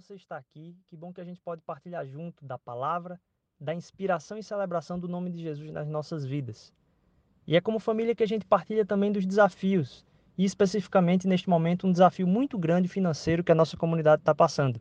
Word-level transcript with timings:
você 0.00 0.14
está 0.14 0.36
aqui. 0.36 0.76
Que 0.86 0.96
bom 0.96 1.12
que 1.12 1.20
a 1.20 1.24
gente 1.24 1.40
pode 1.40 1.60
partilhar 1.62 2.06
junto 2.06 2.44
da 2.44 2.56
palavra, 2.56 3.20
da 3.60 3.74
inspiração 3.74 4.38
e 4.38 4.42
celebração 4.42 4.98
do 4.98 5.08
nome 5.08 5.28
de 5.30 5.42
Jesus 5.42 5.72
nas 5.72 5.88
nossas 5.88 6.24
vidas. 6.24 6.72
E 7.46 7.56
é 7.56 7.60
como 7.60 7.80
família 7.80 8.14
que 8.14 8.22
a 8.22 8.26
gente 8.26 8.46
partilha 8.46 8.86
também 8.86 9.10
dos 9.10 9.26
desafios, 9.26 10.06
e 10.36 10.44
especificamente 10.44 11.26
neste 11.26 11.48
momento 11.48 11.86
um 11.86 11.92
desafio 11.92 12.26
muito 12.26 12.56
grande 12.56 12.86
financeiro 12.86 13.42
que 13.42 13.50
a 13.50 13.54
nossa 13.54 13.76
comunidade 13.76 14.22
está 14.22 14.32
passando. 14.32 14.80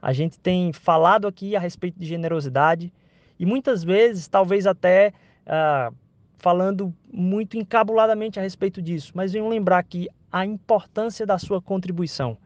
A 0.00 0.12
gente 0.12 0.38
tem 0.38 0.72
falado 0.72 1.26
aqui 1.26 1.56
a 1.56 1.60
respeito 1.60 1.98
de 1.98 2.04
generosidade 2.04 2.92
e 3.38 3.46
muitas 3.46 3.82
vezes, 3.82 4.28
talvez 4.28 4.66
até 4.66 5.14
ah, 5.46 5.90
falando 6.36 6.94
muito 7.10 7.56
encabuladamente 7.56 8.38
a 8.38 8.42
respeito 8.42 8.82
disso, 8.82 9.12
mas 9.14 9.32
venho 9.32 9.48
lembrar 9.48 9.78
aqui 9.78 10.06
a 10.30 10.44
importância 10.44 11.24
da 11.24 11.38
sua 11.38 11.62
contribuição. 11.62 12.36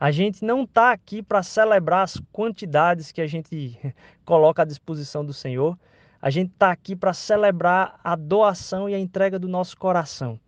A 0.00 0.10
gente 0.10 0.42
não 0.42 0.62
está 0.62 0.92
aqui 0.92 1.22
para 1.22 1.42
celebrar 1.42 2.04
as 2.04 2.16
quantidades 2.32 3.12
que 3.12 3.20
a 3.20 3.26
gente 3.26 3.78
coloca 4.24 4.62
à 4.62 4.64
disposição 4.64 5.22
do 5.22 5.34
Senhor. 5.34 5.78
A 6.22 6.30
gente 6.30 6.52
está 6.52 6.72
aqui 6.72 6.96
para 6.96 7.12
celebrar 7.12 8.00
a 8.02 8.16
doação 8.16 8.88
e 8.88 8.94
a 8.94 8.98
entrega 8.98 9.38
do 9.38 9.46
nosso 9.46 9.76
coração. 9.76 10.40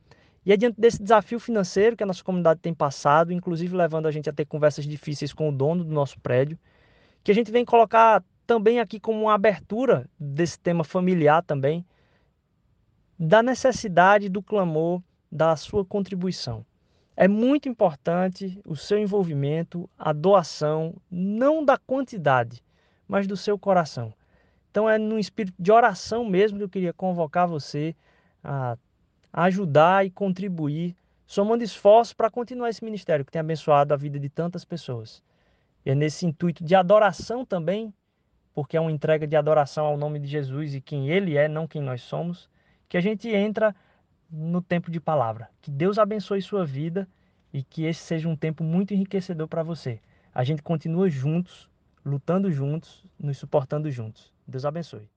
E 0.47 0.55
é 0.55 0.57
diante 0.57 0.81
desse 0.81 1.03
desafio 1.03 1.39
financeiro 1.39 1.95
que 1.95 2.03
a 2.03 2.07
nossa 2.07 2.25
comunidade 2.25 2.61
tem 2.61 2.73
passado, 2.73 3.31
inclusive 3.31 3.77
levando 3.77 4.07
a 4.07 4.11
gente 4.11 4.31
a 4.31 4.33
ter 4.33 4.47
conversas 4.47 4.87
difíceis 4.87 5.35
com 5.35 5.51
o 5.51 5.53
dono 5.53 5.85
do 5.85 5.93
nosso 5.93 6.19
prédio, 6.21 6.59
que 7.23 7.31
a 7.31 7.35
gente 7.35 7.53
vem 7.53 7.63
colocar 7.63 8.25
também 8.47 8.81
aqui 8.81 8.99
como 8.99 9.21
uma 9.21 9.35
abertura 9.35 10.09
desse 10.19 10.59
tema 10.59 10.83
familiar 10.83 11.43
também, 11.43 11.85
da 13.19 13.43
necessidade 13.43 14.31
do 14.31 14.43
clamor 14.43 15.03
da 15.31 15.55
sua 15.57 15.85
contribuição. 15.85 16.65
É 17.17 17.29
muito 17.29 17.69
importante 17.69 18.61
o 18.65 18.75
seu 18.75 18.99
envolvimento, 18.99 19.89
a 19.99 20.13
doação, 20.13 20.95
não 21.11 21.65
da 21.65 21.77
quantidade, 21.77 22.63
mas 23.07 23.27
do 23.27 23.37
seu 23.37 23.59
coração. 23.59 24.15
Então 24.71 24.89
é 24.89 24.97
no 24.97 25.19
espírito 25.19 25.55
de 25.59 25.71
oração 25.71 26.25
mesmo 26.25 26.57
que 26.59 26.65
eu 26.65 26.69
queria 26.69 26.93
convocar 26.93 27.47
você 27.47 27.95
a 28.43 28.77
ajudar 29.33 30.05
e 30.05 30.11
contribuir, 30.11 30.97
somando 31.27 31.63
esforços 31.63 32.13
para 32.13 32.31
continuar 32.31 32.71
esse 32.71 32.85
ministério 32.85 33.25
que 33.25 33.33
tem 33.33 33.41
abençoado 33.41 33.93
a 33.93 33.97
vida 33.97 34.19
de 34.19 34.29
tantas 34.29 34.65
pessoas. 34.65 35.23
E 35.85 35.91
é 35.91 35.95
nesse 35.95 36.27
intuito 36.27 36.65
de 36.65 36.75
adoração 36.75 37.45
também, 37.45 37.93
porque 38.55 38.77
é 38.77 38.81
uma 38.81 38.93
entrega 38.93 39.27
de 39.27 39.37
adoração 39.37 39.87
ao 39.87 39.97
nome 39.97 40.19
de 40.19 40.27
Jesus 40.27 40.75
e 40.75 40.81
quem 40.81 41.09
ele 41.09 41.37
é, 41.37 41.49
não 41.49 41.67
quem 41.67 41.83
nós 41.83 42.03
somos, 42.03 42.49
que 42.89 42.97
a 42.97 43.01
gente 43.01 43.29
entra 43.29 43.75
no 44.33 44.63
tempo 44.63 44.91
de 44.91 44.99
palavra. 44.99 45.51
Que 45.61 45.71
Deus 45.71 45.99
abençoe 45.99 46.41
sua 46.41 46.65
vida 46.65 47.07
e 47.53 47.63
que 47.63 47.85
esse 47.85 48.01
seja 48.01 48.29
um 48.29 48.37
tempo 48.37 48.65
muito 48.65 48.95
enriquecedor 48.95 49.47
para 49.47 49.63
você. 49.63 50.01
A 50.35 50.43
gente 50.43 50.63
continua 50.63 51.11
juntos, 51.11 51.69
lutando 52.05 52.51
juntos, 52.51 53.05
nos 53.19 53.37
suportando 53.37 53.91
juntos. 53.91 54.33
Deus 54.49 54.65
abençoe. 54.65 55.09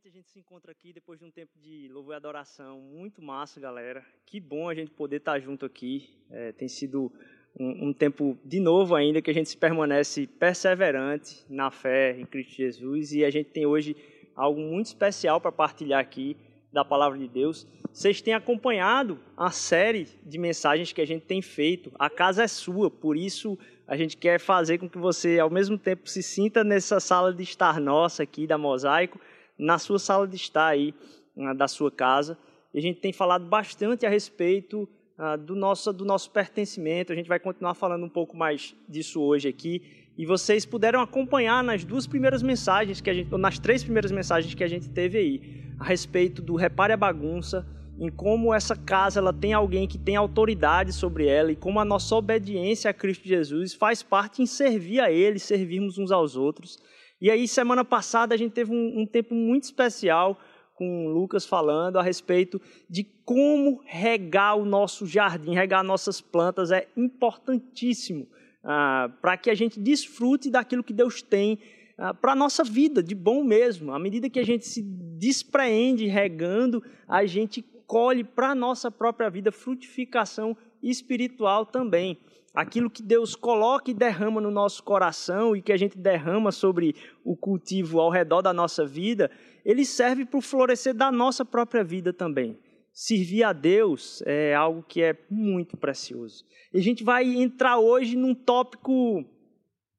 Novamente 0.00 0.08
a 0.08 0.10
gente 0.10 0.30
se 0.30 0.38
encontra 0.38 0.72
aqui 0.72 0.92
depois 0.92 1.18
de 1.18 1.26
um 1.26 1.30
tempo 1.30 1.52
de 1.58 1.88
louvor 1.92 2.14
e 2.14 2.16
adoração. 2.16 2.80
Muito 2.80 3.20
massa, 3.20 3.60
galera. 3.60 4.02
Que 4.24 4.40
bom 4.40 4.68
a 4.68 4.74
gente 4.74 4.90
poder 4.90 5.16
estar 5.16 5.38
junto 5.40 5.66
aqui. 5.66 6.08
É, 6.30 6.52
tem 6.52 6.68
sido 6.68 7.12
um, 7.58 7.88
um, 7.88 7.92
tempo 7.92 8.38
de 8.44 8.60
novo 8.60 8.94
ainda 8.94 9.20
que 9.20 9.30
a 9.30 9.34
gente 9.34 9.54
permanece 9.56 10.26
perseverante 10.26 11.44
na 11.50 11.70
fé 11.70 12.18
em 12.18 12.24
Cristo 12.24 12.54
Jesus 12.54 13.12
e 13.12 13.24
a 13.24 13.30
gente 13.30 13.50
tem 13.50 13.66
hoje 13.66 13.94
algo 14.34 14.60
muito 14.60 14.86
especial 14.86 15.38
para 15.38 15.52
partilhar 15.52 16.00
aqui 16.00 16.34
da 16.72 16.84
palavra 16.84 17.18
de 17.18 17.28
Deus. 17.28 17.66
Vocês 17.92 18.22
têm 18.22 18.32
acompanhado 18.32 19.18
a 19.36 19.50
série 19.50 20.08
de 20.24 20.38
mensagens 20.38 20.92
que 20.92 21.00
a 21.02 21.06
gente 21.06 21.26
tem 21.26 21.42
feito. 21.42 21.92
A 21.98 22.08
casa 22.08 22.44
é 22.44 22.48
sua, 22.48 22.90
por 22.90 23.16
isso 23.16 23.58
a 23.86 23.96
gente 23.96 24.16
quer 24.16 24.40
fazer 24.40 24.78
com 24.78 24.88
que 24.88 24.98
você, 24.98 25.38
ao 25.38 25.50
mesmo 25.50 25.76
tempo, 25.76 26.08
se 26.08 26.22
sinta 26.22 26.64
nessa 26.64 27.00
sala 27.00 27.34
de 27.34 27.42
estar 27.42 27.80
nossa 27.80 28.22
aqui 28.22 28.46
da 28.46 28.56
Mosaico 28.56 29.20
na 29.60 29.78
sua 29.78 29.98
sala 29.98 30.26
de 30.26 30.36
estar 30.36 30.66
aí, 30.66 30.94
uh, 31.36 31.54
da 31.54 31.68
sua 31.68 31.90
casa. 31.90 32.38
E 32.72 32.78
a 32.78 32.82
gente 32.82 33.00
tem 33.00 33.12
falado 33.12 33.44
bastante 33.44 34.06
a 34.06 34.08
respeito 34.08 34.88
uh, 35.18 35.36
do, 35.38 35.54
nosso, 35.54 35.92
do 35.92 36.04
nosso 36.04 36.30
pertencimento. 36.30 37.12
A 37.12 37.16
gente 37.16 37.28
vai 37.28 37.38
continuar 37.38 37.74
falando 37.74 38.04
um 38.04 38.08
pouco 38.08 38.36
mais 38.36 38.74
disso 38.88 39.20
hoje 39.20 39.48
aqui. 39.48 39.82
E 40.16 40.26
vocês 40.26 40.66
puderam 40.66 41.00
acompanhar 41.00 41.62
nas 41.62 41.84
duas 41.84 42.06
primeiras 42.06 42.42
mensagens 42.42 43.00
que 43.00 43.10
a 43.10 43.14
gente, 43.14 43.32
ou 43.32 43.38
nas 43.38 43.58
três 43.58 43.82
primeiras 43.82 44.10
mensagens 44.10 44.54
que 44.54 44.64
a 44.64 44.68
gente 44.68 44.88
teve 44.88 45.18
aí, 45.18 45.74
a 45.78 45.84
respeito 45.84 46.42
do 46.42 46.56
repare 46.56 46.92
a 46.92 46.96
bagunça, 46.96 47.66
em 47.98 48.10
como 48.10 48.54
essa 48.54 48.74
casa 48.74 49.20
ela 49.20 49.32
tem 49.32 49.52
alguém 49.52 49.86
que 49.86 49.98
tem 49.98 50.16
autoridade 50.16 50.92
sobre 50.92 51.26
ela 51.26 51.52
e 51.52 51.56
como 51.56 51.78
a 51.78 51.84
nossa 51.84 52.14
obediência 52.16 52.90
a 52.90 52.94
Cristo 52.94 53.28
Jesus 53.28 53.74
faz 53.74 54.02
parte 54.02 54.42
em 54.42 54.46
servir 54.46 55.00
a 55.00 55.10
Ele, 55.10 55.38
servirmos 55.38 55.98
uns 55.98 56.10
aos 56.10 56.34
outros. 56.34 56.78
E 57.20 57.30
aí, 57.30 57.46
semana 57.46 57.84
passada, 57.84 58.34
a 58.34 58.38
gente 58.38 58.52
teve 58.52 58.72
um, 58.72 59.00
um 59.00 59.06
tempo 59.06 59.34
muito 59.34 59.64
especial 59.64 60.40
com 60.74 61.06
o 61.06 61.10
Lucas 61.10 61.44
falando 61.44 61.98
a 61.98 62.02
respeito 62.02 62.58
de 62.88 63.04
como 63.04 63.82
regar 63.84 64.56
o 64.56 64.64
nosso 64.64 65.06
jardim, 65.06 65.54
regar 65.54 65.84
nossas 65.84 66.22
plantas 66.22 66.70
é 66.70 66.88
importantíssimo 66.96 68.26
ah, 68.64 69.12
para 69.20 69.36
que 69.36 69.50
a 69.50 69.54
gente 69.54 69.78
desfrute 69.78 70.50
daquilo 70.50 70.82
que 70.82 70.94
Deus 70.94 71.20
tem 71.20 71.58
ah, 71.98 72.14
para 72.14 72.32
a 72.32 72.34
nossa 72.36 72.64
vida, 72.64 73.02
de 73.02 73.14
bom 73.14 73.44
mesmo. 73.44 73.92
À 73.92 73.98
medida 73.98 74.30
que 74.30 74.38
a 74.38 74.44
gente 74.44 74.66
se 74.66 74.80
despreende 74.82 76.06
regando, 76.06 76.82
a 77.06 77.26
gente 77.26 77.60
colhe 77.86 78.24
para 78.24 78.52
a 78.52 78.54
nossa 78.54 78.90
própria 78.90 79.28
vida 79.28 79.52
frutificação 79.52 80.56
espiritual 80.82 81.66
também 81.66 82.16
aquilo 82.52 82.90
que 82.90 83.02
Deus 83.02 83.34
coloca 83.34 83.90
e 83.90 83.94
derrama 83.94 84.40
no 84.40 84.50
nosso 84.50 84.82
coração 84.82 85.54
e 85.54 85.62
que 85.62 85.72
a 85.72 85.76
gente 85.76 85.96
derrama 85.96 86.50
sobre 86.50 86.94
o 87.24 87.36
cultivo 87.36 88.00
ao 88.00 88.10
redor 88.10 88.42
da 88.42 88.52
nossa 88.52 88.84
vida, 88.84 89.30
ele 89.64 89.84
serve 89.84 90.24
para 90.24 90.38
o 90.38 90.42
florescer 90.42 90.94
da 90.94 91.12
nossa 91.12 91.44
própria 91.44 91.84
vida 91.84 92.12
também. 92.12 92.58
Servir 92.92 93.44
a 93.44 93.52
Deus 93.52 94.20
é 94.26 94.54
algo 94.54 94.82
que 94.82 95.00
é 95.00 95.16
muito 95.30 95.76
precioso. 95.76 96.44
E 96.72 96.78
a 96.78 96.82
gente 96.82 97.04
vai 97.04 97.24
entrar 97.24 97.78
hoje 97.78 98.16
num 98.16 98.34
tópico 98.34 99.24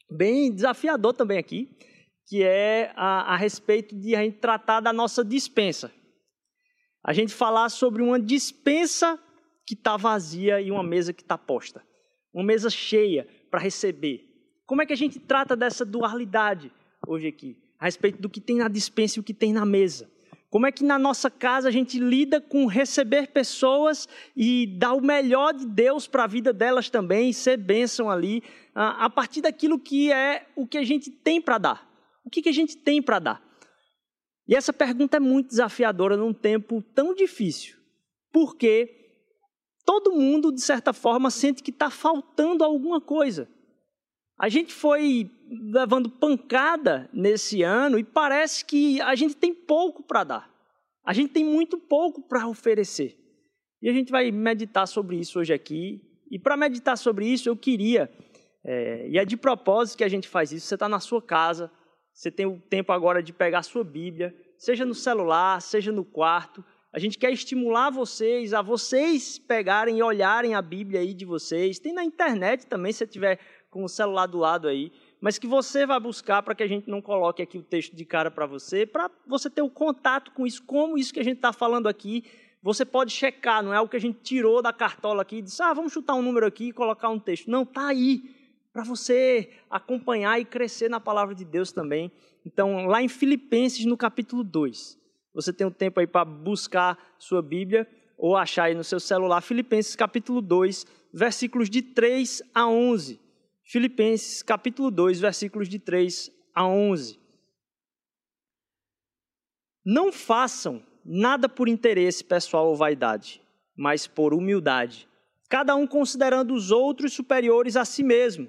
bem 0.10 0.52
desafiador 0.54 1.14
também 1.14 1.38
aqui, 1.38 1.70
que 2.28 2.44
é 2.44 2.92
a, 2.96 3.34
a 3.34 3.38
respeito 3.38 3.96
de 3.98 4.14
a 4.14 4.22
gente 4.22 4.40
tratar 4.40 4.82
da 4.82 4.92
nossa 4.92 5.24
dispensa. 5.24 5.92
A 7.04 7.14
gente 7.14 7.34
falar 7.34 7.70
sobre 7.70 8.04
uma 8.04 8.20
dispensa 8.20 9.18
que 9.66 9.74
está 9.74 9.96
vazia 9.96 10.60
e 10.60 10.70
uma 10.70 10.84
mesa 10.84 11.14
que 11.14 11.22
está 11.22 11.38
posta 11.38 11.82
uma 12.34 12.44
mesa 12.44 12.70
cheia 12.70 13.28
para 13.50 13.60
receber. 13.60 14.28
Como 14.66 14.82
é 14.82 14.86
que 14.86 14.94
a 14.94 14.98
gente 14.98 15.20
trata 15.20 15.56
dessa 15.56 15.86
dualidade 15.86 16.72
hoje 17.06 17.28
aqui, 17.28 17.58
a 17.80 17.86
respeito 17.86 18.22
do 18.22 18.30
que 18.30 18.40
tem 18.40 18.58
na 18.58 18.68
dispensa 18.68 19.20
e 19.20 19.22
o 19.22 19.24
que 19.24 19.34
tem 19.34 19.52
na 19.52 19.66
mesa? 19.66 20.10
Como 20.50 20.68
é 20.68 20.72
que 20.72 20.84
na 20.84 21.00
nossa 21.00 21.32
casa 21.32 21.70
a 21.70 21.72
gente 21.72 21.98
lida 21.98 22.42
com 22.42 22.66
receber 22.66 23.28
pessoas 23.28 24.08
e 24.36 24.68
dar 24.78 24.94
o 24.94 25.02
melhor 25.02 25.54
de 25.54 25.66
Deus 25.66 26.08
para 26.08 26.26
a 26.26 26.28
vida 26.28 26.52
delas 26.52 26.90
também, 26.90 27.32
ser 27.32 27.56
bênção 27.56 28.10
ali, 28.10 28.44
a 28.76 29.10
partir 29.10 29.42
daquilo 29.42 29.80
que 29.80 30.12
é 30.12 30.46
o 30.56 30.68
que 30.68 30.78
a 30.78 30.84
gente 30.84 31.10
tem 31.10 31.42
para 31.42 31.58
dar? 31.58 31.90
O 32.26 32.30
que, 32.30 32.42
que 32.42 32.50
a 32.50 32.54
gente 32.54 32.76
tem 32.78 33.02
para 33.02 33.20
dar? 33.20 33.42
E 34.46 34.54
essa 34.54 34.74
pergunta 34.74 35.16
é 35.16 35.20
muito 35.22 35.48
desafiadora 35.48 36.18
num 36.18 36.34
tempo 36.34 36.82
tão 36.82 37.16
difícil, 37.16 37.78
porque 38.30 39.01
todo 39.86 40.12
mundo, 40.12 40.52
de 40.52 40.62
certa 40.62 40.94
forma, 40.94 41.30
sente 41.30 41.64
que 41.64 41.72
está 41.72 41.90
faltando 41.90 42.64
alguma 42.64 43.02
coisa. 43.02 43.50
A 44.40 44.50
gente 44.50 44.74
foi 44.74 45.30
levando 45.72 46.10
pancada 46.10 47.10
nesse 47.14 47.62
ano 47.62 48.00
e 48.00 48.04
parece 48.04 48.66
que 48.66 49.00
a 49.02 49.14
gente 49.16 49.36
tem 49.36 49.54
pouco 49.54 50.02
para 50.02 50.24
dar. 50.24 50.52
A 51.06 51.14
gente 51.14 51.32
tem 51.32 51.44
muito 51.44 51.78
pouco 51.78 52.22
para 52.22 52.48
oferecer. 52.48 53.18
E 53.82 53.90
a 53.90 53.94
gente 53.94 54.12
vai 54.12 54.32
meditar 54.32 54.88
sobre 54.88 55.18
isso 55.18 55.40
hoje 55.40 55.54
aqui. 55.54 56.02
E 56.30 56.40
para 56.40 56.56
meditar 56.56 56.98
sobre 56.98 57.28
isso, 57.28 57.50
eu 57.50 57.58
queria, 57.58 58.10
é, 58.64 59.10
e 59.10 59.18
é 59.18 59.26
de 59.26 59.36
propósito 59.36 59.98
que 59.98 60.04
a 60.04 60.10
gente 60.10 60.28
faz 60.28 60.52
isso, 60.52 60.68
você 60.68 60.76
está 60.76 60.88
na 60.88 61.00
sua 61.00 61.22
casa, 61.22 61.70
você 62.14 62.32
tem 62.32 62.46
o 62.46 62.60
tempo 62.60 62.92
agora 62.92 63.22
de 63.22 63.34
pegar 63.34 63.60
a 63.60 63.64
sua 63.64 63.84
Bíblia, 63.84 64.34
seja 64.58 64.86
no 64.86 64.94
celular, 64.94 65.62
seja 65.62 65.92
no 65.92 66.06
quarto, 66.06 66.64
a 66.94 67.00
gente 67.00 67.18
quer 67.18 67.32
estimular 67.32 67.90
vocês 67.90 68.54
a 68.54 68.62
vocês 68.62 69.40
pegarem 69.40 70.00
e 70.00 70.04
olharem 70.04 70.54
a 70.54 70.62
Bíblia 70.62 71.00
aí 71.00 71.14
de 71.14 71.24
vocês. 71.24 71.80
Tem 71.80 71.94
na 71.94 72.04
internet 72.04 72.68
também, 72.68 72.92
se 72.92 73.00
você 73.00 73.08
tiver 73.08 73.40
com 73.70 73.86
o 73.86 73.90
celular 73.90 74.26
do 74.28 74.38
lado 74.38 74.68
aí. 74.68 74.92
mas 75.22 75.40
que 75.40 75.48
você 75.48 75.86
vai 75.86 76.00
buscar 76.00 76.44
para 76.44 76.54
que 76.54 76.64
a 76.64 76.68
gente 76.68 76.90
não 76.90 77.02
coloque 77.02 77.42
aqui 77.42 77.58
o 77.58 77.64
texto 77.64 77.96
de 77.96 78.04
cara 78.04 78.30
para 78.30 78.46
você, 78.46 78.86
para 78.86 79.10
você 79.26 79.50
ter 79.50 79.62
o 79.62 79.66
um 79.66 79.70
contato 79.70 80.32
com 80.32 80.46
isso, 80.46 80.62
como 80.64 80.98
isso 80.98 81.14
que 81.14 81.20
a 81.20 81.24
gente 81.24 81.38
está 81.38 81.54
falando 81.54 81.88
aqui, 81.88 82.26
você 82.62 82.84
pode 82.84 83.12
checar, 83.12 83.64
não 83.64 83.74
é 83.74 83.78
algo 83.78 83.90
que 83.90 83.98
a 83.98 84.02
gente 84.02 84.20
tirou 84.22 84.62
da 84.62 84.74
cartola 84.74 85.22
aqui 85.22 85.38
e 85.38 85.42
disse, 85.42 85.62
ah, 85.64 85.74
vamos 85.74 85.94
chutar 85.94 86.16
um 86.16 86.22
número 86.22 86.46
aqui 86.46 86.70
e 86.70 86.74
colocar 86.74 87.10
um 87.10 87.20
texto. 87.20 87.50
Não, 87.50 87.64
está 87.64 87.88
aí, 87.88 88.24
para 88.74 88.84
você 88.84 89.50
acompanhar 89.70 90.40
e 90.40 90.46
crescer 90.46 90.90
na 90.90 91.00
palavra 91.00 91.34
de 91.34 91.46
Deus 91.46 91.72
também. 91.72 92.12
Então, 92.46 92.86
lá 92.88 93.02
em 93.02 93.08
Filipenses, 93.08 93.86
no 93.86 93.96
capítulo 93.96 94.44
2, 94.44 95.00
você 95.34 95.54
tem 95.54 95.66
um 95.66 95.72
tempo 95.72 96.00
aí 96.00 96.08
para 96.08 96.26
buscar 96.26 96.98
sua 97.18 97.42
Bíblia 97.42 97.88
ou 98.18 98.36
achar 98.36 98.66
aí 98.66 98.76
no 98.76 98.84
seu 98.84 99.00
celular, 99.00 99.42
Filipenses 99.42 99.96
capítulo 99.96 100.42
2, 100.42 100.86
versículos 101.14 101.70
de 101.70 101.82
3 101.82 102.44
a 102.54 102.68
11. 102.68 103.20
Filipenses 103.64 104.44
capítulo 104.44 104.92
2, 104.92 105.20
versículos 105.20 105.68
de 105.68 105.80
3 105.80 106.30
a 106.54 106.68
11. 106.68 107.20
Não 109.84 110.12
façam 110.12 110.84
nada 111.04 111.50
por 111.50 111.68
interesse 111.68 112.24
pessoal 112.24 112.68
ou 112.68 112.76
vaidade, 112.76 113.42
mas 113.76 114.06
por 114.06 114.34
humildade, 114.34 115.08
cada 115.50 115.76
um 115.76 115.88
considerando 115.88 116.54
os 116.54 116.70
outros 116.70 117.14
superiores 117.14 117.76
a 117.76 117.84
si 117.84 118.04
mesmo, 118.04 118.48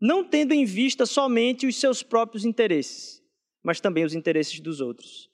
não 0.00 0.24
tendo 0.24 0.52
em 0.52 0.64
vista 0.64 1.04
somente 1.04 1.66
os 1.66 1.78
seus 1.78 2.02
próprios 2.02 2.44
interesses, 2.44 3.22
mas 3.62 3.80
também 3.80 4.04
os 4.04 4.14
interesses 4.14 4.58
dos 4.60 4.80
outros. 4.80 5.30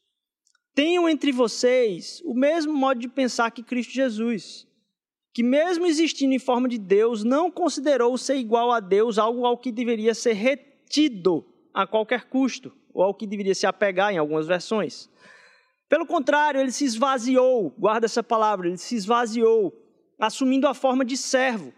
Tenham 0.75 1.09
entre 1.09 1.33
vocês 1.33 2.23
o 2.25 2.35
mesmo 2.35 2.73
modo 2.73 3.01
de 3.01 3.09
pensar 3.09 3.51
que 3.51 3.63
Cristo 3.63 3.93
Jesus, 3.93 4.67
que, 5.35 5.43
mesmo 5.43 5.87
existindo 5.87 6.35
em 6.35 6.39
forma 6.39 6.69
de 6.69 6.79
Deus, 6.79 7.25
não 7.25 7.51
considerou 7.51 8.17
ser 8.17 8.37
igual 8.37 8.71
a 8.73 8.81
Deus 8.81 9.19
algo 9.19 9.45
ao 9.45 9.59
que 9.59 9.71
deveria 9.71 10.15
ser 10.15 10.33
retido 10.33 11.45
a 11.75 11.87
qualquer 11.87 12.25
custo, 12.25 12.73
ou 12.95 13.03
ao 13.03 13.15
que 13.15 13.27
deveria 13.27 13.55
se 13.55 13.67
apegar 13.67 14.13
em 14.13 14.19
algumas 14.19 14.47
versões. 14.47 15.11
Pelo 15.89 16.07
contrário, 16.07 16.61
ele 16.61 16.73
se 16.73 16.85
esvaziou, 16.85 17.71
guarda 17.79 18.07
essa 18.07 18.23
palavra, 18.23 18.67
ele 18.67 18.79
se 18.79 18.95
esvaziou, 18.95 19.73
assumindo 20.19 20.67
a 20.67 20.75
forma 20.75 21.05
de 21.05 21.17
servo, 21.17 21.73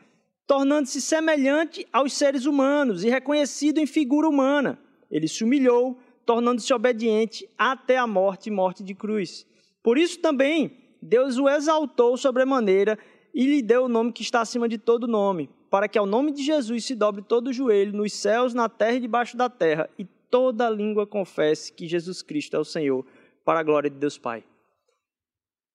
tornando-se 0.46 1.00
semelhante 1.00 1.87
aos 1.93 2.12
seres 2.12 2.46
humanos 2.46 3.02
e 3.02 3.11
reconhecido 3.11 3.79
em 3.79 3.87
figura 3.87 4.29
humana. 4.29 4.79
Ele 5.11 5.26
se 5.26 5.43
humilhou, 5.43 5.99
tornando-se 6.24 6.72
obediente 6.72 7.48
até 7.56 7.96
a 7.96 8.06
morte 8.06 8.46
e 8.48 8.52
morte 8.52 8.82
de 8.82 8.94
cruz. 8.94 9.46
Por 9.82 9.98
isso 9.98 10.18
também 10.20 10.84
Deus 11.00 11.36
o 11.36 11.48
exaltou 11.48 12.16
sobremaneira 12.16 12.98
e 13.34 13.46
lhe 13.46 13.62
deu 13.62 13.84
o 13.84 13.88
nome 13.88 14.12
que 14.12 14.22
está 14.22 14.40
acima 14.40 14.68
de 14.68 14.78
todo 14.78 15.06
nome, 15.06 15.50
para 15.70 15.88
que 15.88 15.98
ao 15.98 16.06
nome 16.06 16.32
de 16.32 16.42
Jesus 16.42 16.84
se 16.84 16.94
dobre 16.94 17.20
todo 17.20 17.48
o 17.48 17.52
joelho 17.52 17.92
nos 17.92 18.12
céus, 18.12 18.54
na 18.54 18.68
terra 18.68 18.96
e 18.96 19.00
debaixo 19.00 19.36
da 19.36 19.50
terra, 19.50 19.90
e 19.98 20.04
toda 20.04 20.70
língua 20.70 21.06
confesse 21.06 21.72
que 21.72 21.88
Jesus 21.88 22.22
Cristo 22.22 22.56
é 22.56 22.58
o 22.58 22.64
Senhor, 22.64 23.04
para 23.44 23.60
a 23.60 23.62
glória 23.62 23.90
de 23.90 23.96
Deus 23.96 24.16
Pai. 24.16 24.44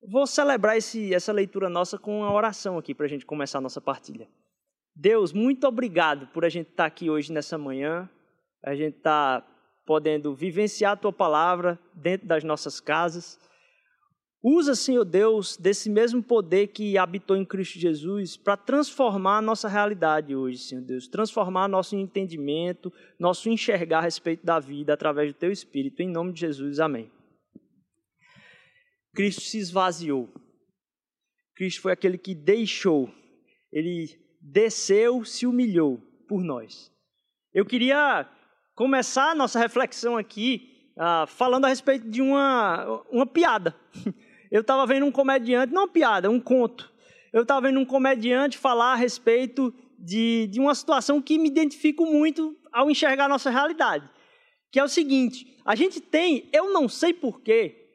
Vou 0.02 0.26
celebrar 0.26 0.78
esse, 0.78 1.14
essa 1.14 1.34
leitura 1.34 1.70
nossa 1.70 1.98
com 1.98 2.22
uma 2.22 2.34
oração 2.34 2.78
aqui 2.78 2.96
para 2.96 3.06
a 3.06 3.10
gente 3.10 3.26
começar 3.26 3.58
a 3.58 3.62
nossa 3.62 3.82
partilha. 3.82 4.28
Deus, 4.96 5.32
muito 5.34 5.68
obrigado 5.68 6.28
por 6.28 6.44
a 6.44 6.50
gente 6.50 6.70
estar 6.70 6.86
aqui 6.86 7.10
hoje 7.10 7.32
nessa 7.32 7.58
manhã, 7.58 8.10
a 8.64 8.74
gente 8.74 8.98
estar 8.98 9.46
podendo 9.90 10.36
vivenciar 10.36 10.92
a 10.92 10.96
tua 10.96 11.12
palavra 11.12 11.80
dentro 11.96 12.28
das 12.28 12.44
nossas 12.44 12.80
casas. 12.80 13.40
Usa, 14.40 14.76
Senhor 14.76 15.04
Deus, 15.04 15.58
desse 15.58 15.90
mesmo 15.90 16.22
poder 16.22 16.68
que 16.68 16.96
habitou 16.96 17.36
em 17.36 17.44
Cristo 17.44 17.80
Jesus 17.80 18.38
para 18.38 18.56
transformar 18.56 19.40
a 19.40 19.42
nossa 19.42 19.68
realidade 19.68 20.36
hoje, 20.36 20.60
Senhor 20.60 20.84
Deus. 20.84 21.08
Transformar 21.08 21.68
nosso 21.68 21.96
entendimento, 21.96 22.94
nosso 23.18 23.50
enxergar 23.50 23.98
a 23.98 24.02
respeito 24.04 24.46
da 24.46 24.60
vida 24.60 24.94
através 24.94 25.34
do 25.34 25.40
Teu 25.40 25.52
Espírito. 25.52 26.04
Em 26.04 26.08
nome 26.08 26.34
de 26.34 26.42
Jesus, 26.42 26.80
amém. 26.80 27.12
Cristo 29.16 29.42
se 29.42 29.58
esvaziou. 29.58 30.30
Cristo 31.56 31.82
foi 31.82 31.94
aquele 31.94 32.20
que 32.20 32.36
deixou. 32.36 33.12
Ele 33.72 34.08
desceu, 34.40 35.26
se 35.26 35.48
humilhou 35.48 35.98
por 36.28 36.44
nós. 36.44 36.92
Eu 37.52 37.66
queria 37.66 38.30
começar 38.80 39.32
a 39.32 39.36
nossa 39.36 39.60
reflexão 39.60 40.16
aqui 40.16 40.72
uh, 40.96 41.28
falando 41.28 41.66
a 41.66 41.68
respeito 41.68 42.10
de 42.10 42.22
uma, 42.22 43.04
uma 43.12 43.26
piada. 43.26 43.76
Eu 44.50 44.62
estava 44.62 44.86
vendo 44.86 45.06
um 45.06 45.12
comediante, 45.12 45.74
não 45.74 45.82
uma 45.82 45.88
piada, 45.90 46.30
um 46.30 46.40
conto. 46.40 46.90
Eu 47.34 47.42
estava 47.42 47.68
vendo 47.68 47.78
um 47.78 47.86
comediante 47.86 48.58
falar 48.58 48.94
a 48.94 48.96
respeito 48.96 49.74
de, 50.00 50.48
de 50.48 50.62
uma 50.62 50.74
situação 50.74 51.22
que 51.22 51.38
me 51.38 51.50
identifico 51.50 52.06
muito 52.06 52.58
ao 52.72 52.90
enxergar 52.90 53.26
a 53.26 53.28
nossa 53.28 53.50
realidade. 53.50 54.10
Que 54.72 54.80
é 54.80 54.84
o 54.84 54.88
seguinte: 54.88 55.58
a 55.66 55.76
gente 55.76 56.00
tem, 56.00 56.50
eu 56.54 56.72
não 56.72 56.88
sei 56.88 57.14
porquê, 57.14 57.86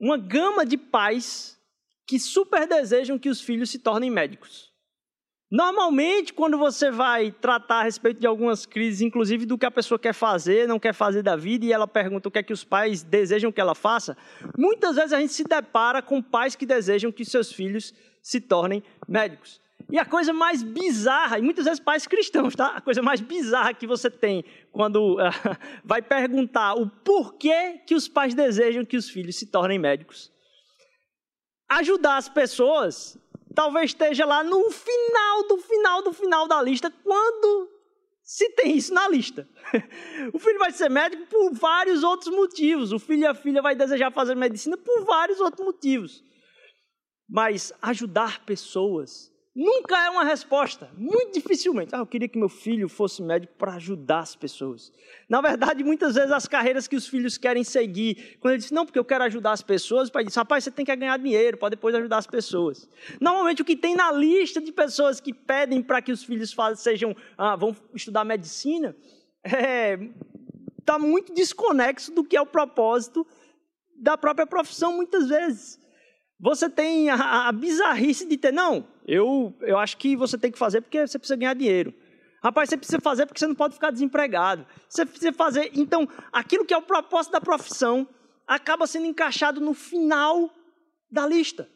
uma 0.00 0.16
gama 0.16 0.64
de 0.64 0.78
pais 0.78 1.60
que 2.06 2.18
super 2.18 2.66
desejam 2.66 3.18
que 3.18 3.28
os 3.28 3.42
filhos 3.42 3.68
se 3.68 3.78
tornem 3.78 4.10
médicos. 4.10 4.69
Normalmente, 5.50 6.32
quando 6.32 6.56
você 6.56 6.92
vai 6.92 7.32
tratar 7.32 7.80
a 7.80 7.82
respeito 7.82 8.20
de 8.20 8.26
algumas 8.26 8.64
crises, 8.64 9.00
inclusive 9.00 9.44
do 9.44 9.58
que 9.58 9.66
a 9.66 9.70
pessoa 9.70 9.98
quer 9.98 10.12
fazer, 10.12 10.68
não 10.68 10.78
quer 10.78 10.94
fazer 10.94 11.22
da 11.22 11.34
vida, 11.34 11.64
e 11.64 11.72
ela 11.72 11.88
pergunta 11.88 12.28
o 12.28 12.30
que 12.30 12.38
é 12.38 12.42
que 12.42 12.52
os 12.52 12.62
pais 12.62 13.02
desejam 13.02 13.50
que 13.50 13.60
ela 13.60 13.74
faça, 13.74 14.16
muitas 14.56 14.94
vezes 14.94 15.12
a 15.12 15.18
gente 15.18 15.32
se 15.32 15.42
depara 15.42 16.00
com 16.00 16.22
pais 16.22 16.54
que 16.54 16.64
desejam 16.64 17.10
que 17.10 17.24
seus 17.24 17.52
filhos 17.52 17.92
se 18.22 18.40
tornem 18.40 18.80
médicos. 19.08 19.60
E 19.90 19.98
a 19.98 20.04
coisa 20.04 20.32
mais 20.32 20.62
bizarra, 20.62 21.40
e 21.40 21.42
muitas 21.42 21.64
vezes 21.64 21.80
pais 21.80 22.06
cristãos, 22.06 22.54
tá? 22.54 22.76
A 22.76 22.80
coisa 22.80 23.02
mais 23.02 23.20
bizarra 23.20 23.74
que 23.74 23.88
você 23.88 24.08
tem 24.08 24.44
quando 24.70 25.14
uh, 25.14 25.32
vai 25.84 26.00
perguntar 26.00 26.74
o 26.74 26.88
porquê 26.88 27.80
que 27.84 27.96
os 27.96 28.06
pais 28.06 28.34
desejam 28.34 28.84
que 28.84 28.96
os 28.96 29.10
filhos 29.10 29.36
se 29.36 29.46
tornem 29.46 29.80
médicos. 29.80 30.30
Ajudar 31.68 32.18
as 32.18 32.28
pessoas 32.28 33.18
talvez 33.54 33.90
esteja 33.90 34.24
lá 34.24 34.42
no 34.42 34.70
final 34.70 35.48
do 35.48 35.56
final 35.58 36.02
do 36.02 36.12
final 36.12 36.46
da 36.46 36.62
lista, 36.62 36.90
quando 37.02 37.68
se 38.22 38.48
tem 38.50 38.76
isso 38.76 38.94
na 38.94 39.08
lista. 39.08 39.48
o 40.32 40.38
filho 40.38 40.58
vai 40.58 40.70
ser 40.70 40.88
médico 40.88 41.26
por 41.26 41.52
vários 41.52 42.04
outros 42.04 42.32
motivos. 42.34 42.92
O 42.92 42.98
filho 42.98 43.22
e 43.22 43.26
a 43.26 43.34
filha 43.34 43.60
vai 43.60 43.74
desejar 43.74 44.12
fazer 44.12 44.36
medicina 44.36 44.76
por 44.76 45.04
vários 45.04 45.40
outros 45.40 45.66
motivos. 45.66 46.22
Mas 47.28 47.72
ajudar 47.82 48.44
pessoas 48.44 49.32
Nunca 49.54 49.98
é 50.06 50.08
uma 50.10 50.22
resposta, 50.22 50.88
muito 50.96 51.32
dificilmente. 51.32 51.92
Ah, 51.92 51.98
eu 51.98 52.06
queria 52.06 52.28
que 52.28 52.38
meu 52.38 52.48
filho 52.48 52.88
fosse 52.88 53.20
médico 53.20 53.52
para 53.58 53.74
ajudar 53.74 54.20
as 54.20 54.36
pessoas. 54.36 54.92
Na 55.28 55.40
verdade, 55.40 55.82
muitas 55.82 56.14
vezes 56.14 56.30
as 56.30 56.46
carreiras 56.46 56.86
que 56.86 56.94
os 56.94 57.08
filhos 57.08 57.36
querem 57.36 57.64
seguir, 57.64 58.38
quando 58.38 58.52
ele 58.52 58.62
diz, 58.62 58.70
não, 58.70 58.86
porque 58.86 58.98
eu 58.98 59.04
quero 59.04 59.24
ajudar 59.24 59.50
as 59.50 59.60
pessoas, 59.60 60.08
o 60.08 60.12
pai 60.12 60.24
diz, 60.24 60.36
rapaz, 60.36 60.62
você 60.62 60.70
tem 60.70 60.84
que 60.84 60.94
ganhar 60.94 61.18
dinheiro 61.18 61.58
para 61.58 61.70
depois 61.70 61.92
ajudar 61.96 62.18
as 62.18 62.28
pessoas. 62.28 62.88
Normalmente, 63.20 63.60
o 63.60 63.64
que 63.64 63.76
tem 63.76 63.96
na 63.96 64.12
lista 64.12 64.60
de 64.60 64.70
pessoas 64.70 65.18
que 65.18 65.34
pedem 65.34 65.82
para 65.82 66.00
que 66.00 66.12
os 66.12 66.22
filhos 66.22 66.54
sejam, 66.76 67.16
ah, 67.36 67.56
vão 67.56 67.74
estudar 67.92 68.24
medicina, 68.24 68.94
está 69.44 69.58
é, 69.58 69.98
tá 70.84 70.96
muito 70.96 71.34
desconexo 71.34 72.14
do 72.14 72.22
que 72.22 72.36
é 72.36 72.40
o 72.40 72.46
propósito 72.46 73.26
da 73.96 74.16
própria 74.16 74.46
profissão, 74.46 74.92
muitas 74.92 75.28
vezes. 75.28 75.80
Você 76.40 76.70
tem 76.70 77.10
a, 77.10 77.48
a 77.48 77.52
bizarrice 77.52 78.26
de 78.26 78.38
ter, 78.38 78.52
não, 78.52 78.86
eu, 79.06 79.54
eu 79.60 79.78
acho 79.78 79.96
que 79.98 80.16
você 80.16 80.38
tem 80.38 80.50
que 80.50 80.58
fazer 80.58 80.80
porque 80.80 81.06
você 81.06 81.18
precisa 81.18 81.36
ganhar 81.36 81.54
dinheiro. 81.54 81.92
Rapaz, 82.42 82.70
você 82.70 82.76
precisa 82.76 83.00
fazer 83.00 83.26
porque 83.26 83.38
você 83.38 83.46
não 83.46 83.54
pode 83.54 83.74
ficar 83.74 83.90
desempregado. 83.90 84.66
Você 84.88 85.04
precisa 85.04 85.32
fazer. 85.32 85.70
Então, 85.74 86.08
aquilo 86.32 86.64
que 86.64 86.72
é 86.72 86.76
o 86.76 86.82
propósito 86.82 87.32
da 87.32 87.40
profissão 87.40 88.08
acaba 88.46 88.86
sendo 88.86 89.06
encaixado 89.06 89.60
no 89.60 89.74
final 89.74 90.50
da 91.10 91.26
lista. 91.26 91.68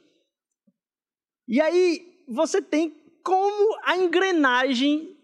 E 1.47 1.61
aí 1.61 2.25
você 2.27 2.63
tem 2.63 2.97
como 3.23 3.79
a 3.85 3.97
engrenagem 3.99 5.15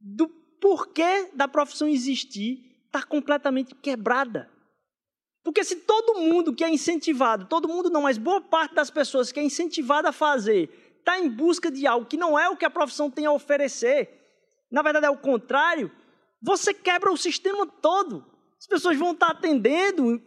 do 0.00 0.28
porquê 0.60 1.30
da 1.34 1.48
profissão 1.48 1.88
existir 1.88 2.64
está 2.86 3.02
completamente 3.02 3.74
quebrada. 3.74 4.48
Porque 5.46 5.62
se 5.62 5.76
todo 5.76 6.18
mundo 6.18 6.52
que 6.52 6.64
é 6.64 6.68
incentivado, 6.68 7.46
todo 7.46 7.68
mundo 7.68 7.88
não, 7.88 8.02
mas 8.02 8.18
boa 8.18 8.40
parte 8.40 8.74
das 8.74 8.90
pessoas 8.90 9.30
que 9.30 9.38
é 9.38 9.44
incentivada 9.44 10.08
a 10.08 10.12
fazer, 10.12 10.68
está 10.98 11.20
em 11.20 11.28
busca 11.28 11.70
de 11.70 11.86
algo 11.86 12.04
que 12.04 12.16
não 12.16 12.36
é 12.36 12.48
o 12.48 12.56
que 12.56 12.64
a 12.64 12.68
profissão 12.68 13.08
tem 13.08 13.26
a 13.26 13.30
oferecer, 13.30 14.10
na 14.68 14.82
verdade 14.82 15.06
é 15.06 15.08
o 15.08 15.16
contrário, 15.16 15.88
você 16.42 16.74
quebra 16.74 17.12
o 17.12 17.16
sistema 17.16 17.64
todo. 17.64 18.26
As 18.58 18.66
pessoas 18.66 18.96
vão 18.96 19.12
estar 19.12 19.28
atendendo, 19.28 20.20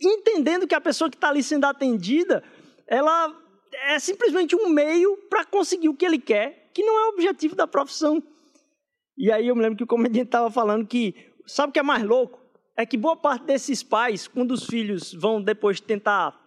entendendo 0.00 0.66
que 0.66 0.74
a 0.74 0.80
pessoa 0.80 1.10
que 1.10 1.16
está 1.18 1.28
ali 1.28 1.42
sendo 1.42 1.66
atendida, 1.66 2.42
ela 2.86 3.38
é 3.82 3.98
simplesmente 3.98 4.56
um 4.56 4.70
meio 4.70 5.14
para 5.28 5.44
conseguir 5.44 5.90
o 5.90 5.94
que 5.94 6.06
ele 6.06 6.18
quer, 6.18 6.70
que 6.72 6.82
não 6.82 6.98
é 7.00 7.04
o 7.04 7.12
objetivo 7.12 7.54
da 7.54 7.66
profissão. 7.66 8.22
E 9.14 9.30
aí 9.30 9.46
eu 9.46 9.54
me 9.54 9.60
lembro 9.60 9.76
que 9.76 9.84
o 9.84 9.86
comediante 9.86 10.28
estava 10.28 10.50
falando 10.50 10.86
que, 10.86 11.14
sabe 11.46 11.68
o 11.68 11.72
que 11.74 11.78
é 11.78 11.82
mais 11.82 12.02
louco? 12.02 12.43
É 12.76 12.84
que 12.84 12.96
boa 12.96 13.16
parte 13.16 13.44
desses 13.44 13.82
pais, 13.82 14.26
quando 14.26 14.52
os 14.52 14.64
filhos 14.66 15.12
vão 15.12 15.40
depois 15.40 15.80
tentar 15.80 16.40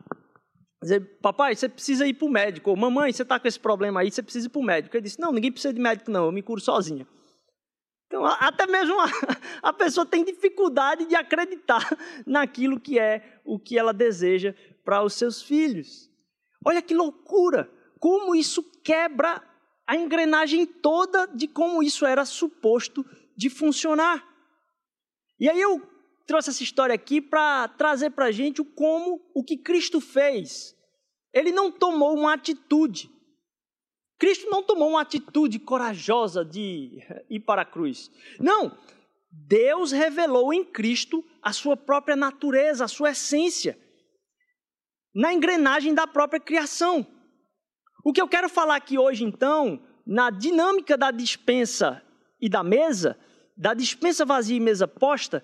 dizer, 0.82 1.20
papai, 1.22 1.56
você 1.56 1.68
precisa 1.68 2.06
ir 2.08 2.14
para 2.14 2.28
o 2.28 2.32
médico, 2.32 2.70
ou 2.70 2.76
mamãe, 2.76 3.12
você 3.12 3.24
está 3.24 3.40
com 3.40 3.48
esse 3.48 3.60
problema 3.60 4.02
aí, 4.02 4.12
você 4.12 4.22
precisa 4.22 4.48
ir 4.48 4.50
para 4.50 4.60
o 4.60 4.64
médico. 4.64 4.96
Ele 4.96 5.04
disse, 5.04 5.20
não, 5.20 5.32
ninguém 5.32 5.52
precisa 5.52 5.74
de 5.74 5.80
médico 5.80 6.12
não, 6.12 6.26
eu 6.26 6.32
me 6.32 6.42
curo 6.42 6.62
sozinha. 6.62 7.08
Então, 8.08 8.26
até 8.26 8.66
mesmo 8.66 9.00
a, 9.00 9.06
a, 9.70 9.74
pessoa 9.74 10.06
tem 10.06 10.24
dificuldade 10.24 11.06
de 11.06 11.16
acreditar 11.16 11.86
naquilo 12.26 12.80
que 12.80 12.98
é 12.98 13.42
o 13.44 13.60
que 13.60 13.78
ela 13.78 13.94
deseja 13.94 14.54
para 14.84 15.04
os 15.04 15.14
seus 15.14 15.42
filhos. 15.42 16.10
Olha 16.66 16.82
que 16.82 16.94
loucura! 16.94 17.70
Como 18.00 18.36
isso 18.36 18.64
quebra 18.84 19.44
a 19.86 19.96
engrenagem 19.96 20.66
toda 20.66 21.26
de 21.28 21.48
como 21.48 21.82
isso 21.82 22.06
era 22.06 22.24
suposto 22.26 23.06
de 23.36 23.50
funcionar. 23.50 24.26
E 25.40 25.50
aí 25.50 25.60
eu 25.60 25.82
trouxe 26.28 26.50
essa 26.50 26.62
história 26.62 26.94
aqui 26.94 27.22
para 27.22 27.70
trazer 27.70 28.12
para 28.12 28.26
a 28.26 28.32
gente 28.32 28.62
o 28.62 28.66
como, 28.66 29.22
o 29.34 29.44
que 29.44 29.58
Cristo 29.58 30.02
fez. 30.02 30.76
Ele 31.34 31.52
não 31.52 31.72
tomou 31.72 32.14
uma 32.16 32.34
atitude. 32.34 33.10
Cristo 34.20 34.50
não 34.50 34.62
tomou 34.62 34.90
uma 34.90 35.02
atitude 35.02 35.58
corajosa 35.58 36.44
de 36.44 37.00
ir 37.30 37.40
para 37.40 37.62
a 37.62 37.66
cruz. 37.66 38.12
Não. 38.40 38.78
Deus 39.32 39.92
revelou 39.92 40.54
em 40.54 40.66
Cristo 40.66 41.24
a 41.42 41.54
sua 41.54 41.78
própria 41.78 42.16
natureza, 42.16 42.86
a 42.86 42.88
sua 42.88 43.12
essência, 43.12 43.78
na 45.14 45.34
engrenagem 45.34 45.94
da 45.94 46.08
própria 46.08 46.40
criação. 46.40 47.06
O 48.04 48.12
que 48.12 48.22
eu 48.22 48.28
quero 48.28 48.50
falar 48.50 48.76
aqui 48.76 48.98
hoje, 48.98 49.24
então, 49.24 49.86
na 50.06 50.30
dinâmica 50.30 50.98
da 50.98 51.12
dispensa 51.12 52.02
e 52.42 52.50
da 52.50 52.64
mesa, 52.64 53.18
da 53.56 53.74
dispensa 53.74 54.26
vazia 54.26 54.58
e 54.58 54.62
mesa 54.62 54.88
posta, 54.88 55.44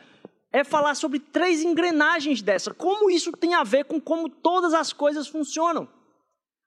é 0.53 0.63
falar 0.63 0.93
sobre 0.93 1.19
três 1.19 1.63
engrenagens 1.63 2.43
dessa. 2.43 2.71
Como 2.71 3.09
isso 3.09 3.31
tem 3.31 3.55
a 3.55 3.63
ver 3.63 3.85
com 3.85 3.99
como 3.99 4.29
todas 4.29 4.71
as 4.71 4.93
coisas 4.93 5.27
funcionam. 5.27 5.89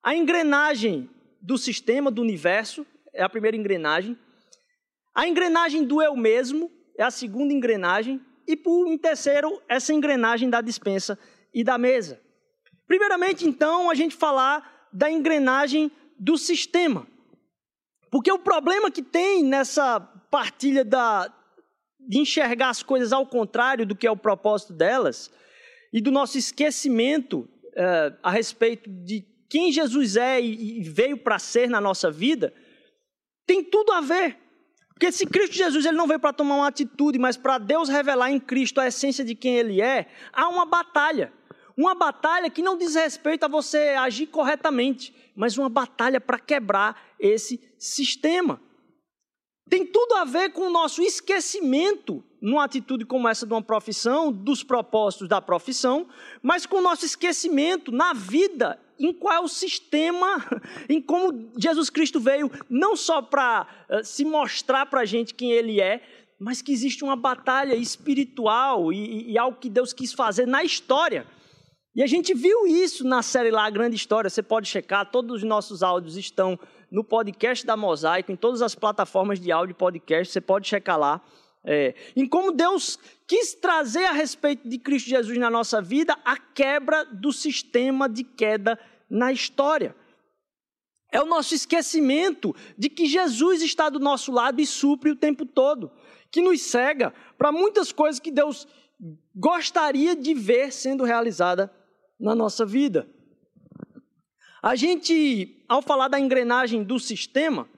A 0.03 0.15
engrenagem 0.15 1.09
do 1.41 1.57
sistema, 1.57 2.11
do 2.11 2.21
universo, 2.21 2.85
é 3.15 3.23
a 3.23 3.29
primeira 3.29 3.57
engrenagem. 3.57 4.19
A 5.15 5.29
engrenagem 5.29 5.85
do 5.85 6.03
eu 6.03 6.17
mesmo 6.17 6.69
é 6.99 7.05
a 7.05 7.13
segunda 7.13 7.55
engrenagem. 7.55 8.21
E 8.45 8.57
por 8.57 8.89
em 8.89 8.99
terceiro, 8.99 9.63
essa 9.69 9.95
engrenagem 9.95 10.51
da 10.51 10.61
dispensa 10.61 11.17
e 11.55 11.63
da 11.63 11.79
mesa. 11.79 12.21
Primeiramente, 12.89 13.47
então, 13.47 13.89
a 13.89 13.95
gente 13.95 14.17
falar 14.17 14.89
da 14.93 15.09
engrenagem 15.09 15.93
do 16.19 16.37
sistema. 16.37 17.07
Porque 18.11 18.33
o 18.33 18.39
problema 18.39 18.91
que 18.91 19.03
tem 19.03 19.45
nessa 19.45 20.01
partilha 20.01 20.85
da, 20.85 21.33
de 22.07 22.19
enxergar 22.19 22.71
as 22.71 22.83
coisas 22.83 23.13
ao 23.13 23.27
contrário 23.27 23.87
do 23.87 23.97
que 23.97 24.07
é 24.07 24.11
o 24.11 24.17
propósito 24.17 24.73
delas, 24.73 25.31
e 25.93 26.01
do 26.01 26.11
nosso 26.11 26.37
esquecimento 26.37 27.49
eh, 27.75 28.13
a 28.23 28.31
respeito 28.31 28.91
de 28.91 29.25
quem 29.49 29.73
Jesus 29.73 30.17
é 30.17 30.41
e, 30.41 30.81
e 30.81 30.83
veio 30.83 31.17
para 31.17 31.39
ser 31.39 31.71
na 31.71 31.81
nossa 31.81 32.11
vida, 32.11 32.53
tem 33.47 33.63
tudo 33.63 33.93
a 33.93 34.01
ver. 34.01 34.39
Porque 34.91 35.13
se 35.13 35.27
Cristo 35.27 35.55
Jesus 35.55 35.85
ele 35.85 35.97
não 35.97 36.07
veio 36.07 36.19
para 36.19 36.33
tomar 36.33 36.57
uma 36.57 36.69
atitude, 36.69 37.19
mas 37.19 37.37
para 37.37 37.59
Deus 37.59 37.89
revelar 37.89 38.31
em 38.31 38.41
Cristo 38.41 38.81
a 38.81 38.87
essência 38.87 39.25
de 39.25 39.35
quem 39.35 39.57
ele 39.57 39.81
é, 39.81 40.07
há 40.33 40.49
uma 40.49 40.65
batalha. 40.65 41.33
Uma 41.77 41.95
batalha 41.95 42.49
que 42.49 42.63
não 42.63 42.79
diz 42.79 42.95
respeito 42.95 43.45
a 43.45 43.49
você 43.49 43.91
agir 43.99 44.27
corretamente, 44.29 45.15
mas 45.37 45.59
uma 45.59 45.69
batalha 45.69 46.19
para 46.19 46.39
quebrar 46.39 47.15
esse 47.21 47.61
sistema. 47.79 48.59
Tem 49.69 49.85
tudo 49.85 50.15
a 50.15 50.25
ver 50.25 50.53
com 50.53 50.63
o 50.63 50.71
nosso 50.71 51.03
esquecimento 51.03 52.23
numa 52.41 52.65
atitude 52.65 53.05
como 53.05 53.29
essa 53.29 53.45
de 53.45 53.53
uma 53.53 53.63
profissão, 53.63 54.31
dos 54.31 54.63
propósitos 54.63 55.29
da 55.29 55.41
profissão, 55.41 56.07
mas 56.41 56.65
com 56.65 56.77
o 56.77 56.83
nosso 56.83 57.05
esquecimento 57.05 57.91
na 57.91 58.13
vida, 58.13 58.79
em 58.99 59.13
qual 59.13 59.35
é 59.35 59.41
o 59.41 59.49
sistema, 59.49 60.45
em 60.89 61.03
como 61.03 61.51
Jesus 61.59 61.91
Cristo 61.91 62.21
veio, 62.21 62.49
não 62.71 62.95
só 62.95 63.21
para 63.21 63.67
uh, 63.91 64.05
se 64.05 64.25
mostrar 64.25 64.87
para 64.87 65.01
a 65.01 65.05
gente 65.05 65.35
quem 65.35 65.51
Ele 65.51 65.81
é, 65.81 66.01
mas 66.39 66.63
que 66.63 66.73
existe 66.73 67.03
uma 67.03 67.17
batalha 67.17 67.75
espiritual 67.75 68.93
e, 68.93 69.33
e 69.33 69.39
algo 69.39 69.59
que 69.59 69.69
Deus 69.69 69.93
quis 69.93 70.13
fazer 70.13 70.47
na 70.47 70.63
história. 70.63 71.27
E 71.95 72.03
a 72.03 72.07
gente 72.07 72.35
viu 72.35 72.67
isso 72.67 73.05
na 73.05 73.23
série 73.23 73.51
lá, 73.51 73.65
A 73.65 73.71
Grande 73.71 73.97
História. 73.97 74.29
Você 74.29 74.43
pode 74.43 74.69
checar, 74.69 75.11
todos 75.11 75.39
os 75.39 75.43
nossos 75.43 75.83
áudios 75.83 76.17
estão 76.17 76.59
no 76.91 77.03
podcast 77.03 77.67
da 77.67 77.77
Mosaico, 77.77 78.33
em 78.33 78.37
todas 78.37 78.63
as 78.63 78.75
plataformas 78.75 79.41
de 79.41 79.51
áudio 79.51 79.75
podcast, 79.75 80.33
você 80.33 80.41
pode 80.41 80.69
checar 80.69 80.99
lá. 80.99 81.21
É, 81.65 81.95
em 82.15 82.29
como 82.29 82.53
Deus 82.53 82.97
quis 83.27 83.55
trazer 83.55 84.05
a 84.05 84.13
respeito 84.13 84.69
de 84.69 84.79
Cristo 84.79 85.09
Jesus 85.09 85.37
na 85.37 85.51
nossa 85.51 85.83
vida 85.83 86.17
a 86.25 86.37
quebra 86.37 87.05
do 87.05 87.33
sistema 87.33 88.09
de 88.09 88.23
queda 88.23 88.79
na 89.11 89.33
história. 89.33 89.95
É 91.11 91.21
o 91.21 91.27
nosso 91.27 91.55
esquecimento 91.55 92.55
de 92.79 92.89
que 92.89 93.07
Jesus 93.07 93.63
está 93.63 93.89
do 93.89 93.99
nosso 93.99 94.31
lado 94.31 94.61
e 94.61 94.67
supre 94.67 95.11
o 95.11 95.17
tempo 95.17 95.45
todo, 95.45 95.91
que 96.31 96.41
nos 96.41 96.63
cega 96.63 97.13
para 97.37 97.51
muitas 97.51 97.91
coisas 97.91 98.21
que 98.21 98.31
Deus 98.31 98.67
gostaria 99.35 100.15
de 100.15 100.35
ver 100.35 100.73
sendo 100.73 101.05
realizada 101.05 101.73
na 102.19 102.35
nossa 102.35 102.65
vida. 102.65 103.09
A 104.67 104.75
gente, 104.75 105.65
ao 105.69 105.81
falar 105.81 106.09
da 106.09 106.19
engrenagem 106.19 106.83
do 106.83 106.99
sistema, 106.99 107.69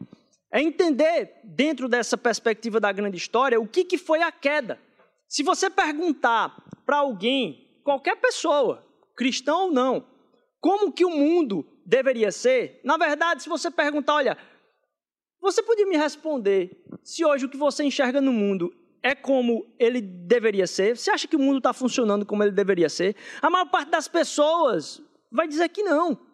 é 0.50 0.62
entender, 0.62 1.38
dentro 1.44 1.86
dessa 1.86 2.16
perspectiva 2.16 2.80
da 2.80 2.90
grande 2.90 3.18
história, 3.18 3.60
o 3.60 3.68
que, 3.68 3.84
que 3.84 3.98
foi 3.98 4.22
a 4.22 4.32
queda. 4.32 4.80
Se 5.28 5.42
você 5.42 5.68
perguntar 5.68 6.56
para 6.86 6.96
alguém, 6.96 7.78
qualquer 7.84 8.16
pessoa, 8.16 8.82
cristão 9.14 9.64
ou 9.64 9.70
não, 9.70 10.06
como 10.62 10.90
que 10.90 11.04
o 11.04 11.10
mundo 11.10 11.62
deveria 11.84 12.32
ser, 12.32 12.80
na 12.82 12.96
verdade, 12.96 13.42
se 13.42 13.50
você 13.50 13.70
perguntar, 13.70 14.14
olha, 14.14 14.38
você 15.42 15.62
podia 15.62 15.86
me 15.86 15.98
responder 15.98 16.86
se 17.04 17.22
hoje 17.22 17.44
o 17.44 17.50
que 17.50 17.58
você 17.58 17.84
enxerga 17.84 18.18
no 18.18 18.32
mundo 18.32 18.74
é 19.02 19.14
como 19.14 19.66
ele 19.78 20.00
deveria 20.00 20.66
ser? 20.66 20.96
Você 20.96 21.10
acha 21.10 21.28
que 21.28 21.36
o 21.36 21.38
mundo 21.38 21.58
está 21.58 21.74
funcionando 21.74 22.24
como 22.24 22.42
ele 22.42 22.52
deveria 22.52 22.88
ser? 22.88 23.14
A 23.42 23.50
maior 23.50 23.66
parte 23.66 23.90
das 23.90 24.08
pessoas 24.08 25.02
vai 25.30 25.46
dizer 25.46 25.68
que 25.68 25.82
não. 25.82 26.27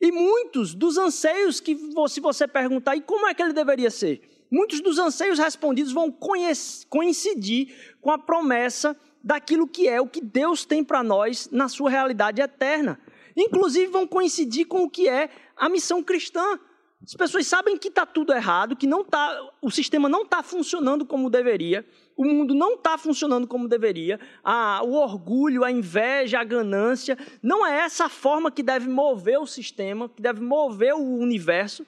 E 0.00 0.12
muitos 0.12 0.74
dos 0.74 0.96
anseios 0.96 1.60
que, 1.60 1.76
se 2.08 2.20
você 2.20 2.46
perguntar, 2.46 2.96
e 2.96 3.00
como 3.00 3.26
é 3.26 3.34
que 3.34 3.42
ele 3.42 3.52
deveria 3.52 3.90
ser? 3.90 4.20
Muitos 4.50 4.80
dos 4.80 4.98
anseios 4.98 5.38
respondidos 5.38 5.92
vão 5.92 6.10
coincidir 6.88 7.96
com 8.00 8.10
a 8.10 8.18
promessa 8.18 8.96
daquilo 9.22 9.66
que 9.66 9.88
é 9.88 10.00
o 10.00 10.06
que 10.06 10.20
Deus 10.20 10.64
tem 10.64 10.82
para 10.84 11.02
nós 11.02 11.48
na 11.50 11.68
sua 11.68 11.90
realidade 11.90 12.40
eterna. 12.40 12.98
Inclusive 13.36 13.88
vão 13.88 14.06
coincidir 14.06 14.66
com 14.66 14.84
o 14.84 14.90
que 14.90 15.08
é 15.08 15.30
a 15.56 15.68
missão 15.68 16.02
cristã. 16.02 16.58
As 17.04 17.14
pessoas 17.14 17.46
sabem 17.46 17.76
que 17.76 17.88
está 17.88 18.06
tudo 18.06 18.32
errado, 18.32 18.76
que 18.76 18.86
não 18.86 19.04
tá, 19.04 19.36
o 19.60 19.70
sistema 19.70 20.08
não 20.08 20.22
está 20.22 20.42
funcionando 20.42 21.04
como 21.04 21.28
deveria, 21.30 21.86
o 22.18 22.24
mundo 22.24 22.52
não 22.52 22.74
está 22.74 22.98
funcionando 22.98 23.46
como 23.46 23.68
deveria, 23.68 24.18
a, 24.42 24.82
o 24.82 24.94
orgulho, 24.94 25.62
a 25.62 25.70
inveja, 25.70 26.40
a 26.40 26.44
ganância, 26.44 27.16
não 27.40 27.64
é 27.64 27.78
essa 27.78 28.06
a 28.06 28.08
forma 28.08 28.50
que 28.50 28.60
deve 28.60 28.88
mover 28.88 29.38
o 29.38 29.46
sistema, 29.46 30.08
que 30.08 30.20
deve 30.20 30.40
mover 30.40 30.94
o 30.94 31.18
universo. 31.18 31.86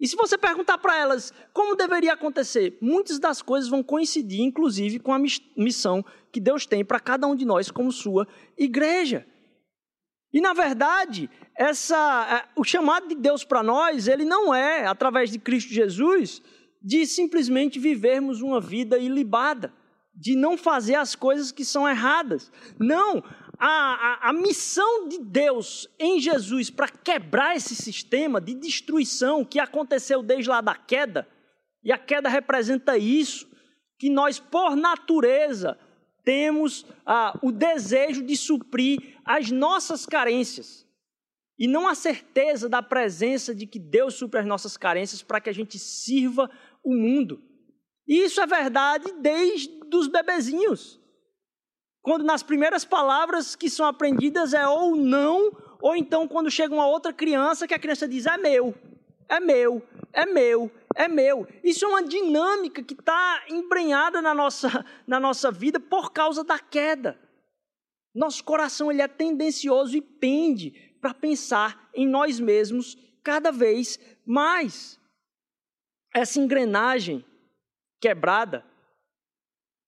E 0.00 0.08
se 0.08 0.16
você 0.16 0.36
perguntar 0.36 0.78
para 0.78 0.98
elas 0.98 1.32
como 1.52 1.76
deveria 1.76 2.14
acontecer, 2.14 2.76
muitas 2.80 3.20
das 3.20 3.40
coisas 3.40 3.70
vão 3.70 3.80
coincidir, 3.80 4.40
inclusive, 4.40 4.98
com 4.98 5.12
a 5.12 5.20
missão 5.56 6.04
que 6.32 6.40
Deus 6.40 6.66
tem 6.66 6.84
para 6.84 6.98
cada 6.98 7.28
um 7.28 7.36
de 7.36 7.44
nós 7.44 7.70
como 7.70 7.92
sua 7.92 8.26
igreja. 8.58 9.24
E 10.32 10.40
na 10.40 10.52
verdade, 10.52 11.30
essa, 11.56 12.26
é, 12.28 12.60
o 12.60 12.64
chamado 12.64 13.06
de 13.06 13.14
Deus 13.14 13.44
para 13.44 13.62
nós, 13.62 14.08
ele 14.08 14.24
não 14.24 14.52
é 14.52 14.84
através 14.84 15.30
de 15.30 15.38
Cristo 15.38 15.72
Jesus, 15.72 16.42
de 16.84 17.06
simplesmente 17.06 17.78
vivermos 17.78 18.42
uma 18.42 18.60
vida 18.60 18.98
ilibada, 18.98 19.72
de 20.14 20.36
não 20.36 20.54
fazer 20.54 20.96
as 20.96 21.14
coisas 21.14 21.50
que 21.50 21.64
são 21.64 21.88
erradas. 21.88 22.52
Não, 22.78 23.24
a, 23.58 23.68
a, 23.68 24.28
a 24.28 24.32
missão 24.34 25.08
de 25.08 25.18
Deus 25.18 25.88
em 25.98 26.20
Jesus 26.20 26.68
para 26.68 26.88
quebrar 26.88 27.56
esse 27.56 27.74
sistema 27.74 28.38
de 28.38 28.54
destruição 28.54 29.46
que 29.46 29.58
aconteceu 29.58 30.22
desde 30.22 30.50
lá 30.50 30.60
da 30.60 30.74
queda, 30.74 31.26
e 31.82 31.90
a 31.90 31.96
queda 31.96 32.28
representa 32.28 32.98
isso, 32.98 33.48
que 33.98 34.10
nós, 34.10 34.38
por 34.38 34.76
natureza, 34.76 35.78
temos 36.22 36.84
ah, 37.06 37.38
o 37.42 37.50
desejo 37.50 38.22
de 38.22 38.36
suprir 38.36 39.18
as 39.24 39.50
nossas 39.50 40.04
carências. 40.04 40.84
E 41.58 41.68
não 41.68 41.86
a 41.86 41.94
certeza 41.94 42.68
da 42.68 42.82
presença 42.82 43.54
de 43.54 43.66
que 43.66 43.78
Deus 43.78 44.14
supre 44.14 44.40
as 44.40 44.46
nossas 44.46 44.76
carências 44.76 45.22
para 45.22 45.40
que 45.40 45.48
a 45.48 45.52
gente 45.54 45.78
sirva 45.78 46.50
o 46.84 46.94
mundo. 46.94 47.42
E 48.06 48.24
isso 48.24 48.40
é 48.40 48.46
verdade 48.46 49.10
desde 49.20 49.70
os 49.92 50.06
bebezinhos. 50.08 51.00
Quando 52.02 52.22
nas 52.22 52.42
primeiras 52.42 52.84
palavras 52.84 53.56
que 53.56 53.70
são 53.70 53.86
aprendidas 53.86 54.52
é 54.52 54.66
ou 54.68 54.94
não, 54.94 55.50
ou 55.80 55.96
então 55.96 56.28
quando 56.28 56.50
chega 56.50 56.74
uma 56.74 56.86
outra 56.86 57.12
criança 57.12 57.66
que 57.66 57.72
a 57.72 57.78
criança 57.78 58.06
diz 58.06 58.26
é 58.26 58.36
meu, 58.36 58.74
é 59.26 59.40
meu, 59.40 59.82
é 60.12 60.26
meu, 60.26 60.70
é 60.94 61.08
meu. 61.08 61.48
Isso 61.62 61.84
é 61.84 61.88
uma 61.88 62.02
dinâmica 62.02 62.82
que 62.82 62.92
está 62.92 63.44
embrenhada 63.48 64.20
na 64.20 64.34
nossa, 64.34 64.84
na 65.06 65.18
nossa 65.18 65.50
vida 65.50 65.80
por 65.80 66.12
causa 66.12 66.44
da 66.44 66.58
queda. 66.58 67.18
Nosso 68.14 68.44
coração 68.44 68.92
ele 68.92 69.02
é 69.02 69.08
tendencioso 69.08 69.96
e 69.96 70.02
pende 70.02 70.70
para 71.00 71.14
pensar 71.14 71.88
em 71.94 72.06
nós 72.06 72.38
mesmos 72.38 72.96
cada 73.22 73.50
vez 73.50 73.98
mais 74.26 75.00
essa 76.14 76.38
engrenagem 76.38 77.24
quebrada, 78.00 78.64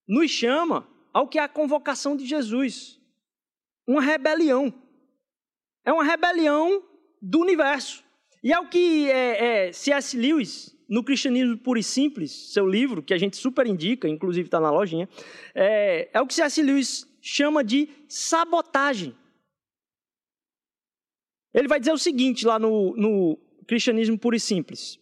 nos 0.06 0.30
chama 0.30 0.87
ao 1.12 1.28
que 1.28 1.38
é 1.38 1.42
a 1.42 1.49
convocação 1.49 2.16
de 2.16 2.26
Jesus 2.26 3.00
uma 3.87 4.02
rebelião. 4.02 4.75
É 5.85 5.92
uma 5.92 6.02
rebelião 6.02 6.83
do 7.23 7.40
universo. 7.40 8.04
E 8.42 8.52
é 8.52 8.59
o 8.59 8.68
que 8.68 9.11
é, 9.11 9.68
é, 9.68 9.73
C.S. 9.73 10.16
Lewis, 10.16 10.76
no 10.88 11.04
Cristianismo 11.04 11.56
Puro 11.59 11.78
e 11.78 11.83
Simples, 11.83 12.52
seu 12.52 12.66
livro, 12.66 13.02
que 13.02 13.14
a 13.14 13.18
gente 13.18 13.37
super 13.37 13.66
indica, 13.66 14.09
inclusive 14.09 14.49
está 14.49 14.61
na 14.61 14.71
lojinha, 14.71 15.09
é, 15.54 16.11
é 16.12 16.21
o 16.21 16.26
que 16.26 16.35
C.S. 16.35 16.62
Lewis 16.62 17.09
chama 17.21 17.62
de 17.62 17.88
sabotagem. 18.09 19.16
Ele 21.54 21.68
vai 21.68 21.80
dizer 21.80 21.92
o 21.92 21.99
seguinte 21.99 22.45
lá 22.45 22.59
no, 22.59 22.95
no 22.97 23.38
Cristianismo 23.66 24.18
Puro 24.18 24.37
e 24.37 24.40
Simples. 24.40 25.00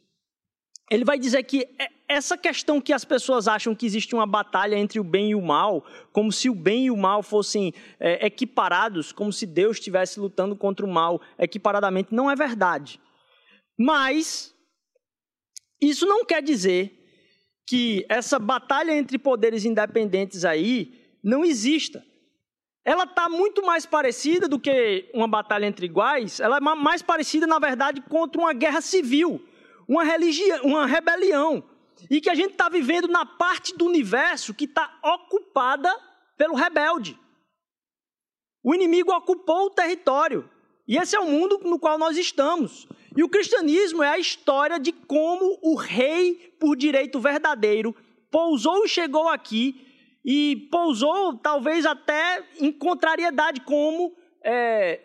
Ele 0.90 1.04
vai 1.04 1.18
dizer 1.18 1.42
que 1.44 1.66
é, 1.78 1.88
essa 2.08 2.36
questão 2.36 2.80
que 2.80 2.92
as 2.92 3.04
pessoas 3.04 3.48
acham 3.48 3.74
que 3.74 3.86
existe 3.86 4.14
uma 4.14 4.26
batalha 4.26 4.76
entre 4.76 5.00
o 5.00 5.04
bem 5.04 5.30
e 5.30 5.34
o 5.34 5.42
mal, 5.42 5.84
como 6.12 6.30
se 6.30 6.50
o 6.50 6.54
bem 6.54 6.86
e 6.86 6.90
o 6.90 6.96
mal 6.96 7.22
fossem 7.22 7.72
é, 7.98 8.26
equiparados, 8.26 9.10
como 9.10 9.32
se 9.32 9.46
Deus 9.46 9.78
estivesse 9.78 10.20
lutando 10.20 10.54
contra 10.54 10.84
o 10.84 10.88
mal 10.88 11.20
equiparadamente, 11.38 12.14
não 12.14 12.30
é 12.30 12.36
verdade. 12.36 13.00
Mas 13.78 14.54
isso 15.80 16.06
não 16.06 16.24
quer 16.24 16.42
dizer 16.42 17.00
que 17.66 18.04
essa 18.08 18.38
batalha 18.38 18.92
entre 18.92 19.18
poderes 19.18 19.64
independentes 19.64 20.44
aí 20.44 21.02
não 21.22 21.44
exista. 21.44 22.04
Ela 22.84 23.04
está 23.04 23.30
muito 23.30 23.64
mais 23.64 23.86
parecida 23.86 24.46
do 24.46 24.60
que 24.60 25.10
uma 25.14 25.26
batalha 25.26 25.64
entre 25.64 25.86
iguais, 25.86 26.38
ela 26.38 26.58
é 26.58 26.60
mais 26.60 27.00
parecida, 27.00 27.46
na 27.46 27.58
verdade, 27.58 28.02
contra 28.02 28.38
uma 28.38 28.52
guerra 28.52 28.82
civil, 28.82 29.42
uma, 29.88 30.04
religião, 30.04 30.64
uma 30.64 30.86
rebelião 30.86 31.62
e 32.10 32.20
que 32.20 32.30
a 32.30 32.34
gente 32.34 32.52
está 32.52 32.68
vivendo 32.68 33.08
na 33.08 33.24
parte 33.24 33.76
do 33.76 33.86
universo 33.86 34.54
que 34.54 34.64
está 34.64 34.98
ocupada 35.02 35.90
pelo 36.36 36.54
rebelde. 36.54 37.18
O 38.62 38.74
inimigo 38.74 39.12
ocupou 39.12 39.66
o 39.66 39.70
território. 39.70 40.48
E 40.86 40.96
esse 40.96 41.16
é 41.16 41.20
o 41.20 41.30
mundo 41.30 41.60
no 41.64 41.78
qual 41.78 41.98
nós 41.98 42.16
estamos. 42.16 42.86
E 43.16 43.22
o 43.22 43.28
cristianismo 43.28 44.02
é 44.02 44.08
a 44.08 44.18
história 44.18 44.78
de 44.78 44.92
como 44.92 45.58
o 45.62 45.76
rei, 45.76 46.56
por 46.58 46.76
direito 46.76 47.20
verdadeiro, 47.20 47.94
pousou 48.30 48.84
e 48.84 48.88
chegou 48.88 49.28
aqui, 49.28 49.86
e 50.24 50.68
pousou 50.70 51.36
talvez 51.36 51.84
até 51.84 52.42
em 52.58 52.72
contrariedade, 52.72 53.60
como 53.60 54.16
é, 54.42 55.00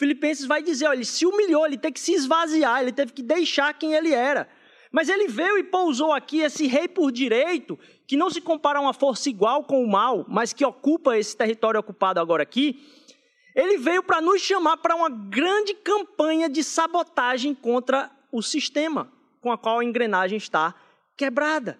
Filipenses 0.00 0.46
vai 0.46 0.62
dizer: 0.62 0.90
ele 0.90 1.04
se 1.04 1.26
humilhou, 1.26 1.66
ele 1.66 1.76
teve 1.76 1.92
que 1.92 2.00
se 2.00 2.14
esvaziar, 2.14 2.80
ele 2.80 2.90
teve 2.90 3.12
que 3.12 3.22
deixar 3.22 3.74
quem 3.74 3.92
ele 3.92 4.14
era. 4.14 4.48
Mas 4.90 5.08
ele 5.10 5.28
veio 5.28 5.58
e 5.58 5.62
pousou 5.62 6.12
aqui, 6.12 6.40
esse 6.40 6.66
rei 6.66 6.88
por 6.88 7.12
direito, 7.12 7.78
que 8.08 8.16
não 8.16 8.30
se 8.30 8.40
compara 8.40 8.78
a 8.78 8.82
uma 8.82 8.94
força 8.94 9.28
igual 9.28 9.62
com 9.62 9.84
o 9.84 9.88
mal, 9.88 10.24
mas 10.26 10.52
que 10.52 10.64
ocupa 10.64 11.16
esse 11.16 11.36
território 11.36 11.78
ocupado 11.78 12.18
agora 12.18 12.42
aqui. 12.42 12.80
Ele 13.54 13.76
veio 13.76 14.02
para 14.02 14.20
nos 14.20 14.40
chamar 14.40 14.78
para 14.78 14.96
uma 14.96 15.10
grande 15.10 15.74
campanha 15.74 16.48
de 16.48 16.64
sabotagem 16.64 17.54
contra 17.54 18.10
o 18.32 18.42
sistema 18.42 19.12
com 19.40 19.52
a 19.52 19.58
qual 19.58 19.80
a 19.80 19.84
engrenagem 19.84 20.38
está 20.38 20.74
quebrada. 21.16 21.78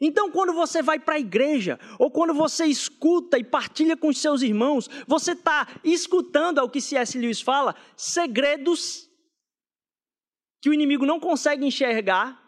Então, 0.00 0.30
quando 0.30 0.52
você 0.52 0.80
vai 0.80 0.98
para 0.98 1.16
a 1.16 1.20
igreja, 1.20 1.78
ou 1.98 2.10
quando 2.10 2.32
você 2.32 2.66
escuta 2.66 3.38
e 3.38 3.44
partilha 3.44 3.96
com 3.96 4.08
os 4.08 4.18
seus 4.18 4.42
irmãos, 4.42 4.88
você 5.06 5.32
está 5.32 5.66
escutando 5.82 6.58
ao 6.58 6.70
que 6.70 6.80
C.S. 6.80 7.18
Lewis 7.18 7.40
fala, 7.40 7.74
segredos 7.96 9.08
que 10.60 10.70
o 10.70 10.74
inimigo 10.74 11.04
não 11.04 11.18
consegue 11.18 11.66
enxergar, 11.66 12.40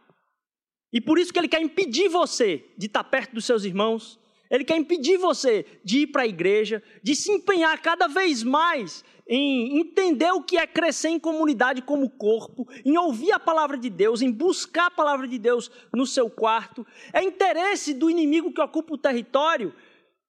e 0.92 1.00
por 1.00 1.18
isso 1.18 1.32
que 1.32 1.38
ele 1.38 1.48
quer 1.48 1.62
impedir 1.62 2.08
você 2.08 2.72
de 2.76 2.86
estar 2.86 3.04
perto 3.04 3.34
dos 3.34 3.44
seus 3.44 3.64
irmãos, 3.64 4.18
ele 4.50 4.64
quer 4.64 4.76
impedir 4.76 5.16
você 5.16 5.64
de 5.84 6.00
ir 6.00 6.06
para 6.08 6.22
a 6.22 6.26
igreja, 6.26 6.82
de 7.02 7.14
se 7.14 7.30
empenhar 7.30 7.80
cada 7.80 8.08
vez 8.08 8.42
mais 8.42 9.04
em 9.28 9.78
entender 9.78 10.32
o 10.32 10.42
que 10.42 10.58
é 10.58 10.66
crescer 10.66 11.08
em 11.08 11.20
comunidade 11.20 11.80
como 11.82 12.10
corpo, 12.10 12.66
em 12.84 12.98
ouvir 12.98 13.30
a 13.30 13.38
palavra 13.38 13.78
de 13.78 13.88
Deus, 13.88 14.20
em 14.20 14.32
buscar 14.32 14.86
a 14.86 14.90
palavra 14.90 15.28
de 15.28 15.38
Deus 15.38 15.70
no 15.94 16.04
seu 16.04 16.28
quarto. 16.28 16.84
É 17.12 17.22
interesse 17.22 17.94
do 17.94 18.10
inimigo 18.10 18.52
que 18.52 18.60
ocupa 18.60 18.94
o 18.94 18.98
território 18.98 19.72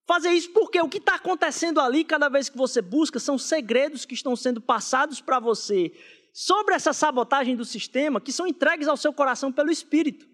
fazer 0.07 0.29
isso 0.29 0.51
porque 0.51 0.79
o 0.79 0.87
que 0.87 0.99
está 0.99 1.15
acontecendo 1.15 1.79
ali, 1.79 2.03
cada 2.03 2.29
vez 2.29 2.47
que 2.47 2.57
você 2.57 2.79
busca, 2.79 3.19
são 3.19 3.39
segredos 3.39 4.05
que 4.05 4.13
estão 4.13 4.35
sendo 4.35 4.61
passados 4.61 5.19
para 5.19 5.39
você 5.39 5.91
sobre 6.31 6.75
essa 6.75 6.93
sabotagem 6.93 7.55
do 7.55 7.65
sistema 7.65 8.21
que 8.21 8.31
são 8.31 8.45
entregues 8.45 8.87
ao 8.87 8.97
seu 8.97 9.11
coração 9.11 9.51
pelo 9.51 9.71
Espírito. 9.71 10.30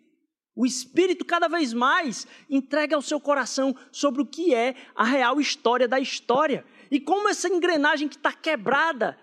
O 0.57 0.65
Espírito, 0.65 1.23
cada 1.23 1.47
vez 1.47 1.71
mais, 1.71 2.25
entrega 2.49 2.95
ao 2.95 3.01
seu 3.03 3.21
coração 3.21 3.75
sobre 3.91 4.23
o 4.23 4.25
que 4.25 4.55
é 4.55 4.73
a 4.95 5.03
real 5.03 5.39
história 5.39 5.87
da 5.87 5.99
história. 5.99 6.65
E 6.89 6.99
como 6.99 7.29
essa 7.29 7.47
engrenagem 7.47 8.07
que 8.07 8.15
está 8.15 8.33
quebrada, 8.33 9.15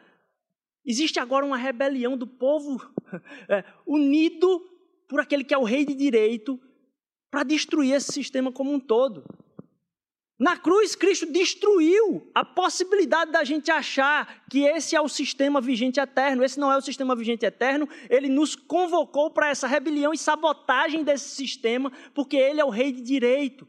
existe 0.86 1.18
agora 1.18 1.44
uma 1.44 1.56
rebelião 1.56 2.16
do 2.16 2.24
povo 2.24 2.80
é, 3.50 3.64
unido 3.84 4.60
por 5.08 5.18
aquele 5.18 5.42
que 5.42 5.52
é 5.52 5.58
o 5.58 5.64
rei 5.64 5.84
de 5.84 5.92
direito 5.92 6.56
para 7.32 7.42
destruir 7.42 7.94
esse 7.94 8.12
sistema 8.12 8.52
como 8.52 8.72
um 8.72 8.78
todo. 8.78 9.24
Na 10.38 10.56
cruz, 10.56 10.96
Cristo 10.96 11.30
destruiu 11.30 12.28
a 12.34 12.44
possibilidade 12.44 13.30
da 13.30 13.44
gente 13.44 13.70
achar 13.70 14.44
que 14.50 14.64
esse 14.64 14.96
é 14.96 15.00
o 15.00 15.08
sistema 15.08 15.60
vigente 15.60 16.00
eterno. 16.00 16.42
Esse 16.42 16.58
não 16.58 16.72
é 16.72 16.76
o 16.76 16.80
sistema 16.80 17.14
vigente 17.14 17.46
eterno. 17.46 17.88
Ele 18.10 18.28
nos 18.28 18.56
convocou 18.56 19.30
para 19.30 19.48
essa 19.48 19.68
rebelião 19.68 20.12
e 20.12 20.18
sabotagem 20.18 21.04
desse 21.04 21.28
sistema, 21.28 21.92
porque 22.12 22.36
ele 22.36 22.60
é 22.60 22.64
o 22.64 22.70
rei 22.70 22.90
de 22.90 23.00
direito. 23.00 23.66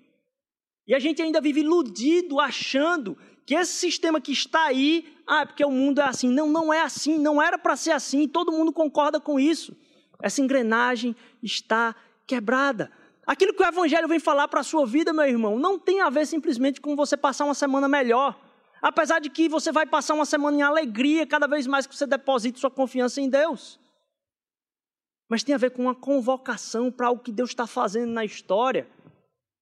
E 0.87 0.95
a 0.95 0.99
gente 0.99 1.21
ainda 1.21 1.39
vive 1.39 1.61
iludido, 1.61 2.39
achando 2.39 3.15
que 3.45 3.53
esse 3.53 3.73
sistema 3.73 4.19
que 4.19 4.31
está 4.31 4.65
aí, 4.65 5.15
ah, 5.27 5.41
é 5.41 5.45
porque 5.45 5.63
o 5.63 5.69
mundo 5.69 6.01
é 6.01 6.05
assim. 6.05 6.29
Não, 6.29 6.47
não 6.47 6.73
é 6.73 6.81
assim, 6.81 7.19
não 7.19 7.39
era 7.39 7.59
para 7.59 7.75
ser 7.75 7.91
assim, 7.91 8.27
todo 8.27 8.51
mundo 8.51 8.73
concorda 8.73 9.19
com 9.19 9.39
isso. 9.39 9.77
Essa 10.19 10.41
engrenagem 10.41 11.15
está 11.43 11.95
quebrada. 12.25 12.91
Aquilo 13.25 13.53
que 13.53 13.63
o 13.63 13.65
Evangelho 13.65 14.07
vem 14.07 14.19
falar 14.19 14.47
para 14.47 14.59
a 14.59 14.63
sua 14.63 14.85
vida, 14.85 15.11
meu 15.11 15.25
irmão, 15.25 15.57
não 15.57 15.79
tem 15.79 16.01
a 16.01 16.09
ver 16.09 16.27
simplesmente 16.27 16.79
com 16.79 16.95
você 16.95 17.17
passar 17.17 17.45
uma 17.45 17.55
semana 17.55 17.87
melhor. 17.87 18.39
Apesar 18.81 19.19
de 19.19 19.29
que 19.31 19.49
você 19.49 19.71
vai 19.71 19.85
passar 19.85 20.13
uma 20.13 20.25
semana 20.25 20.57
em 20.57 20.61
alegria 20.61 21.25
cada 21.25 21.47
vez 21.47 21.65
mais 21.65 21.87
que 21.87 21.95
você 21.95 22.05
deposite 22.05 22.59
sua 22.59 22.69
confiança 22.69 23.19
em 23.19 23.27
Deus. 23.27 23.79
Mas 25.27 25.43
tem 25.43 25.55
a 25.55 25.57
ver 25.57 25.71
com 25.71 25.81
uma 25.81 25.95
convocação 25.95 26.91
para 26.91 27.09
o 27.09 27.17
que 27.17 27.31
Deus 27.31 27.49
está 27.49 27.65
fazendo 27.65 28.11
na 28.11 28.23
história, 28.23 28.87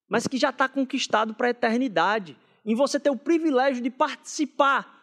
mas 0.09 0.27
que 0.27 0.37
já 0.37 0.49
está 0.49 0.67
conquistado 0.67 1.33
para 1.33 1.47
a 1.47 1.51
eternidade. 1.51 2.37
Em 2.65 2.75
você 2.75 2.99
ter 2.99 3.09
o 3.11 3.17
privilégio 3.17 3.81
de 3.81 3.89
participar 3.89 5.01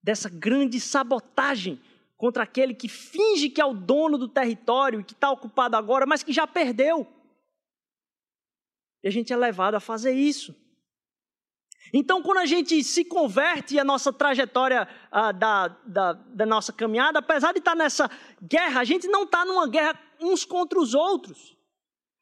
dessa 0.00 0.28
grande 0.28 0.78
sabotagem 0.78 1.80
contra 2.16 2.44
aquele 2.44 2.72
que 2.72 2.88
finge 2.88 3.48
que 3.48 3.60
é 3.60 3.64
o 3.64 3.74
dono 3.74 4.16
do 4.16 4.28
território 4.28 5.00
e 5.00 5.04
que 5.04 5.12
está 5.12 5.28
ocupado 5.30 5.76
agora, 5.76 6.06
mas 6.06 6.22
que 6.22 6.32
já 6.32 6.46
perdeu. 6.46 7.06
E 9.02 9.08
a 9.08 9.10
gente 9.10 9.32
é 9.32 9.36
levado 9.36 9.74
a 9.74 9.80
fazer 9.80 10.12
isso. 10.12 10.54
Então, 11.92 12.22
quando 12.22 12.38
a 12.38 12.46
gente 12.46 12.82
se 12.84 13.04
converte 13.04 13.74
e 13.74 13.80
a 13.80 13.84
nossa 13.84 14.12
trajetória 14.12 14.86
ah, 15.10 15.32
da, 15.32 15.68
da, 15.84 16.12
da, 16.12 16.46
nossa 16.46 16.72
caminhada, 16.72 17.18
apesar 17.18 17.52
de 17.52 17.58
estar 17.58 17.74
nessa 17.74 18.08
guerra, 18.40 18.80
a 18.80 18.84
gente 18.84 19.08
não 19.08 19.24
está 19.24 19.44
numa 19.44 19.66
guerra 19.66 19.98
uns 20.20 20.44
contra 20.44 20.78
os 20.78 20.94
outros. 20.94 21.56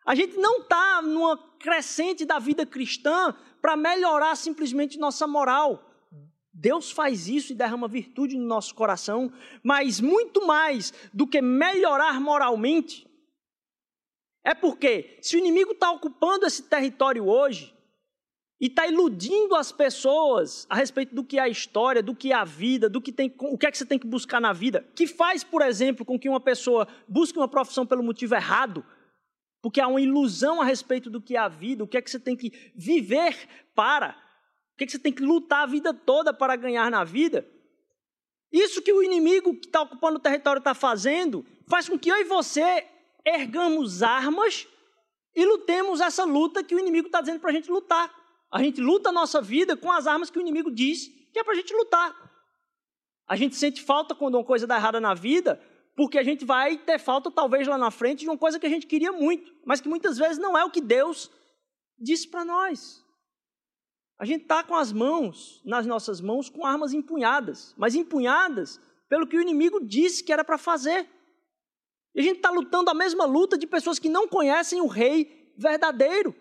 A 0.07 0.15
gente 0.15 0.37
não 0.37 0.61
está 0.61 1.03
numa 1.03 1.37
crescente 1.59 2.25
da 2.25 2.39
vida 2.39 2.65
cristã 2.65 3.35
para 3.61 3.77
melhorar 3.77 4.37
simplesmente 4.37 4.99
nossa 4.99 5.27
moral. 5.27 5.85
Deus 6.53 6.91
faz 6.91 7.29
isso 7.29 7.53
e 7.53 7.57
derrama 7.57 7.87
virtude 7.87 8.37
no 8.37 8.47
nosso 8.47 8.75
coração, 8.75 9.31
mas 9.63 10.01
muito 10.01 10.47
mais 10.47 10.93
do 11.13 11.27
que 11.27 11.41
melhorar 11.43 12.21
moralmente, 12.21 13.08
é 14.49 14.55
porque, 14.55 15.19
se 15.21 15.37
o 15.37 15.39
inimigo 15.39 15.73
está 15.73 15.91
ocupando 15.91 16.47
esse 16.47 16.63
território 16.63 17.29
hoje 17.29 17.77
e 18.59 18.67
está 18.67 18.87
iludindo 18.87 19.55
as 19.55 19.71
pessoas 19.71 20.67
a 20.71 20.75
respeito 20.75 21.15
do 21.15 21.23
que 21.23 21.39
é 21.39 21.43
a 21.43 21.49
história, 21.51 22.03
do 22.03 22.15
que 22.15 22.33
é 22.33 22.35
a 22.35 22.45
vida, 22.45 22.89
do 22.89 22.99
que 22.99 23.13
tem, 23.13 23.31
o 23.41 23.59
que 23.59 23.67
é 23.67 23.71
que 23.71 23.77
você 23.77 23.85
tem 23.85 23.99
que 23.99 24.07
buscar 24.07 24.41
na 24.41 24.55
vida, 24.55 24.89
que 24.95 25.07
faz, 25.07 25.45
por 25.45 25.61
exemplo, 25.61 26.03
com 26.03 26.19
que 26.19 26.31
uma 26.31 26.41
pessoa 26.41 26.89
busque 27.07 27.39
uma 27.39 27.47
profissão 27.47 27.85
pelo 27.85 28.03
motivo 28.03 28.35
errado, 28.35 28.83
porque 29.61 29.83
há 29.83 29.87
uma 29.87 30.01
ilusão 30.01 30.63
a 30.63 30.65
respeito 30.65 31.11
do 31.11 31.21
que 31.21 31.37
é 31.37 31.39
a 31.39 31.49
vida, 31.49 31.85
o 31.85 31.87
que 31.87 31.99
é 31.99 32.01
que 32.01 32.11
você 32.11 32.19
tem 32.19 32.35
que 32.35 32.73
viver 32.75 33.37
para, 33.75 34.17
o 34.73 34.79
que 34.79 34.85
é 34.85 34.87
que 34.87 34.93
você 34.93 34.99
tem 34.99 35.13
que 35.13 35.23
lutar 35.23 35.65
a 35.65 35.67
vida 35.67 35.93
toda 35.93 36.33
para 36.33 36.57
ganhar 36.57 36.91
na 36.91 37.05
vida. 37.05 37.47
Isso 38.51 38.81
que 38.81 38.95
o 38.95 39.03
inimigo 39.03 39.53
que 39.53 39.67
está 39.67 39.83
ocupando 39.83 40.17
o 40.17 40.23
território 40.23 40.61
está 40.61 40.73
fazendo, 40.73 41.45
faz 41.69 41.87
com 41.87 41.99
que 41.99 42.09
eu 42.09 42.17
e 42.17 42.25
você 42.25 42.87
ergamos 43.29 44.03
armas 44.03 44.67
e 45.35 45.45
lutemos 45.45 46.01
essa 46.01 46.25
luta 46.25 46.65
que 46.65 46.75
o 46.75 46.79
inimigo 46.79 47.07
está 47.09 47.21
dizendo 47.21 47.41
para 47.41 47.51
a 47.51 47.53
gente 47.53 47.71
lutar. 47.71 48.15
A 48.51 48.63
gente 48.63 48.81
luta 48.81 49.11
a 49.11 49.13
nossa 49.13 49.41
vida 49.41 49.77
com 49.77 49.93
as 49.93 50.07
armas 50.07 50.31
que 50.31 50.39
o 50.39 50.41
inimigo 50.41 50.71
diz 50.71 51.09
que 51.33 51.39
é 51.39 51.45
para 51.45 51.53
a 51.53 51.57
gente 51.57 51.73
lutar. 51.75 52.15
A 53.29 53.37
gente 53.37 53.55
sente 53.57 53.83
falta 53.83 54.15
quando 54.15 54.37
uma 54.37 54.45
coisa 54.45 54.67
dá 54.67 54.77
errada 54.77 55.01
na 55.01 55.13
vida, 55.13 55.61
porque 55.95 56.19
a 56.19 56.23
gente 56.23 56.45
vai 56.45 56.79
ter 56.79 56.99
falta 56.99 57.31
talvez 57.31 57.69
lá 57.69 57.77
na 57.77 57.91
frente 57.91 58.21
de 58.21 58.29
uma 58.29 58.39
coisa 58.39 58.59
que 58.59 58.67
a 58.67 58.71
gente 58.71 58.87
queria 58.87 59.13
muito, 59.13 59.53
mas 59.67 59.81
que 59.81 59.89
muitas 59.89 60.17
vezes 60.17 60.39
não 60.39 60.57
é 60.57 60.65
o 60.65 60.71
que 60.71 60.81
Deus 60.81 61.31
disse 61.99 62.27
para 62.27 62.45
nós. 62.45 63.05
A 64.19 64.25
gente 64.25 64.43
está 64.43 64.65
com 64.65 64.75
as 64.75 64.93
mãos, 64.93 65.61
nas 65.65 65.87
nossas 65.87 66.21
mãos, 66.21 66.49
com 66.49 66.65
armas 66.65 66.93
empunhadas, 66.93 67.75
mas 67.77 67.95
empunhadas 67.95 68.81
pelo 69.09 69.27
que 69.27 69.37
o 69.37 69.41
inimigo 69.41 69.85
disse 69.85 70.25
que 70.25 70.33
era 70.33 70.43
para 70.43 70.59
fazer. 70.59 71.09
E 72.15 72.21
a 72.21 72.23
gente 72.23 72.37
está 72.37 72.51
lutando 72.51 72.91
a 72.91 72.95
mesma 72.95 73.25
luta 73.25 73.57
de 73.57 73.67
pessoas 73.67 73.99
que 73.99 74.09
não 74.09 74.29
conhecem 74.29 74.81
o 74.81 74.87
rei 74.87 75.53
verdadeiro. 75.57 76.35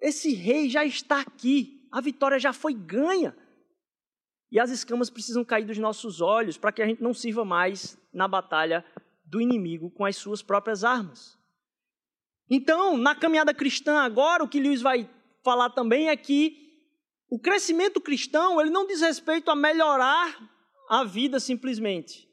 Esse 0.00 0.32
rei 0.34 0.68
já 0.68 0.84
está 0.84 1.20
aqui, 1.20 1.88
a 1.90 2.00
vitória 2.00 2.38
já 2.38 2.52
foi 2.52 2.74
ganha. 2.74 3.36
E 4.50 4.60
as 4.60 4.70
escamas 4.70 5.10
precisam 5.10 5.44
cair 5.44 5.64
dos 5.64 5.78
nossos 5.78 6.20
olhos 6.20 6.56
para 6.56 6.72
que 6.72 6.82
a 6.82 6.86
gente 6.86 7.02
não 7.02 7.12
sirva 7.12 7.44
mais 7.44 7.98
na 8.12 8.28
batalha 8.28 8.84
do 9.24 9.40
inimigo 9.40 9.90
com 9.90 10.04
as 10.04 10.16
suas 10.16 10.42
próprias 10.42 10.84
armas. 10.84 11.36
Então, 12.48 12.96
na 12.96 13.14
caminhada 13.14 13.52
cristã 13.52 13.98
agora, 13.98 14.44
o 14.44 14.48
que 14.48 14.60
Lewis 14.60 14.80
vai 14.80 15.10
falar 15.42 15.70
também 15.70 16.08
é 16.08 16.16
que 16.16 16.66
o 17.28 17.40
crescimento 17.40 18.00
cristão, 18.00 18.60
ele 18.60 18.70
não 18.70 18.86
diz 18.86 19.00
respeito 19.00 19.50
a 19.50 19.56
melhorar 19.56 20.38
a 20.88 21.02
vida 21.02 21.40
simplesmente, 21.40 22.28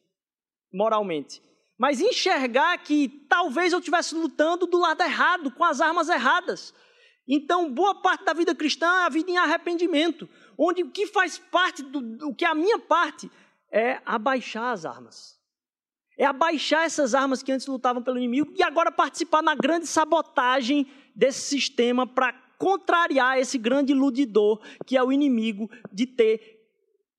moralmente, 0.71 1.41
mas 1.77 1.99
enxergar 1.99 2.77
que 2.77 3.25
talvez 3.27 3.73
eu 3.73 3.79
estivesse 3.79 4.15
lutando 4.15 4.67
do 4.67 4.77
lado 4.77 5.01
errado, 5.01 5.51
com 5.51 5.63
as 5.63 5.81
armas 5.81 6.09
erradas. 6.09 6.73
Então, 7.27 7.71
boa 7.71 8.01
parte 8.01 8.25
da 8.25 8.33
vida 8.33 8.53
cristã 8.53 8.86
é 8.86 9.05
a 9.05 9.09
vida 9.09 9.31
em 9.31 9.38
arrependimento, 9.38 10.29
onde 10.57 10.83
o 10.83 10.91
que 10.91 11.07
faz 11.07 11.38
parte 11.38 11.81
do, 11.81 12.33
que 12.36 12.45
é 12.45 12.47
a 12.47 12.55
minha 12.55 12.79
parte 12.79 13.31
é 13.71 14.01
abaixar 14.05 14.71
as 14.71 14.86
armas. 14.86 15.39
É 16.17 16.25
abaixar 16.25 16.83
essas 16.83 17.15
armas 17.15 17.41
que 17.41 17.51
antes 17.51 17.65
lutavam 17.65 18.03
pelo 18.03 18.17
inimigo 18.17 18.53
e 18.55 18.62
agora 18.62 18.91
participar 18.91 19.41
na 19.41 19.55
grande 19.55 19.88
sabotagem 19.88 20.88
desse 21.15 21.41
sistema 21.41 22.05
para 22.05 22.33
contrariar 22.57 23.39
esse 23.39 23.57
grande 23.57 23.93
iludidor 23.93 24.62
que 24.86 24.95
é 24.95 25.03
o 25.03 25.12
inimigo 25.12 25.69
de 25.91 26.05
ter 26.05 26.52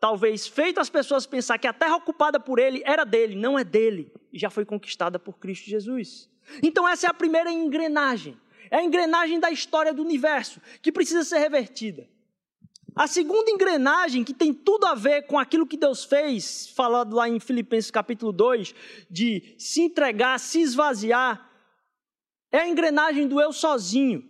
talvez 0.04 0.46
feito 0.46 0.80
as 0.80 0.90
pessoas 0.90 1.24
pensar 1.24 1.56
que 1.56 1.66
a 1.66 1.72
terra 1.72 1.96
ocupada 1.96 2.38
por 2.38 2.58
ele 2.58 2.82
era 2.84 3.04
dele, 3.06 3.34
não 3.34 3.58
é 3.58 3.64
dele, 3.64 4.12
e 4.30 4.38
já 4.38 4.50
foi 4.50 4.62
conquistada 4.62 5.18
por 5.18 5.38
Cristo 5.38 5.64
Jesus. 5.64 6.28
Então 6.62 6.86
essa 6.86 7.06
é 7.06 7.10
a 7.10 7.14
primeira 7.14 7.50
engrenagem. 7.50 8.38
É 8.70 8.76
a 8.76 8.84
engrenagem 8.84 9.40
da 9.40 9.50
história 9.50 9.94
do 9.94 10.02
universo 10.02 10.60
que 10.82 10.92
precisa 10.92 11.24
ser 11.24 11.38
revertida. 11.38 12.06
A 12.94 13.06
segunda 13.06 13.50
engrenagem, 13.50 14.22
que 14.22 14.34
tem 14.34 14.52
tudo 14.52 14.84
a 14.84 14.94
ver 14.94 15.22
com 15.22 15.38
aquilo 15.38 15.66
que 15.66 15.78
Deus 15.78 16.04
fez, 16.04 16.68
falado 16.68 17.16
lá 17.16 17.26
em 17.26 17.40
Filipenses 17.40 17.90
capítulo 17.90 18.30
2, 18.30 18.74
de 19.10 19.54
se 19.56 19.80
entregar, 19.80 20.38
se 20.38 20.60
esvaziar, 20.60 21.50
é 22.52 22.58
a 22.58 22.68
engrenagem 22.68 23.26
do 23.26 23.40
eu 23.40 23.54
sozinho. 23.54 24.22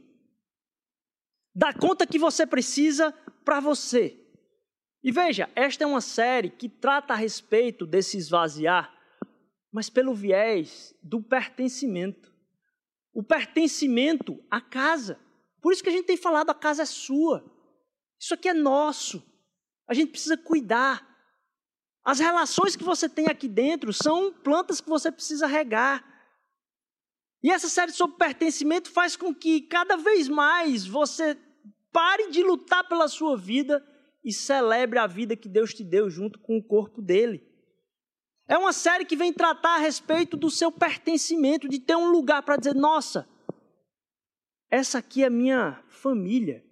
Dá 1.53 1.75
conta 1.75 2.07
que 2.07 2.17
você 2.17 2.47
precisa 2.47 3.13
para 3.45 3.59
você. 3.59 4.24
E 5.05 5.13
veja, 5.13 5.51
esta 5.55 5.85
é 5.85 5.87
uma 5.87 6.01
série 6.01 6.49
que 6.49 6.67
trata 6.67 7.13
a 7.13 7.17
respeito 7.17 7.87
desse 7.87 8.17
esvaziar, 8.17 8.91
mas 9.71 9.91
pelo 9.91 10.15
viés 10.15 10.95
do 11.03 11.23
pertencimento. 11.23 12.33
O 13.13 13.23
pertencimento 13.23 14.43
à 14.51 14.63
casa. 14.63 15.21
Por 15.61 15.75
isso 15.75 15.83
que 15.83 15.91
a 15.91 15.93
gente 15.93 16.07
tem 16.07 16.17
falado, 16.17 16.49
a 16.49 16.55
casa 16.55 16.85
é 16.85 16.87
sua. 16.87 17.45
Isso 18.19 18.33
aqui 18.33 18.49
é 18.49 18.55
nosso. 18.55 19.23
A 19.87 19.93
gente 19.93 20.11
precisa 20.11 20.39
cuidar. 20.39 21.07
As 22.03 22.19
relações 22.19 22.75
que 22.75 22.83
você 22.83 23.07
tem 23.07 23.27
aqui 23.27 23.47
dentro 23.47 23.93
são 23.93 24.33
plantas 24.33 24.81
que 24.81 24.89
você 24.89 25.13
precisa 25.13 25.47
regar. 25.47 26.03
E 27.43 27.51
essa 27.51 27.69
série 27.69 27.93
sobre 27.93 28.17
pertencimento 28.17 28.91
faz 28.91 29.17
com 29.17 29.35
que 29.35 29.61
cada 29.61 29.99
vez 29.99 30.29
mais 30.29 30.87
você 30.87 31.37
pare 31.93 32.31
de 32.31 32.43
lutar 32.43 32.89
pela 32.89 33.07
sua 33.07 33.37
vida 33.37 33.87
e 34.25 34.33
celebre 34.33 34.99
a 34.99 35.07
vida 35.07 35.37
que 35.37 35.49
Deus 35.49 35.75
te 35.75 35.85
deu 35.85 36.09
junto 36.09 36.39
com 36.39 36.57
o 36.57 36.63
corpo 36.63 37.03
dele. 37.03 37.47
É 38.49 38.57
uma 38.57 38.73
série 38.73 39.05
que 39.05 39.17
vem 39.17 39.33
tratar 39.33 39.77
a 39.77 39.79
respeito 39.79 40.37
do 40.37 40.51
seu 40.51 40.73
pertencimento, 40.73 41.69
de 41.69 41.79
ter 41.79 41.97
um 41.97 42.11
lugar 42.11 42.43
para 42.43 42.57
dizer: 42.57 42.75
nossa, 42.75 43.29
essa 44.71 44.99
aqui 44.99 45.23
é 45.23 45.31
minha 45.31 45.83
família. 45.89 46.65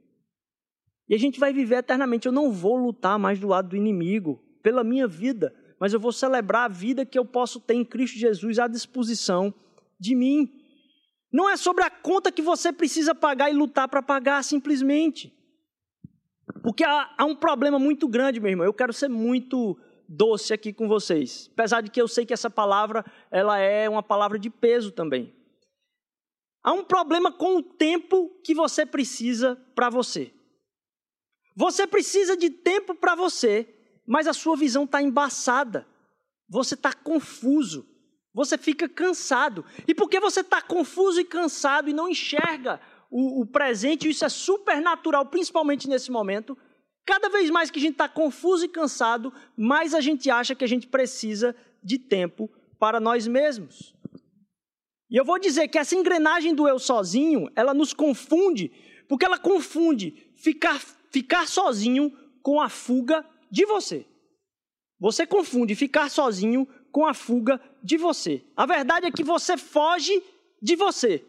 E 1.09 1.15
a 1.15 1.19
gente 1.19 1.39
vai 1.39 1.53
viver 1.53 1.77
eternamente. 1.77 2.27
Eu 2.27 2.33
não 2.33 2.51
vou 2.51 2.77
lutar 2.77 3.19
mais 3.19 3.39
do 3.39 3.49
lado 3.49 3.71
do 3.71 3.77
inimigo 3.77 4.43
pela 4.63 4.85
minha 4.85 5.07
vida, 5.07 5.55
mas 5.79 5.93
eu 5.93 6.01
vou 6.01 6.13
celebrar 6.13 6.65
a 6.65 6.73
vida 6.73 7.05
que 7.05 7.19
eu 7.19 7.25
posso 7.25 7.61
ter 7.61 7.75
em 7.75 7.85
Cristo 7.85 8.19
Jesus 8.19 8.59
à 8.59 8.67
disposição 8.67 9.53
de 9.99 10.15
mim. 10.15 10.51
Não 11.33 11.49
é 11.49 11.57
sobre 11.57 11.85
a 11.85 11.91
conta 11.91 12.31
que 12.31 12.43
você 12.43 12.73
precisa 12.73 13.15
pagar 13.15 13.51
e 13.51 13.55
lutar 13.55 13.89
para 13.89 14.03
pagar 14.03 14.43
simplesmente. 14.45 15.33
Porque 16.63 16.85
há, 16.85 17.15
há, 17.17 17.25
um 17.25 17.35
problema 17.35 17.79
muito 17.79 18.09
grande, 18.09 18.41
meu 18.41 18.51
irmão. 18.51 18.67
Eu 18.67 18.75
quero 18.75 18.93
ser 18.93 19.09
muito 19.09 19.79
doce 20.09 20.53
aqui 20.53 20.73
com 20.73 20.89
vocês. 20.89 21.51
Apesar 21.53 21.81
de 21.81 21.91
que 21.91 22.01
eu 22.01 22.09
sei 22.09 22.27
que 22.27 22.33
essa 22.33 22.51
palavra 22.51 23.05
ela 23.31 23.59
é 23.59 23.89
uma 23.89 24.03
palavra 24.03 24.39
de 24.39 24.51
peso 24.51 24.91
também. 24.91 25.35
Há 26.63 26.73
um 26.73 26.85
problema 26.85 27.33
com 27.33 27.57
o 27.57 27.63
tempo 27.63 28.31
que 28.45 28.55
você 28.55 28.87
precisa 28.87 29.57
para 29.75 29.91
você. 29.91 30.33
Você 31.57 31.87
precisa 31.87 32.37
de 32.37 32.51
tempo 32.51 32.95
para 32.95 33.15
você, 33.15 33.69
mas 34.07 34.27
a 34.27 34.33
sua 34.33 34.57
visão 34.57 34.85
está 34.85 35.03
embaçada. 35.03 35.87
Você 36.49 36.75
está 36.75 36.93
confuso. 36.93 37.87
Você 38.35 38.57
fica 38.57 38.89
cansado. 38.89 39.65
E 39.87 39.95
porque 39.95 40.21
você 40.21 40.41
está 40.41 40.63
confuso 40.63 41.21
e 41.21 41.25
cansado 41.25 41.91
e 41.91 41.93
não 41.93 42.09
enxerga 42.09 42.81
o, 43.13 43.43
o 43.43 43.47
presente, 43.47 44.09
isso 44.09 44.25
é 44.25 44.29
super 44.31 44.81
natural, 44.81 45.27
principalmente 45.27 45.87
nesse 45.87 46.11
momento, 46.11 46.57
cada 47.05 47.29
vez 47.29 47.51
mais 47.51 47.71
que 47.71 47.79
a 47.79 47.83
gente 47.83 47.93
está 47.93 48.09
confuso 48.09 48.65
e 48.65 48.69
cansado, 48.69 49.31
mais 49.55 49.93
a 49.93 50.01
gente 50.01 50.31
acha 50.31 50.55
que 50.55 50.65
a 50.65 50.69
gente 50.69 50.87
precisa 50.87 51.55
de 51.85 51.99
tempo 51.99 52.51
para 52.79 52.99
nós 52.99 53.29
mesmos. 53.29 53.95
E 55.11 55.17
eu 55.17 55.27
vou 55.27 55.39
dizer 55.39 55.69
que 55.69 55.79
essa 55.79 55.95
engrenagem 55.95 56.55
do 56.55 56.67
eu 56.67 56.79
sozinho, 56.79 57.51
ela 57.55 57.75
nos 57.75 57.93
confunde, 57.93 58.73
porque 59.07 59.27
ela 59.27 59.39
confunde 59.39 60.33
ficar 60.35 60.81
ficar 61.11 61.47
sozinho 61.47 62.11
com 62.43 62.59
a 62.59 62.71
fuga 62.71 63.23
de 63.51 63.67
você. 63.67 64.07
Você 64.99 65.27
confunde 65.27 65.75
ficar 65.75 66.09
sozinho 66.11 66.67
com 66.91 67.05
a 67.05 67.13
fuga 67.13 67.61
de 67.83 67.99
você. 67.99 68.43
A 68.57 68.65
verdade 68.65 69.05
é 69.05 69.11
que 69.11 69.23
você 69.23 69.59
foge 69.59 70.23
de 70.63 70.75
você. 70.75 71.23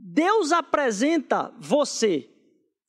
Deus 0.00 0.52
apresenta 0.52 1.52
você 1.58 2.30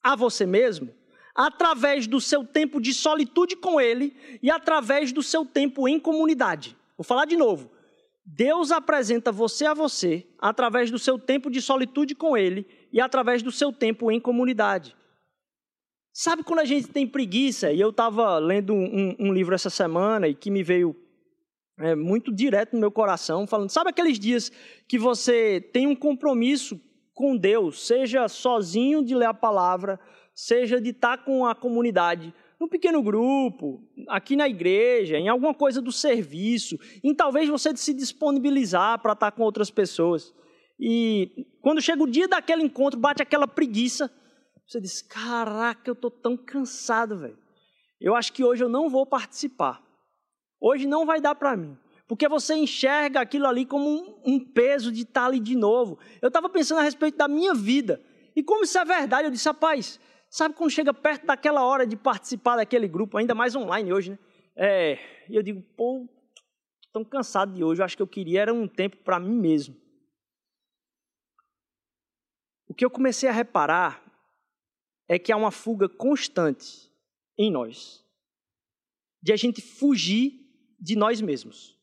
a 0.04 0.16
você 0.16 0.46
mesmo 0.46 0.94
através 1.36 2.06
do 2.06 2.22
seu 2.22 2.46
tempo 2.46 2.80
de 2.80 2.94
solitude 2.94 3.56
com 3.56 3.82
Ele 3.82 4.16
e 4.44 4.52
através 4.52 5.12
do 5.12 5.24
seu 5.24 5.46
tempo 5.46 5.88
em 5.88 6.00
comunidade. 6.00 6.78
Vou 6.98 7.04
falar 7.04 7.26
de 7.26 7.36
novo. 7.36 7.72
Deus 8.24 8.72
apresenta 8.72 9.32
você 9.32 9.66
a 9.66 9.74
você 9.74 10.28
através 10.38 10.92
do 10.92 11.00
seu 11.00 11.18
tempo 11.18 11.50
de 11.50 11.62
solitude 11.62 12.14
com 12.14 12.38
Ele 12.38 12.68
e 12.94 13.02
através 13.02 13.42
do 13.42 13.52
seu 13.52 13.74
tempo 13.74 14.12
em 14.12 14.20
comunidade. 14.20 14.96
Sabe 16.14 16.44
quando 16.44 16.60
a 16.60 16.66
gente 16.66 16.90
tem 16.90 17.08
preguiça? 17.08 17.72
E 17.72 17.80
eu 17.80 17.90
estava 17.90 18.38
lendo 18.38 18.74
um, 18.74 19.16
um, 19.20 19.34
livro 19.34 19.56
essa 19.56 19.70
semana 19.70 20.28
e 20.28 20.36
que 20.36 20.52
me 20.52 20.62
veio 20.62 20.96
é, 21.80 21.96
muito 21.96 22.32
direto 22.32 22.74
no 22.74 22.80
meu 22.80 22.92
coração, 22.92 23.48
falando: 23.48 23.70
sabe 23.70 23.90
aqueles 23.90 24.20
dias 24.20 24.52
que 24.88 25.00
você 25.00 25.62
tem 25.62 25.88
um 25.88 25.96
compromisso 25.96 26.80
com 27.20 27.36
Deus, 27.36 27.86
seja 27.86 28.30
sozinho 28.30 29.04
de 29.04 29.14
ler 29.14 29.26
a 29.26 29.34
palavra, 29.34 30.00
seja 30.34 30.80
de 30.80 30.92
estar 30.92 31.18
com 31.18 31.46
a 31.46 31.54
comunidade, 31.54 32.34
num 32.58 32.70
pequeno 32.70 33.04
grupo, 33.04 33.84
aqui 34.08 34.38
na 34.38 34.48
igreja, 34.48 35.18
em 35.18 35.28
alguma 35.28 35.54
coisa 35.54 35.82
do 35.82 35.92
serviço, 35.92 36.80
em 37.04 37.14
talvez 37.14 37.50
você 37.50 37.76
se 37.76 37.94
disponibilizar 37.94 39.02
para 39.02 39.12
estar 39.12 39.32
com 39.32 39.44
outras 39.44 39.70
pessoas. 39.70 40.34
E 40.80 41.46
quando 41.62 41.82
chega 41.82 42.02
o 42.02 42.10
dia 42.10 42.26
daquele 42.26 42.64
encontro, 42.64 42.98
bate 42.98 43.22
aquela 43.22 43.50
preguiça, 43.50 44.10
você 44.66 44.80
diz: 44.80 45.02
Caraca, 45.02 45.90
eu 45.90 45.94
estou 45.94 46.10
tão 46.10 46.38
cansado, 46.38 47.18
velho. 47.18 47.38
Eu 48.00 48.16
acho 48.16 48.32
que 48.32 48.46
hoje 48.46 48.64
eu 48.64 48.70
não 48.70 48.90
vou 48.90 49.06
participar. 49.06 49.84
Hoje 50.58 50.88
não 50.88 51.06
vai 51.06 51.20
dar 51.20 51.36
para 51.36 51.58
mim. 51.58 51.78
Porque 52.10 52.28
você 52.28 52.56
enxerga 52.56 53.22
aquilo 53.22 53.46
ali 53.46 53.68
como 53.68 53.88
um, 53.88 54.20
um 54.26 54.40
peso 54.44 54.92
de 54.92 55.04
estar 55.04 55.28
ali 55.28 55.40
de 55.40 55.56
novo. 55.56 56.00
Eu 56.20 56.30
estava 56.30 56.50
pensando 56.50 56.80
a 56.80 56.82
respeito 56.82 57.16
da 57.20 57.28
minha 57.28 57.54
vida. 57.54 58.02
E 58.36 58.42
como 58.42 58.64
isso 58.64 58.80
é 58.80 58.84
verdade, 58.84 59.28
eu 59.28 59.32
disse: 59.32 59.48
Rapaz, 59.48 60.00
sabe 60.28 60.56
quando 60.56 60.72
chega 60.72 60.92
perto 60.92 61.28
daquela 61.28 61.64
hora 61.64 61.86
de 61.86 61.96
participar 61.96 62.56
daquele 62.56 62.88
grupo, 62.88 63.16
ainda 63.16 63.36
mais 63.36 63.56
online 63.56 63.94
hoje, 63.94 64.10
né? 64.10 64.20
É, 64.56 64.98
e 65.30 65.36
eu 65.36 65.44
digo: 65.44 65.62
Pô, 65.78 66.10
tão 66.92 67.06
cansado 67.06 67.54
de 67.54 67.64
hoje. 67.64 67.80
Eu 67.80 67.86
acho 67.86 67.96
que 67.96 68.02
eu 68.02 68.08
queria 68.08 68.42
era 68.42 68.52
um 68.52 68.68
tempo 68.68 68.98
para 68.98 69.20
mim 69.20 69.40
mesmo. 69.40 69.80
O 72.68 72.74
que 72.74 72.84
eu 72.84 72.90
comecei 72.90 73.30
a 73.30 73.32
reparar 73.32 74.04
é 75.08 75.20
que 75.20 75.32
há 75.32 75.38
uma 75.38 75.52
fuga 75.52 75.88
constante 75.88 76.92
em 77.38 77.52
nós 77.52 78.04
de 79.22 79.32
a 79.32 79.36
gente 79.36 79.62
fugir 79.62 80.40
de 80.80 80.96
nós 80.96 81.22
mesmos. 81.22 81.79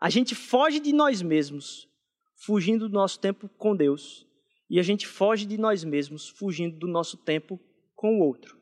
A 0.00 0.08
gente 0.08 0.34
foge 0.34 0.80
de 0.80 0.92
nós 0.92 1.20
mesmos, 1.20 1.86
fugindo 2.34 2.88
do 2.88 2.94
nosso 2.94 3.20
tempo 3.20 3.48
com 3.50 3.76
Deus. 3.76 4.26
e 4.72 4.78
a 4.78 4.84
gente 4.84 5.04
foge 5.04 5.46
de 5.46 5.58
nós 5.58 5.82
mesmos, 5.82 6.28
fugindo 6.28 6.78
do 6.78 6.86
nosso 6.86 7.16
tempo 7.16 7.60
com 7.96 8.20
o 8.20 8.22
outro. 8.22 8.56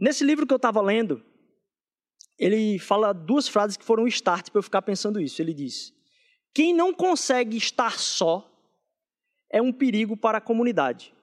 Nesse 0.00 0.24
livro 0.24 0.46
que 0.46 0.54
eu 0.54 0.56
estava 0.56 0.80
lendo, 0.80 1.22
ele 2.38 2.78
fala 2.78 3.12
duas 3.12 3.46
frases 3.46 3.76
que 3.76 3.84
foram 3.84 4.04
um 4.04 4.08
start 4.08 4.48
para 4.48 4.58
eu 4.58 4.62
ficar 4.62 4.80
pensando 4.80 5.20
isso. 5.20 5.40
Ele 5.42 5.52
diz: 5.52 5.92
Quem 6.54 6.74
não 6.74 6.94
consegue 6.94 7.58
estar 7.58 7.98
só 7.98 8.50
é 9.50 9.60
um 9.60 9.70
perigo 9.70 10.16
para 10.16 10.38
a 10.38 10.40
comunidade. 10.40 11.14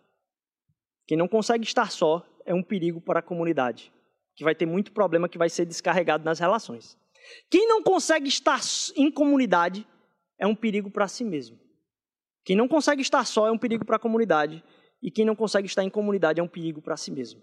Quem 1.08 1.18
não 1.18 1.28
consegue 1.28 1.66
estar 1.66 1.92
só 1.92 2.24
é 2.46 2.54
um 2.54 2.62
perigo 2.62 3.02
para 3.02 3.20
a 3.20 3.24
comunidade, 3.24 3.92
que 4.36 4.44
vai 4.44 4.54
ter 4.54 4.68
muito 4.68 4.92
problema 4.92 5.28
que 5.28 5.38
vai 5.38 5.50
ser 5.50 5.66
descarregado 5.66 6.24
nas 6.24 6.38
relações. 6.38 6.96
Quem 7.50 7.68
não 7.68 7.82
consegue 7.84 8.28
estar 8.28 8.60
em 8.96 9.12
comunidade 9.12 9.88
é 10.38 10.48
um 10.48 10.56
perigo 10.56 10.90
para 10.90 11.08
si 11.08 11.24
mesmo. 11.24 11.60
Quem 12.44 12.56
não 12.56 12.68
consegue 12.68 13.02
estar 13.02 13.26
só 13.26 13.48
é 13.48 13.52
um 13.52 13.58
perigo 13.58 13.86
para 13.86 13.98
a 13.98 14.00
comunidade, 14.00 14.64
e 15.02 15.12
quem 15.12 15.26
não 15.26 15.36
consegue 15.36 15.68
estar 15.68 15.84
em 15.84 15.90
comunidade 15.90 16.40
é 16.40 16.44
um 16.44 16.48
perigo 16.48 16.82
para 16.82 16.98
si 16.98 17.12
mesmo. 17.12 17.42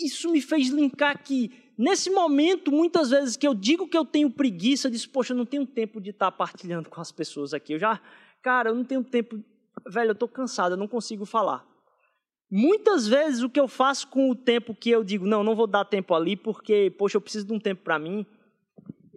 Isso 0.00 0.30
me 0.30 0.40
fez 0.40 0.68
linkar 0.68 1.22
que, 1.22 1.50
nesse 1.76 2.10
momento, 2.10 2.70
muitas 2.70 3.10
vezes 3.10 3.36
que 3.36 3.46
eu 3.46 3.54
digo 3.54 3.88
que 3.88 3.96
eu 3.96 4.04
tenho 4.04 4.30
preguiça, 4.30 4.86
eu 4.86 4.92
disse, 4.92 5.08
poxa, 5.08 5.32
eu 5.32 5.36
não 5.36 5.46
tenho 5.46 5.66
tempo 5.66 6.00
de 6.00 6.10
estar 6.10 6.30
partilhando 6.30 6.88
com 6.88 7.00
as 7.00 7.10
pessoas 7.10 7.52
aqui. 7.52 7.72
Eu 7.72 7.78
já, 7.78 8.00
cara, 8.42 8.70
eu 8.70 8.74
não 8.74 8.84
tenho 8.84 9.02
tempo, 9.02 9.42
velho, 9.86 10.10
eu 10.10 10.12
estou 10.12 10.28
cansado, 10.28 10.72
eu 10.72 10.76
não 10.76 10.86
consigo 10.86 11.24
falar. 11.24 11.66
Muitas 12.50 13.06
vezes 13.06 13.42
o 13.42 13.50
que 13.50 13.60
eu 13.60 13.68
faço 13.68 14.08
com 14.08 14.30
o 14.30 14.34
tempo 14.34 14.74
que 14.74 14.88
eu 14.88 15.02
digo, 15.02 15.26
não, 15.26 15.42
não 15.42 15.54
vou 15.54 15.66
dar 15.66 15.84
tempo 15.84 16.14
ali 16.14 16.36
porque, 16.36 16.90
poxa, 16.96 17.16
eu 17.16 17.20
preciso 17.20 17.46
de 17.46 17.52
um 17.52 17.60
tempo 17.60 17.82
para 17.82 17.98
mim, 17.98 18.24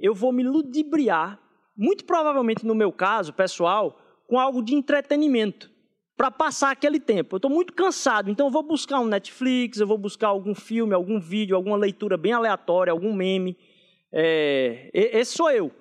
eu 0.01 0.13
vou 0.13 0.31
me 0.31 0.43
ludibriar, 0.43 1.39
muito 1.77 2.05
provavelmente 2.05 2.65
no 2.65 2.75
meu 2.75 2.91
caso, 2.91 3.33
pessoal, 3.33 3.99
com 4.27 4.39
algo 4.39 4.63
de 4.63 4.73
entretenimento 4.73 5.71
para 6.17 6.29
passar 6.29 6.71
aquele 6.71 6.99
tempo. 6.99 7.35
Eu 7.35 7.37
estou 7.37 7.49
muito 7.49 7.73
cansado, 7.73 8.29
então 8.29 8.47
eu 8.47 8.51
vou 8.51 8.63
buscar 8.63 8.99
um 8.99 9.07
Netflix, 9.07 9.79
eu 9.79 9.87
vou 9.87 9.97
buscar 9.97 10.27
algum 10.27 10.53
filme, 10.53 10.93
algum 10.93 11.19
vídeo, 11.19 11.55
alguma 11.55 11.77
leitura 11.77 12.15
bem 12.15 12.31
aleatória, 12.31 12.91
algum 12.91 13.13
meme. 13.13 13.57
É, 14.11 14.91
esse 14.93 15.33
sou 15.35 15.49
eu. 15.49 15.71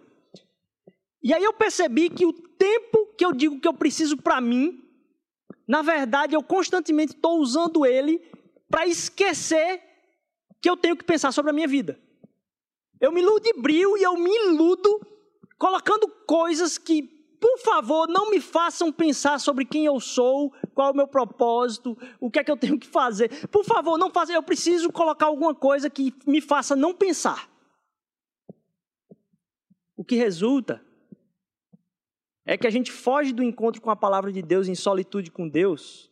E 1.22 1.34
aí 1.34 1.44
eu 1.44 1.52
percebi 1.52 2.08
que 2.08 2.24
o 2.24 2.32
tempo 2.32 3.14
que 3.18 3.24
eu 3.24 3.32
digo 3.32 3.60
que 3.60 3.68
eu 3.68 3.74
preciso 3.74 4.16
para 4.16 4.40
mim, 4.40 4.82
na 5.68 5.82
verdade 5.82 6.34
eu 6.34 6.42
constantemente 6.42 7.12
estou 7.14 7.38
usando 7.38 7.84
ele 7.84 8.20
para 8.70 8.86
esquecer 8.86 9.82
que 10.62 10.70
eu 10.70 10.76
tenho 10.76 10.96
que 10.96 11.04
pensar 11.04 11.32
sobre 11.32 11.50
a 11.50 11.54
minha 11.54 11.68
vida. 11.68 11.98
Eu 13.00 13.10
me 13.10 13.22
ludibrio 13.22 13.96
e 13.96 14.02
eu 14.02 14.14
me 14.16 14.30
iludo 14.30 15.00
colocando 15.58 16.08
coisas 16.26 16.76
que 16.76 17.20
por 17.40 17.58
favor, 17.58 18.06
não 18.06 18.28
me 18.28 18.38
façam 18.38 18.92
pensar 18.92 19.40
sobre 19.40 19.64
quem 19.64 19.86
eu 19.86 19.98
sou, 19.98 20.52
qual 20.74 20.88
é 20.88 20.92
o 20.92 20.96
meu 20.96 21.08
propósito, 21.08 21.96
o 22.20 22.30
que 22.30 22.38
é 22.38 22.44
que 22.44 22.50
eu 22.50 22.56
tenho 22.56 22.78
que 22.78 22.86
fazer. 22.86 23.48
Por 23.48 23.64
favor, 23.64 23.96
não 23.96 24.10
façam. 24.10 24.34
Eu 24.34 24.42
preciso 24.42 24.92
colocar 24.92 25.24
alguma 25.26 25.54
coisa 25.54 25.88
que 25.88 26.14
me 26.26 26.42
faça 26.42 26.76
não 26.76 26.94
pensar. 26.94 27.48
O 29.96 30.04
que 30.04 30.16
resulta 30.16 30.84
é 32.44 32.58
que 32.58 32.66
a 32.66 32.70
gente 32.70 32.92
foge 32.92 33.32
do 33.32 33.42
encontro 33.42 33.80
com 33.80 33.90
a 33.90 33.96
palavra 33.96 34.30
de 34.30 34.42
Deus 34.42 34.68
em 34.68 34.74
solitude 34.74 35.30
com 35.30 35.48
Deus, 35.48 36.10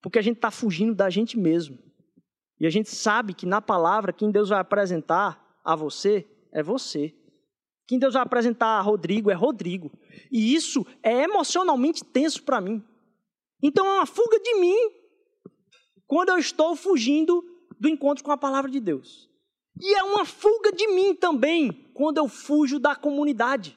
porque 0.00 0.18
a 0.18 0.22
gente 0.22 0.36
está 0.36 0.50
fugindo 0.50 0.94
da 0.94 1.10
gente 1.10 1.38
mesmo. 1.38 1.78
E 2.58 2.66
a 2.66 2.70
gente 2.70 2.88
sabe 2.88 3.34
que 3.34 3.44
na 3.44 3.60
palavra, 3.60 4.14
quem 4.14 4.30
Deus 4.30 4.48
vai 4.48 4.60
apresentar 4.60 5.45
a 5.66 5.74
você 5.74 6.24
é 6.52 6.62
você. 6.62 7.12
Quem 7.88 7.98
Deus 7.98 8.14
vai 8.14 8.22
apresentar 8.22 8.78
a 8.78 8.80
Rodrigo 8.80 9.30
é 9.30 9.34
Rodrigo. 9.34 9.90
E 10.30 10.54
isso 10.54 10.86
é 11.02 11.24
emocionalmente 11.24 12.04
tenso 12.04 12.42
para 12.44 12.60
mim. 12.60 12.82
Então 13.60 13.84
é 13.84 13.94
uma 13.94 14.06
fuga 14.06 14.38
de 14.38 14.54
mim 14.54 14.90
quando 16.06 16.28
eu 16.28 16.38
estou 16.38 16.76
fugindo 16.76 17.44
do 17.80 17.88
encontro 17.88 18.22
com 18.22 18.30
a 18.30 18.36
palavra 18.36 18.70
de 18.70 18.78
Deus. 18.78 19.28
E 19.80 19.94
é 19.94 20.02
uma 20.04 20.24
fuga 20.24 20.70
de 20.72 20.86
mim 20.86 21.14
também 21.14 21.72
quando 21.92 22.18
eu 22.18 22.28
fujo 22.28 22.78
da 22.78 22.94
comunidade. 22.94 23.76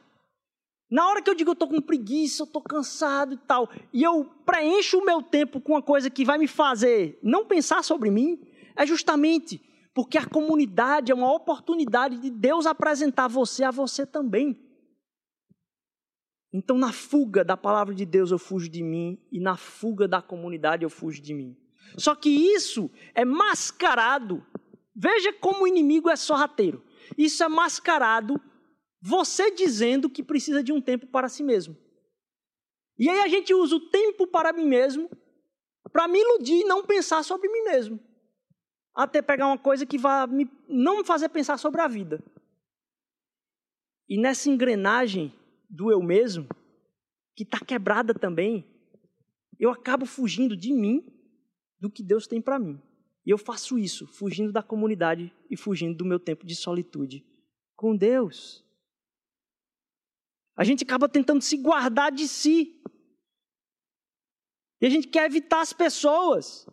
Na 0.92 1.08
hora 1.08 1.22
que 1.22 1.30
eu 1.30 1.36
digo 1.36 1.52
eu 1.52 1.54
estou 1.54 1.68
com 1.68 1.82
preguiça, 1.82 2.44
eu 2.44 2.46
estou 2.46 2.62
cansado 2.62 3.34
e 3.34 3.38
tal, 3.38 3.70
e 3.94 4.02
eu 4.02 4.26
preencho 4.46 4.98
o 4.98 5.06
meu 5.06 5.22
tempo 5.22 5.62
com 5.62 5.74
uma 5.74 5.82
coisa 5.82 6.10
que 6.10 6.26
vai 6.26 6.38
me 6.40 6.48
fazer 6.48 7.20
não 7.22 7.46
pensar 7.46 7.84
sobre 7.84 8.10
mim, 8.10 8.40
é 8.76 8.88
justamente 8.88 9.62
porque 10.00 10.18
a 10.18 10.26
comunidade 10.26 11.12
é 11.12 11.14
uma 11.14 11.30
oportunidade 11.30 12.20
de 12.20 12.30
Deus 12.30 12.66
apresentar 12.66 13.28
você 13.28 13.66
a 13.66 13.70
você 13.70 14.06
também. 14.06 14.58
Então, 16.54 16.78
na 16.78 16.94
fuga 16.94 17.44
da 17.44 17.58
palavra 17.58 17.94
de 17.94 18.06
Deus, 18.06 18.32
eu 18.32 18.40
fujo 18.40 18.70
de 18.70 18.82
mim, 18.82 19.22
e 19.30 19.42
na 19.42 19.58
fuga 19.58 20.08
da 20.08 20.22
comunidade, 20.22 20.84
eu 20.84 20.90
fujo 20.90 21.22
de 21.22 21.34
mim. 21.34 21.54
Só 21.98 22.16
que 22.16 22.30
isso 22.30 22.90
é 23.14 23.26
mascarado. 23.26 24.42
Veja 24.96 25.34
como 25.34 25.66
o 25.66 25.68
inimigo 25.68 26.10
é 26.10 26.16
sorrateiro. 26.16 26.82
Isso 27.18 27.44
é 27.44 27.50
mascarado 27.50 28.40
você 29.02 29.52
dizendo 29.52 30.10
que 30.10 30.24
precisa 30.24 30.64
de 30.64 30.72
um 30.72 30.80
tempo 30.80 31.08
para 31.08 31.28
si 31.28 31.44
mesmo. 31.44 31.76
E 32.98 33.10
aí 33.10 33.20
a 33.20 33.28
gente 33.28 33.54
usa 33.54 33.76
o 33.76 33.90
tempo 33.90 34.26
para 34.28 34.54
mim 34.54 34.64
mesmo 34.64 35.10
para 35.92 36.08
me 36.08 36.22
iludir 36.22 36.62
e 36.62 36.64
não 36.64 36.86
pensar 36.86 37.22
sobre 37.22 37.50
mim 37.50 37.64
mesmo 37.64 38.00
até 39.04 39.22
pegar 39.22 39.48
uma 39.48 39.58
coisa 39.58 39.86
que 39.86 39.98
vai 39.98 40.28
me, 40.28 40.50
não 40.68 40.98
me 40.98 41.06
fazer 41.06 41.30
pensar 41.30 41.58
sobre 41.58 41.80
a 41.80 41.88
vida. 41.88 42.24
E 44.08 44.20
nessa 44.20 44.50
engrenagem 44.50 45.34
do 45.70 45.92
eu 45.92 46.02
mesmo, 46.02 46.48
que 47.36 47.44
está 47.44 47.60
quebrada 47.60 48.14
também, 48.14 48.66
eu 49.58 49.70
acabo 49.70 50.06
fugindo 50.06 50.58
de 50.58 50.74
mim 50.74 51.06
do 51.80 51.90
que 51.90 52.04
Deus 52.04 52.28
tem 52.28 52.42
para 52.42 52.60
mim. 52.60 52.82
E 53.26 53.30
eu 53.30 53.38
faço 53.38 53.78
isso, 53.78 54.08
fugindo 54.08 54.52
da 54.52 54.64
comunidade 54.64 55.34
e 55.50 55.56
fugindo 55.56 55.96
do 55.96 56.06
meu 56.06 56.20
tempo 56.20 56.46
de 56.46 56.56
solitude 56.56 57.26
com 57.76 57.96
Deus. 57.96 58.66
A 60.58 60.66
gente 60.66 60.84
acaba 60.84 61.08
tentando 61.08 61.42
se 61.42 61.56
guardar 61.56 62.12
de 62.12 62.28
si. 62.28 62.84
E 64.82 64.86
a 64.86 64.90
gente 64.90 65.08
quer 65.08 65.26
evitar 65.26 65.62
as 65.62 65.72
pessoas. 65.72 66.68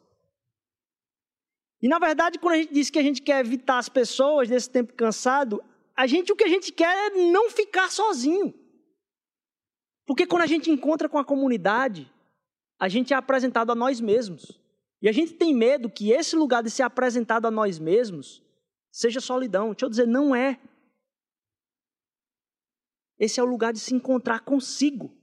E 1.82 1.88
na 1.88 1.98
verdade, 1.98 2.38
quando 2.38 2.54
a 2.54 2.58
gente 2.58 2.72
diz 2.72 2.90
que 2.90 2.98
a 2.98 3.02
gente 3.02 3.22
quer 3.22 3.40
evitar 3.40 3.78
as 3.78 3.88
pessoas 3.88 4.48
nesse 4.48 4.70
tempo 4.70 4.94
cansado, 4.94 5.62
a 5.94 6.06
gente 6.06 6.32
o 6.32 6.36
que 6.36 6.44
a 6.44 6.48
gente 6.48 6.72
quer 6.72 7.12
é 7.12 7.30
não 7.30 7.50
ficar 7.50 7.90
sozinho. 7.90 8.54
Porque 10.06 10.26
quando 10.26 10.42
a 10.42 10.46
gente 10.46 10.70
encontra 10.70 11.08
com 11.08 11.18
a 11.18 11.24
comunidade, 11.24 12.10
a 12.78 12.88
gente 12.88 13.12
é 13.12 13.16
apresentado 13.16 13.72
a 13.72 13.74
nós 13.74 14.00
mesmos. 14.00 14.60
E 15.02 15.08
a 15.08 15.12
gente 15.12 15.34
tem 15.34 15.54
medo 15.54 15.90
que 15.90 16.10
esse 16.10 16.34
lugar 16.36 16.62
de 16.62 16.70
ser 16.70 16.82
apresentado 16.82 17.46
a 17.46 17.50
nós 17.50 17.78
mesmos 17.78 18.42
seja 18.90 19.20
solidão. 19.20 19.70
Deixa 19.70 19.84
eu 19.84 19.90
dizer, 19.90 20.06
não 20.06 20.34
é. 20.34 20.58
Esse 23.18 23.40
é 23.40 23.42
o 23.42 23.46
lugar 23.46 23.72
de 23.72 23.80
se 23.80 23.94
encontrar 23.94 24.40
consigo. 24.40 25.14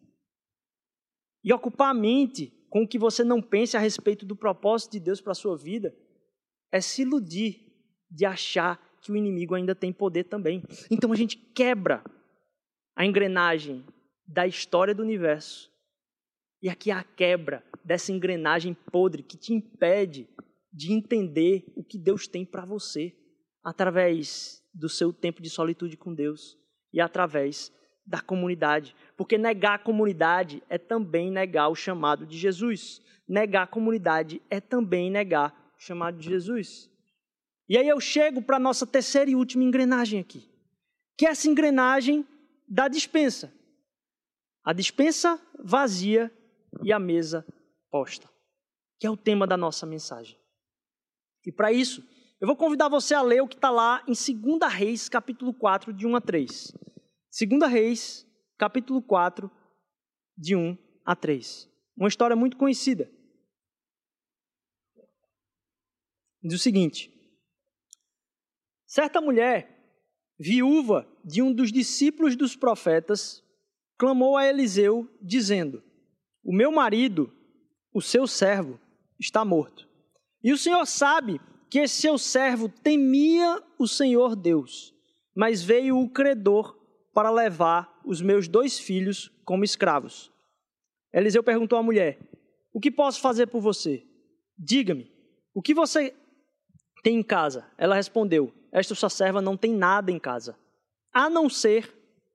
E 1.44 1.52
ocupar 1.52 1.89
a 1.89 1.94
mente 1.94 2.54
com 2.70 2.84
o 2.84 2.88
que 2.88 3.00
você 3.00 3.24
não 3.24 3.42
pense 3.42 3.76
a 3.76 3.80
respeito 3.80 4.26
do 4.26 4.36
propósito 4.36 4.94
de 4.94 5.00
Deus 5.00 5.22
para 5.22 5.32
a 5.32 5.36
sua 5.36 5.58
vida 5.58 5.96
é 6.74 6.82
se 6.82 7.04
iludir 7.04 7.72
de 8.10 8.26
achar 8.26 8.82
que 9.00 9.12
o 9.12 9.16
inimigo 9.16 9.54
ainda 9.54 9.76
tem 9.76 9.94
poder 9.94 10.24
também. 10.24 10.64
Então 10.90 11.14
a 11.14 11.16
gente 11.16 11.38
quebra 11.38 12.04
a 12.96 13.06
engrenagem 13.06 13.86
da 14.28 14.48
história 14.48 14.96
do 14.96 15.04
universo. 15.04 15.72
E 16.64 16.70
aqui 16.70 16.90
é 16.90 16.96
a 16.96 17.04
quebra 17.04 17.64
dessa 17.86 18.12
engrenagem 18.12 18.74
podre 18.92 19.22
que 19.22 19.38
te 19.38 19.54
impede 19.54 20.28
de 20.72 20.92
entender 20.92 21.64
o 21.76 21.84
que 21.84 22.00
Deus 22.00 22.28
tem 22.28 22.44
para 22.44 22.66
você 22.66 23.14
através 23.64 24.64
do 24.74 24.90
seu 24.90 25.14
tempo 25.14 25.44
de 25.44 25.52
solitude 25.52 25.96
com 25.96 26.14
Deus 26.16 26.58
e 26.92 27.00
através 27.00 27.72
da 28.06 28.20
comunidade. 28.20 28.96
Porque 29.16 29.38
negar 29.38 29.76
a 29.76 29.80
comunidade 29.80 30.64
é 30.70 30.80
também 30.80 31.30
negar 31.30 31.70
o 31.70 31.76
chamado 31.76 32.26
de 32.26 32.36
Jesus. 32.36 33.00
Negar 33.28 33.64
a 33.64 33.68
comunidade 33.68 34.42
é 34.50 34.60
também 34.60 35.12
negar 35.12 35.62
chamado 35.84 36.17
de 36.17 36.30
Jesus. 36.30 36.89
E 37.67 37.78
aí 37.78 37.88
eu 37.88 38.00
chego 38.00 38.41
para 38.41 38.58
a 38.58 38.60
nossa 38.60 38.88
terceira 38.88 39.30
e 39.30 39.36
última 39.36 39.63
engrenagem 39.63 40.19
aqui, 40.19 40.50
que 41.17 41.26
é 41.26 41.30
essa 41.30 41.48
engrenagem 41.50 42.26
da 42.67 42.88
dispensa. 42.88 43.54
A 44.63 44.72
dispensa 44.72 45.39
vazia 45.60 46.32
e 46.82 46.93
a 46.93 47.00
mesa 47.00 47.46
posta, 47.91 48.30
que 48.98 49.06
é 49.06 49.12
o 49.12 49.17
tema 49.17 49.46
da 49.46 49.58
nossa 49.58 49.86
mensagem. 49.86 50.39
E 51.46 51.52
para 51.52 51.72
isso, 51.74 52.02
eu 52.39 52.48
vou 52.48 52.56
convidar 52.56 52.88
você 52.88 53.13
a 53.13 53.22
ler 53.22 53.41
o 53.41 53.48
que 53.48 53.56
está 53.56 53.69
lá 53.69 54.04
em 54.08 54.13
2 54.13 54.74
Reis, 54.74 55.10
capítulo 55.10 55.54
4, 55.54 55.91
de 55.91 56.08
1 56.08 56.15
a 56.15 56.22
3. 56.22 56.74
2 57.50 57.72
Reis, 57.72 58.26
capítulo 58.58 59.02
4, 59.02 59.52
de 60.38 60.56
1 60.56 60.78
a 61.06 61.15
3. 61.15 61.69
Uma 61.98 62.08
história 62.08 62.36
muito 62.36 62.56
conhecida. 62.56 63.12
Diz 66.43 66.60
o 66.60 66.63
seguinte: 66.63 67.12
Certa 68.86 69.21
mulher, 69.21 69.73
viúva 70.38 71.08
de 71.23 71.41
um 71.41 71.53
dos 71.53 71.71
discípulos 71.71 72.36
dos 72.36 72.56
profetas, 72.56 73.43
clamou 73.97 74.36
a 74.36 74.45
Eliseu, 74.45 75.10
dizendo: 75.21 75.82
O 76.43 76.53
meu 76.53 76.71
marido, 76.71 77.34
o 77.93 78.01
seu 78.01 78.27
servo, 78.27 78.79
está 79.19 79.45
morto. 79.45 79.88
E 80.43 80.51
o 80.51 80.58
Senhor 80.58 80.86
sabe 80.86 81.39
que 81.69 81.79
esse 81.79 82.01
seu 82.01 82.17
servo 82.17 82.67
temia 82.67 83.63
o 83.79 83.88
Senhor 83.88 84.36
Deus, 84.36 84.93
mas 85.34 85.63
veio 85.63 85.97
o 85.97 86.10
credor 86.10 86.77
para 87.13 87.32
levar 87.32 87.99
os 88.06 88.21
meus 88.21 88.47
dois 88.47 88.79
filhos 88.79 89.32
como 89.45 89.63
escravos. 89.63 90.32
Eliseu 91.13 91.43
perguntou 91.43 91.79
à 91.79 91.84
mulher: 91.84 92.19
O 92.73 92.79
que 92.79 92.91
posso 92.91 93.21
fazer 93.21 93.47
por 93.47 93.62
você? 93.62 94.06
Diga-me, 94.58 95.12
o 95.53 95.62
que 95.62 95.73
você 95.73 96.13
tem 97.04 97.20
em 97.20 97.24
casa? 97.24 97.66
Ela 97.78 97.96
respondeu: 97.96 98.52
Esta 98.72 98.96
sua 98.96 99.10
serva 99.10 99.42
não 99.42 99.58
tem 99.58 99.74
nada 99.74 100.12
em 100.12 100.18
casa, 100.18 100.58
a 101.13 101.30
não 101.30 101.50
ser, 101.50 101.94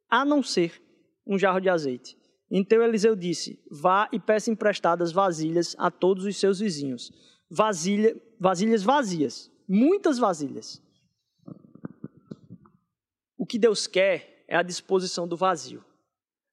a 0.09 0.25
não 0.25 0.43
ser 0.43 0.81
um 1.27 1.39
jarro 1.39 1.59
de 1.59 1.69
azeite. 1.69 2.17
Então 2.51 2.83
Eliseu 2.83 3.17
disse: 3.17 3.59
Vá 3.71 4.09
e 4.13 4.21
peça 4.21 4.51
emprestadas 4.51 5.11
vasilhas 5.11 5.75
a 5.79 5.91
todos 5.91 6.25
os 6.25 6.37
seus 6.37 6.61
vizinhos. 6.61 7.11
Vasilha, 7.51 8.15
vasilhas 8.39 8.83
vazias, 8.83 9.51
muitas 9.67 10.19
vasilhas. 10.19 10.83
O 13.39 13.47
que 13.47 13.59
Deus 13.59 13.87
quer 13.87 14.45
é 14.47 14.57
a 14.57 14.63
disposição 14.63 15.27
do 15.27 15.37
vazio. 15.37 15.83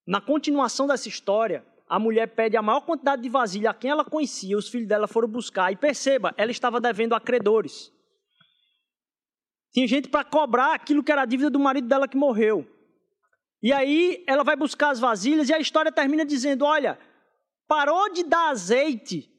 Na 0.07 0.21
continuação 0.21 0.87
dessa 0.87 1.09
história, 1.09 1.65
a 1.87 1.99
mulher 1.99 2.27
pede 2.27 2.55
a 2.55 2.61
maior 2.61 2.81
quantidade 2.81 3.21
de 3.21 3.29
vasilha 3.29 3.71
a 3.71 3.73
quem 3.73 3.89
ela 3.89 4.05
conhecia, 4.05 4.57
os 4.57 4.69
filhos 4.69 4.87
dela 4.87 5.07
foram 5.07 5.27
buscar. 5.27 5.71
E 5.71 5.75
perceba, 5.75 6.33
ela 6.37 6.51
estava 6.51 6.79
devendo 6.79 7.13
a 7.13 7.19
credores. 7.19 7.91
Tinha 9.75 9.89
gente 9.89 10.07
para 10.07 10.23
cobrar 10.23 10.73
aquilo 10.73 11.03
que 11.03 11.11
era 11.11 11.23
a 11.23 11.25
dívida 11.25 11.49
do 11.49 11.59
marido 11.59 11.85
dela 11.85 12.07
que 12.07 12.15
morreu. 12.15 12.65
E 13.61 13.73
aí 13.73 14.23
ela 14.25 14.41
vai 14.41 14.55
buscar 14.55 14.91
as 14.91 15.01
vasilhas 15.01 15.49
e 15.49 15.53
a 15.53 15.59
história 15.59 15.91
termina 15.91 16.25
dizendo: 16.25 16.63
olha, 16.63 16.97
parou 17.67 18.09
de 18.09 18.23
dar 18.23 18.51
azeite 18.51 19.29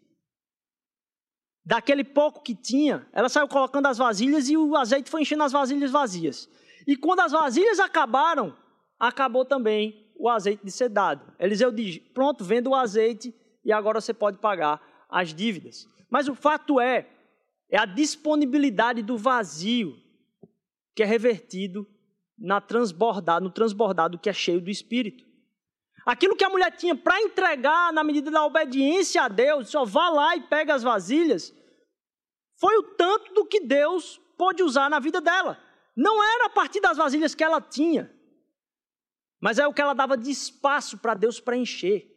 daquele 1.64 2.04
pouco 2.04 2.42
que 2.42 2.54
tinha, 2.54 3.08
ela 3.14 3.30
saiu 3.30 3.48
colocando 3.48 3.86
as 3.86 3.96
vasilhas 3.96 4.50
e 4.50 4.58
o 4.58 4.76
azeite 4.76 5.08
foi 5.08 5.22
enchendo 5.22 5.42
as 5.42 5.52
vasilhas 5.52 5.90
vazias. 5.90 6.46
E 6.86 6.98
quando 6.98 7.20
as 7.20 7.32
vasilhas 7.32 7.80
acabaram, 7.80 8.54
acabou 9.00 9.42
também 9.42 10.12
o 10.18 10.28
azeite 10.28 10.62
de 10.62 10.70
ser 10.70 10.90
dado. 10.90 11.32
Eliseu 11.38 11.72
diz: 11.72 11.96
pronto, 12.12 12.44
venda 12.44 12.68
o 12.68 12.74
azeite 12.74 13.34
e 13.64 13.72
agora 13.72 14.02
você 14.02 14.12
pode 14.12 14.36
pagar 14.36 14.82
as 15.08 15.32
dívidas. 15.32 15.88
Mas 16.10 16.28
o 16.28 16.34
fato 16.34 16.78
é, 16.78 17.08
é 17.70 17.78
a 17.78 17.86
disponibilidade 17.86 19.00
do 19.00 19.16
vazio 19.16 20.04
que 20.96 21.02
é 21.02 21.06
revertido 21.06 21.86
na 22.38 22.58
transbordado, 22.58 23.44
no 23.44 23.52
transbordado 23.52 24.18
que 24.18 24.30
é 24.30 24.32
cheio 24.32 24.62
do 24.62 24.70
Espírito. 24.70 25.26
Aquilo 26.06 26.34
que 26.34 26.44
a 26.44 26.48
mulher 26.48 26.74
tinha 26.74 26.96
para 26.96 27.20
entregar 27.20 27.92
na 27.92 28.02
medida 28.02 28.30
da 28.30 28.44
obediência 28.44 29.22
a 29.22 29.28
Deus, 29.28 29.68
só 29.68 29.84
vá 29.84 30.08
lá 30.08 30.34
e 30.36 30.40
pega 30.48 30.74
as 30.74 30.82
vasilhas, 30.82 31.54
foi 32.58 32.78
o 32.78 32.82
tanto 32.94 33.34
do 33.34 33.44
que 33.44 33.60
Deus 33.60 34.18
pôde 34.38 34.62
usar 34.62 34.88
na 34.88 34.98
vida 34.98 35.20
dela. 35.20 35.62
Não 35.94 36.22
era 36.22 36.46
a 36.46 36.50
partir 36.50 36.80
das 36.80 36.96
vasilhas 36.96 37.34
que 37.34 37.44
ela 37.44 37.60
tinha, 37.60 38.10
mas 39.38 39.58
é 39.58 39.66
o 39.66 39.74
que 39.74 39.82
ela 39.82 39.94
dava 39.94 40.16
de 40.16 40.30
espaço 40.30 40.96
para 40.96 41.12
Deus 41.12 41.38
preencher. 41.38 42.10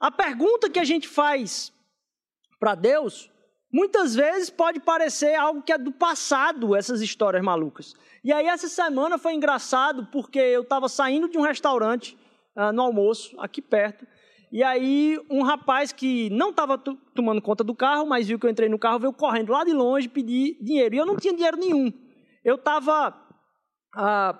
A 0.00 0.10
pergunta 0.10 0.68
que 0.68 0.78
a 0.80 0.84
gente 0.84 1.06
faz 1.06 1.72
para 2.58 2.74
Deus 2.74 3.30
Muitas 3.72 4.14
vezes 4.14 4.48
pode 4.48 4.80
parecer 4.80 5.34
algo 5.34 5.62
que 5.62 5.72
é 5.72 5.78
do 5.78 5.92
passado, 5.92 6.74
essas 6.74 7.02
histórias 7.02 7.42
malucas. 7.42 7.94
E 8.24 8.32
aí, 8.32 8.46
essa 8.46 8.68
semana 8.68 9.18
foi 9.18 9.34
engraçado 9.34 10.06
porque 10.10 10.38
eu 10.38 10.62
estava 10.62 10.88
saindo 10.88 11.28
de 11.28 11.36
um 11.36 11.42
restaurante 11.42 12.16
uh, 12.56 12.72
no 12.72 12.82
almoço, 12.82 13.38
aqui 13.38 13.60
perto, 13.60 14.06
e 14.50 14.62
aí 14.62 15.18
um 15.30 15.42
rapaz 15.42 15.92
que 15.92 16.30
não 16.30 16.50
estava 16.50 16.78
tomando 16.78 17.42
conta 17.42 17.62
do 17.62 17.74
carro, 17.74 18.06
mas 18.06 18.26
viu 18.26 18.38
que 18.38 18.46
eu 18.46 18.50
entrei 18.50 18.68
no 18.68 18.78
carro, 18.78 18.98
veio 18.98 19.12
correndo 19.12 19.52
lá 19.52 19.62
de 19.62 19.72
longe 19.72 20.08
pedir 20.08 20.56
dinheiro. 20.62 20.94
E 20.94 20.98
eu 20.98 21.04
não 21.04 21.16
tinha 21.16 21.34
dinheiro 21.34 21.58
nenhum. 21.58 21.92
Eu 22.42 22.54
estava 22.54 23.10
uh, 23.94 24.38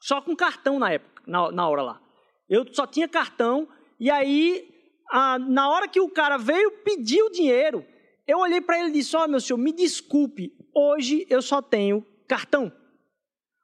só 0.00 0.20
com 0.20 0.34
cartão 0.34 0.78
na 0.80 0.92
época, 0.92 1.22
na, 1.26 1.52
na 1.52 1.68
hora 1.68 1.82
lá. 1.82 2.00
Eu 2.48 2.66
só 2.72 2.86
tinha 2.86 3.06
cartão, 3.06 3.68
e 4.00 4.10
aí, 4.10 4.68
uh, 5.12 5.38
na 5.38 5.68
hora 5.70 5.86
que 5.86 6.00
o 6.00 6.10
cara 6.10 6.36
veio 6.36 6.82
pedir 6.82 7.22
o 7.22 7.30
dinheiro, 7.30 7.86
eu 8.26 8.38
olhei 8.38 8.60
para 8.60 8.78
ele 8.78 8.88
e 8.88 8.92
disse: 8.92 9.16
Ó, 9.16 9.24
oh, 9.24 9.28
meu 9.28 9.40
senhor, 9.40 9.58
me 9.58 9.72
desculpe, 9.72 10.52
hoje 10.74 11.26
eu 11.28 11.42
só 11.42 11.60
tenho 11.60 12.04
cartão. 12.26 12.72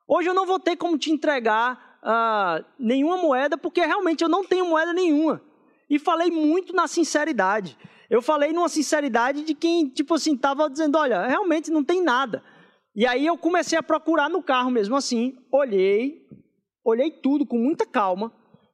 Hoje 0.07 0.29
eu 0.29 0.35
não 0.35 0.47
vou 0.47 0.59
ter 0.59 0.77
como 0.77 0.99
te 0.99 1.11
entregar 1.11 2.01
uh, 2.03 2.65
nenhuma 2.79 3.17
moeda, 3.17 3.57
porque 3.57 3.81
realmente 3.81 4.23
eu 4.23 4.29
não 4.29 4.45
tenho 4.45 4.67
moeda 4.67 4.93
nenhuma. 4.93 5.41
E 5.89 5.99
falei 5.99 6.31
muito 6.31 6.73
na 6.73 6.87
sinceridade. 6.87 7.77
Eu 8.09 8.21
falei 8.21 8.53
numa 8.53 8.69
sinceridade 8.69 9.45
de 9.45 9.55
quem, 9.55 9.89
tipo 9.89 10.15
assim, 10.15 10.35
estava 10.35 10.69
dizendo: 10.69 10.99
olha, 10.99 11.27
realmente 11.27 11.71
não 11.71 11.83
tem 11.83 12.03
nada. 12.03 12.43
E 12.95 13.07
aí 13.07 13.25
eu 13.25 13.39
comecei 13.39 13.79
a 13.79 13.83
procurar 13.83 14.29
no 14.29 14.43
carro 14.43 14.71
mesmo 14.71 14.97
assim, 14.97 15.39
olhei, 15.51 16.27
olhei 16.85 17.11
tudo 17.11 17.47
com 17.47 17.57
muita 17.57 17.87
calma, 17.87 18.33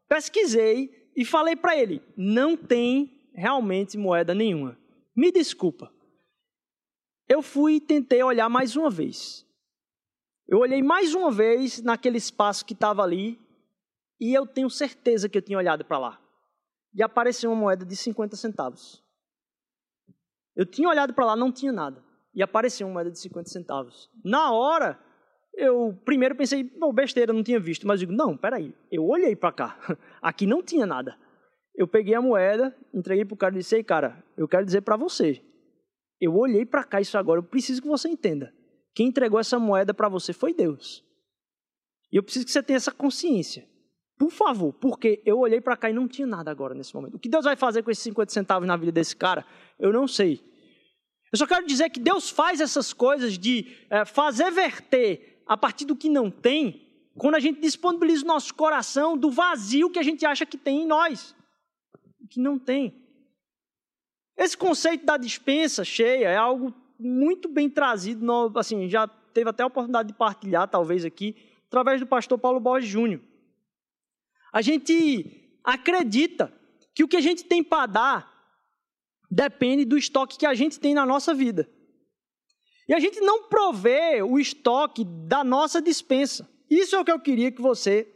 pesquisei 0.08 0.90
e 1.14 1.24
falei 1.24 1.54
para 1.54 1.76
ele: 1.76 2.02
não 2.16 2.56
tem 2.56 3.30
realmente 3.34 3.98
moeda 3.98 4.34
nenhuma. 4.34 4.76
Me 5.16 5.32
desculpa. 5.32 5.90
Eu 7.26 7.42
fui 7.42 7.76
e 7.76 7.80
tentei 7.80 8.22
olhar 8.22 8.48
mais 8.48 8.76
uma 8.76 8.90
vez. 8.90 9.46
Eu 10.46 10.58
olhei 10.58 10.82
mais 10.82 11.14
uma 11.14 11.30
vez 11.30 11.82
naquele 11.82 12.18
espaço 12.18 12.64
que 12.64 12.74
estava 12.74 13.02
ali 13.02 13.40
e 14.20 14.32
eu 14.32 14.46
tenho 14.46 14.70
certeza 14.70 15.28
que 15.28 15.36
eu 15.36 15.42
tinha 15.42 15.58
olhado 15.58 15.84
para 15.84 15.98
lá. 15.98 16.20
E 16.94 17.02
apareceu 17.02 17.50
uma 17.50 17.60
moeda 17.60 17.84
de 17.84 17.96
50 17.96 18.36
centavos. 18.36 19.02
Eu 20.54 20.64
tinha 20.64 20.88
olhado 20.88 21.12
para 21.12 21.26
lá, 21.26 21.36
não 21.36 21.50
tinha 21.50 21.72
nada. 21.72 22.04
E 22.34 22.42
apareceu 22.42 22.86
uma 22.86 22.94
moeda 22.94 23.10
de 23.10 23.18
50 23.18 23.48
centavos. 23.50 24.10
Na 24.24 24.52
hora, 24.52 24.98
eu 25.54 25.98
primeiro 26.04 26.36
pensei, 26.36 26.70
besteira, 26.94 27.32
não 27.32 27.42
tinha 27.42 27.58
visto. 27.58 27.86
Mas 27.86 28.00
eu 28.00 28.06
digo, 28.06 28.16
não, 28.16 28.36
peraí, 28.36 28.74
eu 28.90 29.04
olhei 29.04 29.34
para 29.34 29.52
cá. 29.52 29.78
Aqui 30.22 30.46
não 30.46 30.62
tinha 30.62 30.86
nada. 30.86 31.18
Eu 31.76 31.86
peguei 31.86 32.14
a 32.14 32.22
moeda, 32.22 32.74
entreguei 32.92 33.24
para 33.24 33.34
o 33.34 33.36
cara 33.36 33.54
e 33.54 33.58
disse: 33.58 33.76
Ei, 33.76 33.84
cara, 33.84 34.24
eu 34.36 34.48
quero 34.48 34.64
dizer 34.64 34.80
para 34.80 34.96
você. 34.96 35.42
Eu 36.18 36.34
olhei 36.34 36.64
para 36.64 36.82
cá 36.82 37.00
isso 37.00 37.18
agora, 37.18 37.40
eu 37.40 37.44
preciso 37.44 37.82
que 37.82 37.88
você 37.88 38.08
entenda. 38.08 38.52
Quem 38.94 39.08
entregou 39.08 39.38
essa 39.38 39.58
moeda 39.58 39.92
para 39.92 40.08
você 40.08 40.32
foi 40.32 40.54
Deus. 40.54 41.04
E 42.10 42.16
eu 42.16 42.22
preciso 42.22 42.46
que 42.46 42.52
você 42.52 42.62
tenha 42.62 42.78
essa 42.78 42.90
consciência. 42.90 43.68
Por 44.18 44.30
favor, 44.30 44.72
porque 44.72 45.20
eu 45.26 45.38
olhei 45.38 45.60
para 45.60 45.76
cá 45.76 45.90
e 45.90 45.92
não 45.92 46.08
tinha 46.08 46.26
nada 46.26 46.50
agora 46.50 46.74
nesse 46.74 46.94
momento. 46.94 47.16
O 47.16 47.18
que 47.18 47.28
Deus 47.28 47.44
vai 47.44 47.54
fazer 47.54 47.82
com 47.82 47.90
esses 47.90 48.02
50 48.04 48.32
centavos 48.32 48.66
na 48.66 48.74
vida 48.74 48.90
desse 48.90 49.14
cara, 49.14 49.44
eu 49.78 49.92
não 49.92 50.08
sei. 50.08 50.40
Eu 51.30 51.36
só 51.36 51.46
quero 51.46 51.66
dizer 51.66 51.90
que 51.90 52.00
Deus 52.00 52.30
faz 52.30 52.62
essas 52.62 52.94
coisas 52.94 53.36
de 53.36 53.76
é, 53.90 54.06
fazer 54.06 54.50
verter 54.50 55.42
a 55.46 55.58
partir 55.58 55.84
do 55.84 55.94
que 55.94 56.08
não 56.08 56.30
tem, 56.30 57.10
quando 57.18 57.34
a 57.34 57.40
gente 57.40 57.60
disponibiliza 57.60 58.24
o 58.24 58.28
nosso 58.28 58.54
coração 58.54 59.18
do 59.18 59.30
vazio 59.30 59.90
que 59.90 59.98
a 59.98 60.02
gente 60.02 60.24
acha 60.24 60.46
que 60.46 60.56
tem 60.56 60.84
em 60.84 60.86
nós 60.86 61.36
que 62.26 62.40
não 62.40 62.58
tem. 62.58 63.06
Esse 64.36 64.56
conceito 64.56 65.04
da 65.04 65.16
dispensa 65.16 65.84
cheia 65.84 66.28
é 66.28 66.36
algo 66.36 66.74
muito 66.98 67.48
bem 67.48 67.68
trazido, 67.70 68.24
no, 68.24 68.52
assim, 68.58 68.88
já 68.88 69.06
teve 69.06 69.50
até 69.50 69.62
a 69.62 69.66
oportunidade 69.66 70.08
de 70.08 70.14
partilhar, 70.14 70.68
talvez 70.68 71.04
aqui, 71.04 71.36
através 71.66 72.00
do 72.00 72.06
pastor 72.06 72.38
Paulo 72.38 72.60
Borges 72.60 72.88
Júnior. 72.88 73.20
A 74.52 74.62
gente 74.62 75.58
acredita 75.62 76.52
que 76.94 77.04
o 77.04 77.08
que 77.08 77.16
a 77.16 77.20
gente 77.20 77.44
tem 77.44 77.62
para 77.62 77.86
dar 77.86 78.36
depende 79.30 79.84
do 79.84 79.98
estoque 79.98 80.38
que 80.38 80.46
a 80.46 80.54
gente 80.54 80.80
tem 80.80 80.94
na 80.94 81.04
nossa 81.04 81.34
vida. 81.34 81.68
E 82.88 82.94
a 82.94 83.00
gente 83.00 83.20
não 83.20 83.48
provê 83.48 84.22
o 84.22 84.38
estoque 84.38 85.04
da 85.04 85.42
nossa 85.42 85.82
dispensa. 85.82 86.48
Isso 86.70 86.94
é 86.94 87.00
o 87.00 87.04
que 87.04 87.10
eu 87.10 87.20
queria 87.20 87.50
que 87.50 87.60
você 87.60 88.08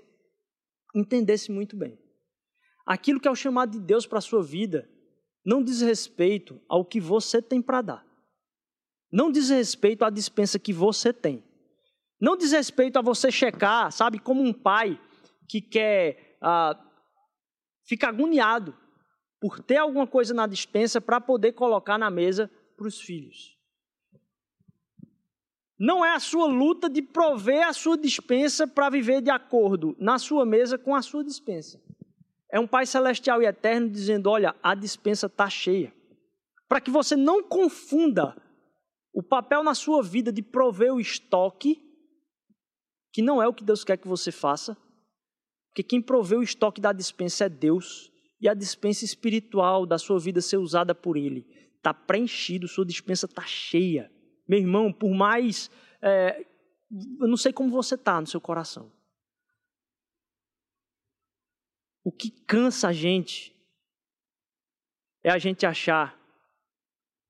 entendesse 0.94 1.50
muito 1.50 1.76
bem. 1.76 1.98
Aquilo 2.90 3.20
que 3.20 3.28
é 3.28 3.30
o 3.30 3.36
chamado 3.36 3.70
de 3.70 3.78
Deus 3.78 4.04
para 4.04 4.18
a 4.18 4.20
sua 4.20 4.42
vida 4.42 4.90
não 5.46 5.62
diz 5.62 5.80
respeito 5.80 6.60
ao 6.68 6.84
que 6.84 6.98
você 6.98 7.40
tem 7.40 7.62
para 7.62 7.82
dar. 7.82 8.06
Não 9.12 9.30
diz 9.30 9.48
respeito 9.48 10.04
à 10.04 10.10
dispensa 10.10 10.58
que 10.58 10.72
você 10.72 11.12
tem. 11.12 11.40
Não 12.20 12.36
diz 12.36 12.50
respeito 12.50 12.98
a 12.98 13.00
você 13.00 13.30
checar, 13.30 13.92
sabe, 13.92 14.18
como 14.18 14.42
um 14.42 14.52
pai 14.52 15.00
que 15.48 15.60
quer 15.60 16.36
ah, 16.42 16.76
fica 17.86 18.08
agoniado 18.08 18.76
por 19.40 19.60
ter 19.60 19.76
alguma 19.76 20.08
coisa 20.08 20.34
na 20.34 20.48
dispensa 20.48 21.00
para 21.00 21.20
poder 21.20 21.52
colocar 21.52 21.96
na 21.96 22.10
mesa 22.10 22.50
para 22.76 22.88
os 22.88 23.00
filhos. 23.00 23.56
Não 25.78 26.04
é 26.04 26.12
a 26.12 26.18
sua 26.18 26.46
luta 26.46 26.90
de 26.90 27.02
prover 27.02 27.68
a 27.68 27.72
sua 27.72 27.96
dispensa 27.96 28.66
para 28.66 28.90
viver 28.90 29.22
de 29.22 29.30
acordo 29.30 29.94
na 29.96 30.18
sua 30.18 30.44
mesa 30.44 30.76
com 30.76 30.92
a 30.92 31.02
sua 31.02 31.22
dispensa. 31.22 31.80
É 32.52 32.58
um 32.58 32.66
Pai 32.66 32.84
celestial 32.86 33.42
e 33.42 33.46
eterno 33.46 33.88
dizendo: 33.88 34.28
olha, 34.28 34.54
a 34.62 34.74
dispensa 34.74 35.26
está 35.26 35.48
cheia. 35.48 35.92
Para 36.68 36.80
que 36.80 36.90
você 36.90 37.16
não 37.16 37.42
confunda 37.42 38.36
o 39.12 39.22
papel 39.22 39.62
na 39.62 39.74
sua 39.74 40.02
vida 40.02 40.32
de 40.32 40.42
prover 40.42 40.92
o 40.92 41.00
estoque, 41.00 41.82
que 43.12 43.22
não 43.22 43.42
é 43.42 43.48
o 43.48 43.54
que 43.54 43.64
Deus 43.64 43.84
quer 43.84 43.96
que 43.96 44.06
você 44.06 44.30
faça, 44.30 44.76
Porque 45.68 45.82
quem 45.82 46.02
provê 46.02 46.36
o 46.36 46.42
estoque 46.42 46.80
da 46.80 46.92
dispensa 46.92 47.44
é 47.44 47.48
Deus. 47.48 48.10
E 48.40 48.48
a 48.48 48.54
dispensa 48.54 49.04
espiritual 49.04 49.84
da 49.84 49.98
sua 49.98 50.18
vida 50.18 50.40
ser 50.40 50.56
usada 50.56 50.94
por 50.94 51.16
Ele. 51.16 51.46
Está 51.76 51.92
preenchido, 51.92 52.66
sua 52.66 52.86
dispensa 52.86 53.26
está 53.26 53.42
cheia. 53.42 54.10
Meu 54.48 54.58
irmão, 54.58 54.92
por 54.92 55.14
mais. 55.14 55.70
É, 56.02 56.44
eu 57.20 57.28
não 57.28 57.36
sei 57.36 57.52
como 57.52 57.70
você 57.70 57.94
está 57.94 58.20
no 58.20 58.26
seu 58.26 58.40
coração. 58.40 58.90
O 62.02 62.10
que 62.10 62.30
cansa 62.30 62.88
a 62.88 62.92
gente 62.92 63.54
é 65.22 65.30
a 65.30 65.38
gente 65.38 65.66
achar 65.66 66.18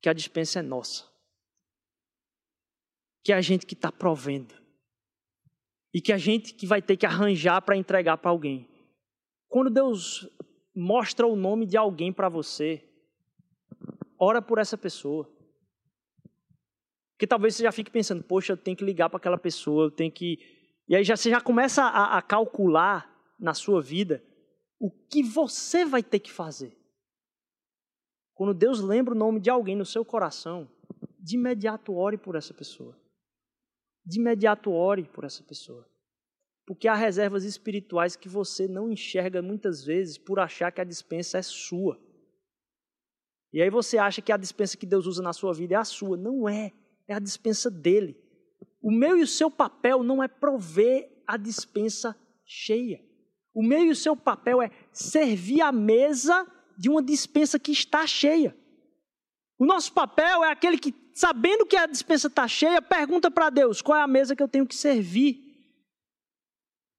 que 0.01 0.09
a 0.09 0.13
dispensa 0.13 0.61
é 0.61 0.63
nossa. 0.63 1.05
Que 3.23 3.33
é 3.33 3.37
a 3.37 3.41
gente 3.41 3.67
que 3.67 3.75
está 3.75 3.91
provendo. 3.91 4.55
E 5.93 6.01
que 6.01 6.13
a 6.13 6.19
gente 6.19 6.55
que 6.55 6.67
vai 6.67 6.81
ter 6.81 6.97
que 6.97 7.05
arranjar 7.05 7.61
para 7.63 7.77
entregar 7.77 8.17
para 8.19 8.31
alguém. 8.31 8.69
Quando 9.49 9.71
Deus 9.71 10.29
mostra 10.75 11.27
o 11.27 11.35
nome 11.35 11.67
de 11.67 11.77
alguém 11.77 12.13
para 12.13 12.29
você, 12.29 12.89
ora 14.19 14.41
por 14.41 14.59
essa 14.59 14.79
pessoa. 14.79 15.29
Porque 17.13 17.27
talvez 17.27 17.57
você 17.57 17.65
já 17.65 17.73
fique 17.73 17.91
pensando, 17.91 18.23
poxa, 18.23 18.53
eu 18.53 18.57
tenho 18.57 18.77
que 18.77 18.85
ligar 18.85 19.11
para 19.11 19.19
aquela 19.19 19.37
pessoa, 19.37 19.87
eu 19.87 19.91
tenho 19.91 20.13
que. 20.13 20.39
E 20.89 20.95
aí 20.95 21.05
já, 21.05 21.17
você 21.17 21.29
já 21.29 21.41
começa 21.41 21.83
a, 21.83 22.17
a 22.17 22.23
calcular 22.23 23.13
na 23.39 23.53
sua 23.53 23.83
vida 23.83 24.25
o 24.81 24.91
que 24.91 25.23
você 25.23 25.85
vai 25.85 26.03
ter 26.03 26.19
que 26.19 26.33
fazer. 26.33 26.75
Quando 28.35 28.55
Deus 28.55 28.81
lembra 28.81 29.15
o 29.15 29.19
nome 29.19 29.39
de 29.39 29.51
alguém 29.51 29.77
no 29.77 29.85
seu 29.85 30.03
coração, 30.03 30.67
de 31.19 31.37
imediato 31.37 31.93
ore 31.93 32.17
por 32.17 32.35
essa 32.35 32.55
pessoa. 32.55 32.99
De 34.03 34.19
imediato 34.19 34.73
ore 34.73 35.05
por 35.05 35.25
essa 35.25 35.43
pessoa. 35.43 35.87
Porque 36.67 36.89
há 36.89 36.95
reservas 36.95 37.45
espirituais 37.45 38.17
que 38.17 38.29
você 38.29 38.67
não 38.67 38.91
enxerga 38.91 39.43
muitas 39.43 39.85
vezes 39.85 40.17
por 40.17 40.41
achar 40.41 40.73
que 40.73 40.81
a 40.81 40.85
dispensa 40.85 41.37
é 41.37 41.43
sua. 41.43 42.01
E 43.53 43.61
aí 43.61 43.69
você 43.69 43.99
acha 43.99 44.23
que 44.23 44.33
a 44.33 44.37
dispensa 44.39 44.79
que 44.79 44.87
Deus 44.87 45.05
usa 45.05 45.23
na 45.23 45.35
sua 45.35 45.53
vida 45.53 45.75
é 45.75 45.79
a 45.79 45.85
sua. 45.85 46.17
Não 46.17 46.49
é. 46.49 46.73
É 47.07 47.13
a 47.13 47.19
dispensa 47.19 47.71
dele. 47.71 48.17
O 48.81 48.91
meu 48.91 49.19
e 49.19 49.23
o 49.23 49.27
seu 49.27 49.51
papel 49.51 50.03
não 50.03 50.23
é 50.23 50.29
prover 50.29 51.23
a 51.27 51.37
dispensa 51.37 52.17
cheia. 52.47 53.10
O 53.55 53.63
meu 53.63 53.85
e 53.85 53.91
o 53.91 53.97
seu 53.97 54.17
papel 54.17 54.63
é 54.63 54.71
servir 54.93 55.61
a 55.61 55.73
mesa 55.73 56.47
de 56.79 56.89
uma 56.89 57.03
dispensa 57.03 57.59
que 57.59 57.73
está 57.73 58.07
cheia. 58.07 58.57
O 59.59 59.67
nosso 59.67 59.93
papel 59.93 60.45
é 60.45 60.51
aquele 60.51 60.79
que, 60.79 60.95
sabendo 61.15 61.67
que 61.67 61.77
a 61.77 61.87
dispensa 61.87 62.29
está 62.29 62.49
cheia, 62.49 62.81
pergunta 62.81 63.31
para 63.31 63.51
Deus: 63.51 63.83
qual 63.83 63.99
é 63.99 64.03
a 64.03 64.07
mesa 64.07 64.35
que 64.35 64.43
eu 64.43 64.49
tenho 64.49 64.67
que 64.67 64.75
servir? 64.75 65.39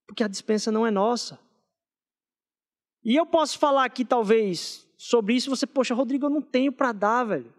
Porque 0.05 0.23
a 0.23 0.27
dispensa 0.27 0.71
não 0.71 0.85
é 0.85 0.91
nossa. 0.91 1.39
E 3.03 3.15
eu 3.15 3.25
posso 3.25 3.57
falar 3.57 3.85
aqui, 3.85 4.05
talvez, 4.05 4.87
sobre 4.97 5.33
isso, 5.33 5.49
você, 5.49 5.65
poxa, 5.65 5.95
Rodrigo, 5.95 6.27
eu 6.27 6.29
não 6.29 6.41
tenho 6.41 6.71
para 6.71 6.91
dar, 6.91 7.23
velho. 7.23 7.51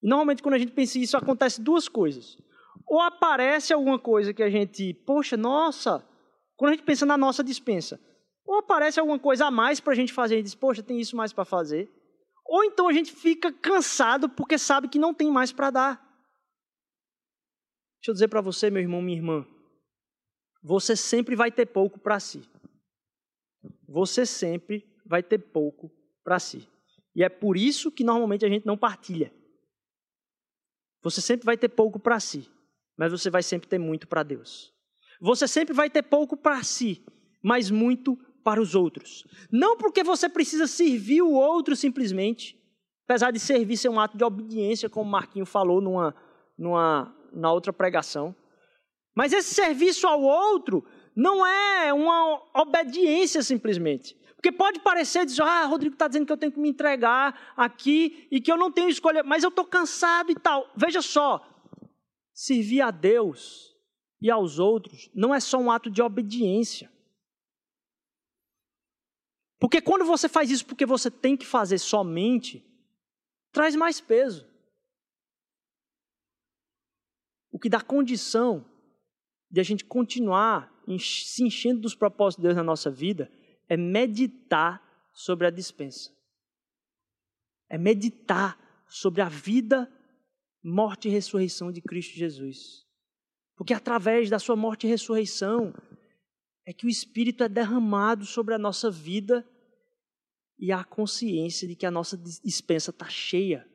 Normalmente, 0.00 0.42
quando 0.42 0.54
a 0.54 0.58
gente 0.58 0.72
pensa 0.72 0.98
isso, 0.98 1.16
acontece 1.16 1.60
duas 1.60 1.88
coisas. 1.88 2.38
Ou 2.86 3.00
aparece 3.00 3.72
alguma 3.72 3.98
coisa 3.98 4.32
que 4.32 4.42
a 4.42 4.50
gente, 4.50 4.94
poxa, 4.94 5.36
nossa, 5.36 6.06
quando 6.56 6.72
a 6.72 6.74
gente 6.76 6.84
pensa 6.84 7.04
na 7.04 7.16
nossa 7.16 7.42
dispensa, 7.42 8.00
ou 8.44 8.58
aparece 8.58 9.00
alguma 9.00 9.18
coisa 9.18 9.46
a 9.46 9.50
mais 9.50 9.80
para 9.80 9.92
a 9.92 9.96
gente 9.96 10.12
fazer 10.12 10.38
e 10.38 10.42
diz, 10.42 10.54
poxa, 10.54 10.82
tem 10.82 11.00
isso 11.00 11.16
mais 11.16 11.32
para 11.32 11.44
fazer. 11.44 11.90
Ou 12.44 12.62
então 12.64 12.88
a 12.88 12.92
gente 12.92 13.12
fica 13.12 13.52
cansado 13.52 14.28
porque 14.28 14.58
sabe 14.58 14.88
que 14.88 14.98
não 14.98 15.14
tem 15.14 15.30
mais 15.30 15.50
para 15.50 15.70
dar. 15.70 15.96
Deixa 18.00 18.10
eu 18.10 18.12
dizer 18.12 18.28
para 18.28 18.42
você, 18.42 18.68
meu 18.68 18.82
irmão, 18.82 19.00
minha 19.00 19.16
irmã, 19.16 19.46
você 20.62 20.94
sempre 20.94 21.34
vai 21.34 21.50
ter 21.50 21.66
pouco 21.66 21.98
para 21.98 22.20
si. 22.20 22.46
Você 23.88 24.26
sempre 24.26 24.84
vai 25.06 25.22
ter 25.22 25.38
pouco 25.38 25.90
para 26.22 26.38
si. 26.38 26.68
E 27.14 27.24
é 27.24 27.28
por 27.30 27.56
isso 27.56 27.90
que 27.90 28.04
normalmente 28.04 28.44
a 28.44 28.48
gente 28.48 28.66
não 28.66 28.76
partilha. 28.76 29.32
Você 31.02 31.22
sempre 31.22 31.46
vai 31.46 31.56
ter 31.56 31.68
pouco 31.68 31.98
para 31.98 32.20
si, 32.20 32.50
mas 32.96 33.12
você 33.12 33.30
vai 33.30 33.42
sempre 33.42 33.68
ter 33.68 33.78
muito 33.78 34.06
para 34.06 34.22
Deus. 34.22 34.73
Você 35.20 35.46
sempre 35.48 35.74
vai 35.74 35.88
ter 35.88 36.02
pouco 36.02 36.36
para 36.36 36.62
si, 36.62 37.04
mas 37.42 37.70
muito 37.70 38.16
para 38.44 38.60
os 38.60 38.74
outros. 38.74 39.26
Não 39.50 39.76
porque 39.76 40.04
você 40.04 40.28
precisa 40.28 40.66
servir 40.66 41.22
o 41.22 41.32
outro 41.32 41.74
simplesmente, 41.74 42.58
apesar 43.04 43.30
de 43.30 43.40
servir 43.40 43.76
ser 43.76 43.88
um 43.88 43.98
ato 43.98 44.16
de 44.16 44.24
obediência, 44.24 44.88
como 44.88 45.10
Marquinho 45.10 45.46
falou 45.46 45.80
numa, 45.80 46.14
numa, 46.56 47.16
na 47.32 47.52
outra 47.52 47.72
pregação. 47.72 48.34
Mas 49.16 49.32
esse 49.32 49.54
serviço 49.54 50.06
ao 50.06 50.20
outro 50.20 50.84
não 51.16 51.46
é 51.46 51.92
uma 51.92 52.42
obediência 52.54 53.42
simplesmente. 53.42 54.16
Porque 54.34 54.52
pode 54.52 54.80
parecer, 54.80 55.24
dizer, 55.24 55.42
ah, 55.42 55.64
Rodrigo 55.64 55.94
está 55.94 56.06
dizendo 56.06 56.26
que 56.26 56.32
eu 56.32 56.36
tenho 56.36 56.52
que 56.52 56.60
me 56.60 56.68
entregar 56.68 57.54
aqui 57.56 58.28
e 58.30 58.40
que 58.42 58.52
eu 58.52 58.58
não 58.58 58.70
tenho 58.70 58.90
escolha, 58.90 59.22
mas 59.22 59.42
eu 59.42 59.48
estou 59.48 59.64
cansado 59.64 60.30
e 60.30 60.34
tal. 60.34 60.70
Veja 60.76 61.00
só, 61.00 61.40
servir 62.34 62.82
a 62.82 62.90
Deus 62.90 63.73
e 64.24 64.30
aos 64.30 64.58
outros 64.58 65.10
não 65.14 65.34
é 65.34 65.38
só 65.38 65.58
um 65.58 65.70
ato 65.70 65.90
de 65.90 66.00
obediência. 66.00 66.90
Porque 69.60 69.82
quando 69.82 70.06
você 70.06 70.30
faz 70.30 70.50
isso 70.50 70.64
porque 70.64 70.86
você 70.86 71.10
tem 71.10 71.36
que 71.36 71.44
fazer 71.44 71.76
somente, 71.76 72.64
traz 73.52 73.76
mais 73.76 74.00
peso. 74.00 74.48
O 77.52 77.58
que 77.58 77.68
dá 77.68 77.82
condição 77.82 78.64
de 79.50 79.60
a 79.60 79.62
gente 79.62 79.84
continuar 79.84 80.72
se 80.98 81.44
enchendo 81.44 81.82
dos 81.82 81.94
propósitos 81.94 82.42
de 82.42 82.48
Deus 82.48 82.56
na 82.56 82.64
nossa 82.64 82.90
vida 82.90 83.30
é 83.68 83.76
meditar 83.76 84.82
sobre 85.12 85.46
a 85.46 85.50
dispensa. 85.50 86.10
É 87.68 87.76
meditar 87.76 88.58
sobre 88.88 89.20
a 89.20 89.28
vida, 89.28 89.86
morte 90.62 91.08
e 91.08 91.10
ressurreição 91.10 91.70
de 91.70 91.82
Cristo 91.82 92.14
Jesus. 92.14 92.83
Porque 93.56 93.72
através 93.72 94.28
da 94.28 94.38
sua 94.38 94.56
morte 94.56 94.86
e 94.86 94.90
ressurreição 94.90 95.72
é 96.66 96.72
que 96.72 96.86
o 96.86 96.88
Espírito 96.88 97.44
é 97.44 97.48
derramado 97.48 98.24
sobre 98.24 98.54
a 98.54 98.58
nossa 98.58 98.90
vida 98.90 99.48
e 100.58 100.72
a 100.72 100.82
consciência 100.82 101.68
de 101.68 101.76
que 101.76 101.86
a 101.86 101.90
nossa 101.90 102.16
dispensa 102.16 102.90
está 102.90 103.08
cheia. 103.08 103.68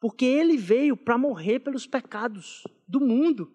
Porque 0.00 0.24
ele 0.24 0.56
veio 0.56 0.96
para 0.96 1.18
morrer 1.18 1.60
pelos 1.60 1.86
pecados 1.86 2.64
do 2.88 3.00
mundo. 3.00 3.54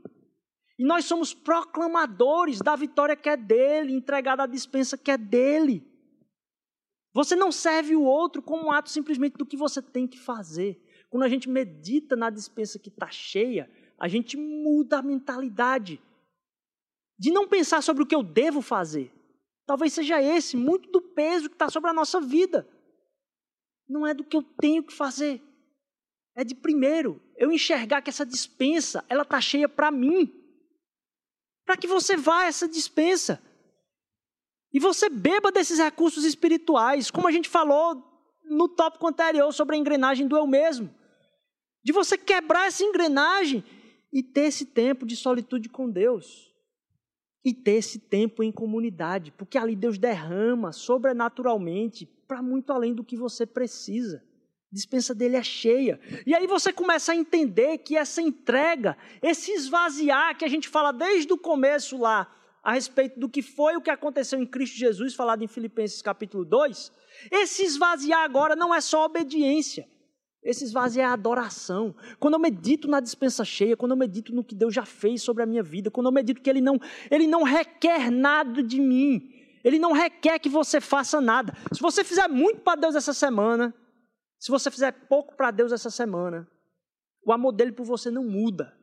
E 0.80 0.86
nós 0.86 1.06
somos 1.06 1.34
proclamadores 1.34 2.60
da 2.60 2.76
vitória 2.76 3.16
que 3.16 3.28
é 3.28 3.36
dele, 3.36 3.92
entregada 3.92 4.44
a 4.44 4.48
dispensa 4.48 4.98
que 4.98 5.12
é 5.12 5.18
dele. 5.18 5.86
Você 7.14 7.36
não 7.36 7.52
serve 7.52 7.96
o 7.96 8.04
outro 8.04 8.42
como 8.44 8.68
um 8.68 8.72
ato 8.72 8.92
simplesmente 8.92 9.38
do 9.38 9.46
que 9.46 9.58
você 9.58 9.82
tem 9.82 10.08
que 10.08 10.20
fazer. 10.20 10.80
Quando 11.10 11.24
a 11.24 11.30
gente 11.30 11.50
medita 11.50 12.16
na 12.16 12.30
dispensa 12.30 12.78
que 12.78 12.90
está 12.90 13.10
cheia, 13.10 13.70
a 14.00 14.08
gente 14.08 14.38
muda 14.38 15.00
a 15.00 15.02
mentalidade 15.02 16.02
de 17.20 17.32
não 17.32 17.48
pensar 17.48 17.82
sobre 17.82 18.04
o 18.04 18.06
que 18.06 18.16
eu 18.16 18.22
devo 18.22 18.62
fazer, 18.62 19.12
Talvez 19.68 19.92
seja 19.92 20.22
esse 20.22 20.56
muito 20.56 20.90
do 20.90 21.02
peso 21.02 21.50
que 21.50 21.56
está 21.56 21.70
sobre 21.70 21.90
a 21.90 21.94
nossa 21.94 22.22
vida. 22.22 22.66
Não 23.88 24.08
é 24.08 24.14
do 24.14 24.24
que 24.24 24.38
eu 24.38 24.42
tenho 24.42 24.82
que 24.82 24.94
fazer. 24.94 25.44
É 26.34 26.44
de 26.46 26.56
primeiro 26.56 27.22
eu 27.36 27.52
enxergar 27.52 28.02
que 28.02 28.10
essa 28.10 28.26
dispensa 28.26 29.04
ela 29.10 29.24
está 29.24 29.42
cheia 29.42 29.68
para 29.68 29.92
mim. 29.92 30.34
Para 31.66 31.76
que 31.76 31.86
você 31.86 32.16
vá 32.16 32.44
a 32.44 32.46
essa 32.46 32.66
dispensa. 32.66 33.44
E 34.72 34.80
você 34.80 35.10
beba 35.10 35.52
desses 35.52 35.80
recursos 35.80 36.24
espirituais, 36.24 37.12
como 37.12 37.28
a 37.28 37.32
gente 37.32 37.50
falou 37.50 38.02
no 38.46 38.70
tópico 38.70 39.06
anterior 39.06 39.52
sobre 39.52 39.76
a 39.76 39.80
engrenagem 39.80 40.30
do 40.30 40.38
eu 40.38 40.48
mesmo. 40.48 40.90
De 41.84 41.92
você 41.92 42.18
quebrar 42.18 42.68
essa 42.68 42.84
engrenagem 42.84 43.66
e 44.18 44.24
ter 44.24 44.46
esse 44.46 44.66
tempo 44.66 45.06
de 45.06 45.16
solitude 45.16 45.70
com 45.70 45.88
Deus 45.88 46.52
e 47.46 47.54
ter 47.54 47.74
esse 47.74 48.00
tempo 48.00 48.42
em 48.42 48.52
comunidade, 48.52 49.32
porque 49.32 49.60
ali 49.60 49.76
Deus 49.76 50.00
derrama 50.00 50.72
sobrenaturalmente 50.72 52.08
para 52.28 52.42
muito 52.42 52.74
além 52.74 52.96
do 52.96 53.04
que 53.04 53.16
você 53.16 53.46
precisa. 53.46 54.24
A 54.72 54.76
dispensa 54.76 55.14
dele 55.14 55.36
é 55.36 55.44
cheia. 55.44 56.00
E 56.26 56.34
aí 56.34 56.48
você 56.48 56.74
começa 56.74 57.12
a 57.12 57.16
entender 57.16 57.78
que 57.78 57.96
essa 57.96 58.20
entrega, 58.20 58.98
esse 59.22 59.52
esvaziar 59.52 60.36
que 60.36 60.44
a 60.44 60.50
gente 60.50 60.68
fala 60.68 60.92
desde 60.92 61.32
o 61.32 61.38
começo 61.38 61.96
lá, 61.96 62.28
a 62.64 62.74
respeito 62.74 63.20
do 63.20 63.30
que 63.30 63.44
foi 63.44 63.78
o 63.78 63.82
que 63.82 63.92
aconteceu 63.92 64.40
em 64.40 64.48
Cristo 64.48 64.78
Jesus, 64.78 65.14
falado 65.14 65.44
em 65.44 65.48
Filipenses 65.48 66.02
capítulo 66.02 66.44
2, 66.44 66.92
esse 67.30 67.62
esvaziar 67.64 68.24
agora 68.24 68.56
não 68.56 68.74
é 68.74 68.82
só 68.82 69.06
obediência, 69.06 69.88
esse 70.48 70.64
esvaziar 70.64 71.10
é 71.10 71.14
adoração. 71.14 71.94
Quando 72.22 72.36
eu 72.36 72.40
medito 72.40 72.88
na 72.88 73.02
dispensa 73.02 73.44
cheia, 73.44 73.76
quando 73.76 73.92
eu 73.92 73.98
medito 73.98 74.34
no 74.34 74.46
que 74.46 74.56
Deus 74.56 74.74
já 74.74 74.86
fez 74.86 75.22
sobre 75.22 75.44
a 75.44 75.46
minha 75.46 75.62
vida, 75.62 75.92
quando 75.92 76.06
eu 76.06 76.12
medito 76.12 76.42
que 76.42 76.50
Ele 76.50 76.62
não, 76.62 76.80
Ele 77.12 77.28
não 77.28 77.44
requer 77.44 78.10
nada 78.10 78.64
de 78.64 78.80
mim, 78.80 79.30
Ele 79.62 79.78
não 79.78 79.92
requer 79.92 80.40
que 80.40 80.48
você 80.48 80.80
faça 80.80 81.20
nada. 81.20 81.54
Se 81.74 81.82
você 81.82 82.02
fizer 82.02 82.30
muito 82.30 82.62
para 82.62 82.80
Deus 82.80 82.96
essa 82.96 83.14
semana, 83.14 83.76
se 84.40 84.50
você 84.50 84.72
fizer 84.72 84.94
pouco 85.10 85.36
para 85.36 85.52
Deus 85.52 85.74
essa 85.74 85.90
semana, 85.90 86.48
o 87.26 87.34
amor 87.34 87.52
dele 87.52 87.74
por 87.74 87.86
você 87.86 88.10
não 88.10 88.24
muda. 88.24 88.74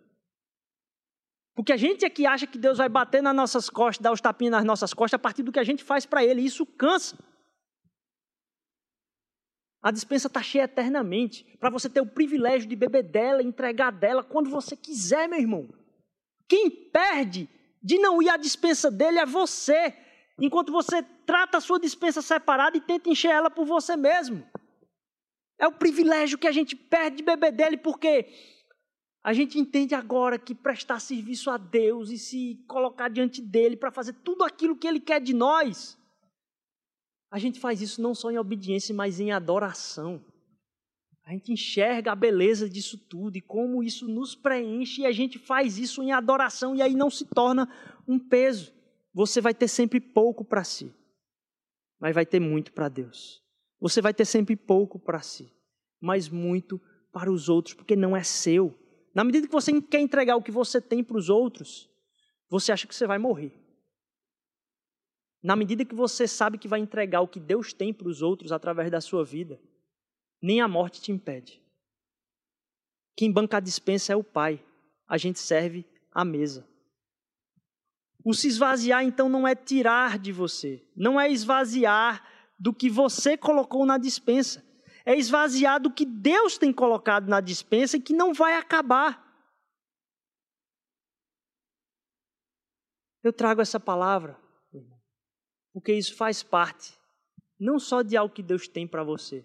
Porque 1.55 1.73
a 1.73 1.79
gente 1.79 2.05
é 2.05 2.11
que 2.11 2.27
acha 2.27 2.47
que 2.47 2.59
Deus 2.59 2.77
vai 2.77 2.91
bater 2.91 3.23
nas 3.23 3.35
nossas 3.35 3.71
costas, 3.71 4.03
dar 4.03 4.13
os 4.13 4.21
tapinhas 4.21 4.53
nas 4.53 4.65
nossas 4.65 4.93
costas 4.93 5.15
a 5.15 5.19
partir 5.19 5.43
do 5.43 5.51
que 5.51 5.59
a 5.59 5.65
gente 5.65 5.83
faz 5.83 6.05
para 6.05 6.23
Ele. 6.23 6.43
Isso 6.43 6.67
cansa. 6.67 7.17
A 9.85 9.91
dispensa 9.91 10.29
está 10.29 10.43
cheia 10.43 10.63
eternamente, 10.63 11.45
para 11.61 11.69
você 11.69 11.91
ter 11.91 12.01
o 12.01 12.07
privilégio 12.07 12.67
de 12.67 12.75
beber 12.75 13.03
dela, 13.03 13.43
entregar 13.43 13.91
dela 13.91 14.25
quando 14.25 14.49
você 14.49 14.75
quiser, 14.75 15.29
meu 15.29 15.39
irmão. 15.39 15.69
Quem 16.49 16.71
perde 16.71 17.51
de 17.83 17.99
não 17.99 18.23
ir 18.23 18.31
à 18.31 18.39
dispensa 18.39 18.91
dele 18.91 19.19
é 19.19 19.27
você, 19.27 19.95
enquanto 20.41 20.73
você 20.73 21.03
trata 21.27 21.59
a 21.59 21.61
sua 21.61 21.79
dispensa 21.79 22.23
separada 22.23 22.79
e 22.79 22.81
tenta 22.81 23.11
encher 23.11 23.31
ela 23.31 23.51
por 23.51 23.67
você 23.67 23.95
mesmo. 23.95 24.43
É 25.59 25.67
o 25.67 25.73
privilégio 25.73 26.39
que 26.39 26.49
a 26.49 26.53
gente 26.53 26.75
perde 26.75 27.19
de 27.19 27.23
beber 27.23 27.53
dele, 27.53 27.77
porque 27.77 28.27
a 29.23 29.35
gente 29.35 29.59
entende 29.59 29.95
agora 29.95 30.39
que 30.39 30.55
prestar 30.55 30.99
serviço 30.99 31.51
a 31.51 31.59
Deus 31.59 32.09
e 32.09 32.17
se 32.17 32.65
colocar 32.67 33.11
diante 33.11 33.43
dele 33.43 33.77
para 33.77 33.91
fazer 33.91 34.15
tudo 34.25 34.45
aquilo 34.45 34.77
que 34.77 34.89
ele 34.89 35.01
quer 35.01 35.21
de 35.21 35.35
nós, 35.35 35.99
a 37.35 37.39
gente 37.41 37.59
faz 37.59 37.83
isso 37.83 38.01
não 38.01 38.15
só 38.15 38.31
em 38.31 38.39
obediência, 38.39 38.95
mas 38.95 39.19
em 39.19 39.33
adoração. 39.33 40.25
A 41.25 41.33
gente 41.33 41.51
enxerga 41.53 42.13
a 42.13 42.15
beleza 42.15 42.71
disso 42.71 42.97
tudo 42.97 43.37
e 43.37 43.41
como 43.41 43.83
isso 43.83 44.07
nos 44.07 44.37
preenche 44.37 45.01
e 45.01 45.07
a 45.07 45.11
gente 45.11 45.37
faz 45.37 45.77
isso 45.77 46.01
em 46.01 46.13
adoração 46.13 46.77
e 46.77 46.81
aí 46.81 46.95
não 46.95 47.11
se 47.11 47.25
torna 47.25 47.69
um 48.07 48.21
peso. 48.21 48.73
Você 49.13 49.41
vai 49.41 49.53
ter 49.53 49.67
sempre 49.67 49.99
pouco 49.99 50.45
para 50.45 50.63
si, 50.63 50.95
mas 51.99 52.15
vai 52.15 52.25
ter 52.25 52.39
muito 52.39 52.73
para 52.73 52.89
Deus. 52.89 53.43
Você 53.81 54.01
vai 54.01 54.15
ter 54.15 54.27
sempre 54.27 54.55
pouco 54.55 54.97
para 54.97 55.21
si, 55.21 55.53
mas 56.01 56.29
muito 56.29 56.81
para 57.13 57.33
os 57.33 57.49
outros, 57.49 57.75
porque 57.75 57.97
não 57.97 58.17
é 58.17 58.23
seu. 58.23 58.73
Na 59.13 59.25
medida 59.25 59.49
que 59.49 59.53
você 59.53 59.83
quer 59.83 59.99
entregar 59.99 60.37
o 60.37 60.43
que 60.43 60.53
você 60.53 60.81
tem 60.81 61.03
para 61.03 61.17
os 61.17 61.29
outros, 61.29 61.91
você 62.49 62.71
acha 62.71 62.87
que 62.87 62.95
você 62.95 63.09
vai 63.09 63.19
morrer. 63.19 63.64
Na 65.45 65.55
medida 65.55 65.85
que 65.85 65.95
você 65.95 66.27
sabe 66.27 66.57
que 66.57 66.67
vai 66.67 66.81
entregar 66.81 67.21
o 67.21 67.29
que 67.29 67.39
Deus 67.39 67.75
tem 67.75 67.93
para 67.93 68.09
os 68.09 68.23
outros 68.23 68.51
através 68.51 68.91
da 68.91 69.01
sua 69.01 69.25
vida, 69.25 69.61
nem 70.41 70.61
a 70.61 70.67
morte 70.67 71.03
te 71.03 71.13
impede. 71.13 71.63
Quem 73.15 73.31
banca 73.31 73.59
a 73.59 73.61
dispensa 73.61 74.13
é 74.13 74.17
o 74.17 74.25
Pai. 74.25 74.65
A 75.07 75.19
gente 75.19 75.39
serve 75.39 75.85
a 76.11 76.25
mesa. 76.25 76.67
O 78.25 78.33
se 78.33 78.49
esvaziar, 78.49 79.05
então, 79.05 79.29
não 79.29 79.47
é 79.47 79.55
tirar 79.55 80.19
de 80.19 80.33
você, 80.33 80.83
não 80.97 81.21
é 81.21 81.31
esvaziar 81.31 82.27
do 82.59 82.73
que 82.73 82.89
você 82.89 83.37
colocou 83.37 83.85
na 83.85 83.99
dispensa 83.99 84.65
é 85.05 85.17
esvaziar 85.17 85.81
do 85.81 85.91
que 85.91 86.07
Deus 86.07 86.57
tem 86.57 86.73
colocado 86.73 87.29
na 87.29 87.41
dispensa 87.41 87.97
e 87.97 88.01
que 88.01 88.15
não 88.15 88.33
vai 88.33 88.57
acabar. 88.57 89.23
Eu 93.23 93.33
trago 93.33 93.61
essa 93.61 93.79
palavra, 93.79 94.39
porque 95.75 95.93
isso 95.93 96.15
faz 96.15 96.41
parte, 96.41 96.97
não 97.59 97.81
só 97.81 98.01
de 98.01 98.17
algo 98.17 98.33
que 98.33 98.45
Deus 98.45 98.69
tem 98.69 98.87
para 98.87 99.03
você, 99.03 99.45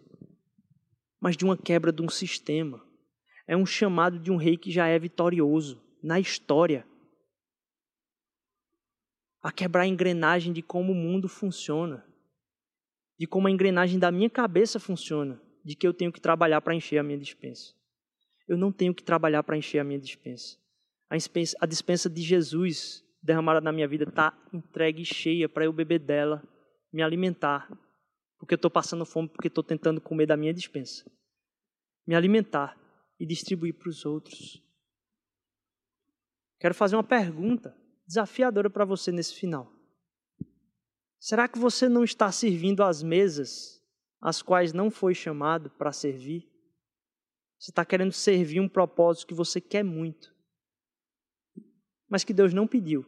mas 1.20 1.36
de 1.36 1.44
uma 1.44 1.58
quebra 1.58 1.92
de 1.92 2.04
um 2.04 2.08
sistema. 2.08 2.88
É 3.48 3.58
um 3.58 3.66
chamado 3.66 4.20
de 4.20 4.32
um 4.32 4.38
rei 4.38 4.56
que 4.56 4.70
já 4.70 4.88
é 4.88 5.00
vitorioso 5.00 5.84
na 6.04 6.20
história. 6.20 6.86
A 9.42 9.52
quebrar 9.52 9.82
a 9.82 9.88
engrenagem 9.88 10.54
de 10.54 10.62
como 10.62 10.92
o 10.92 10.96
mundo 10.96 11.28
funciona, 11.28 12.06
de 13.18 13.26
como 13.26 13.48
a 13.48 13.52
engrenagem 13.52 13.98
da 13.98 14.12
minha 14.12 14.30
cabeça 14.30 14.80
funciona 14.80 15.42
de 15.66 15.76
que 15.76 15.88
eu 15.88 15.94
tenho 15.94 16.12
que 16.12 16.22
trabalhar 16.22 16.62
para 16.62 16.76
encher 16.76 17.00
a 17.00 17.04
minha 17.04 17.18
dispensa. 17.18 17.74
Eu 18.48 18.56
não 18.56 18.72
tenho 18.72 18.94
que 18.94 19.04
trabalhar 19.04 19.42
para 19.42 19.58
encher 19.58 19.80
a 19.80 19.84
minha 19.84 20.00
dispensa. 20.00 20.60
A 21.10 21.18
dispensa, 21.18 21.58
a 21.60 21.66
dispensa 21.66 22.08
de 22.08 22.22
Jesus 22.22 23.04
derramada 23.22 23.62
na 23.62 23.72
minha 23.72 23.88
vida 23.88 24.06
está 24.06 24.38
entregue 24.54 25.02
e 25.02 25.06
cheia 25.06 25.50
para 25.50 25.66
eu 25.66 25.74
beber 25.74 26.00
dela, 26.00 26.44
me 26.92 27.02
alimentar, 27.02 27.70
porque 28.38 28.54
eu 28.54 28.58
estou 28.58 28.72
passando 28.72 29.06
fome, 29.06 29.30
porque 29.30 29.48
estou 29.48 29.64
tentando 29.64 30.00
comer 30.02 30.26
da 30.26 30.38
minha 30.38 30.54
dispensa. 30.54 31.10
Me 32.08 32.16
alimentar 32.16 32.78
e 33.20 33.26
distribuir 33.26 33.74
para 33.76 33.90
os 33.90 34.06
outros. 34.06 34.64
Quero 36.60 36.74
fazer 36.74 36.96
uma 36.96 37.04
pergunta 37.04 37.76
desafiadora 38.08 38.70
para 38.70 38.86
você 38.86 39.12
nesse 39.12 39.36
final. 39.36 39.72
Será 41.20 41.48
que 41.48 41.60
você 41.60 41.88
não 41.90 42.04
está 42.04 42.32
servindo 42.32 42.82
às 42.82 43.04
mesas 43.04 43.80
as 44.22 44.42
quais 44.42 44.74
não 44.74 44.92
foi 44.92 45.16
chamado 45.16 45.70
para 45.72 45.92
servir. 45.92 46.50
Você 47.58 47.72
está 47.72 47.86
querendo 47.86 48.12
servir 48.12 48.60
um 48.60 48.70
propósito 48.70 49.28
que 49.28 49.34
você 49.34 49.60
quer 49.62 49.84
muito, 49.84 50.34
mas 52.10 52.24
que 52.24 52.34
Deus 52.34 52.54
não 52.54 52.68
pediu. 52.68 53.06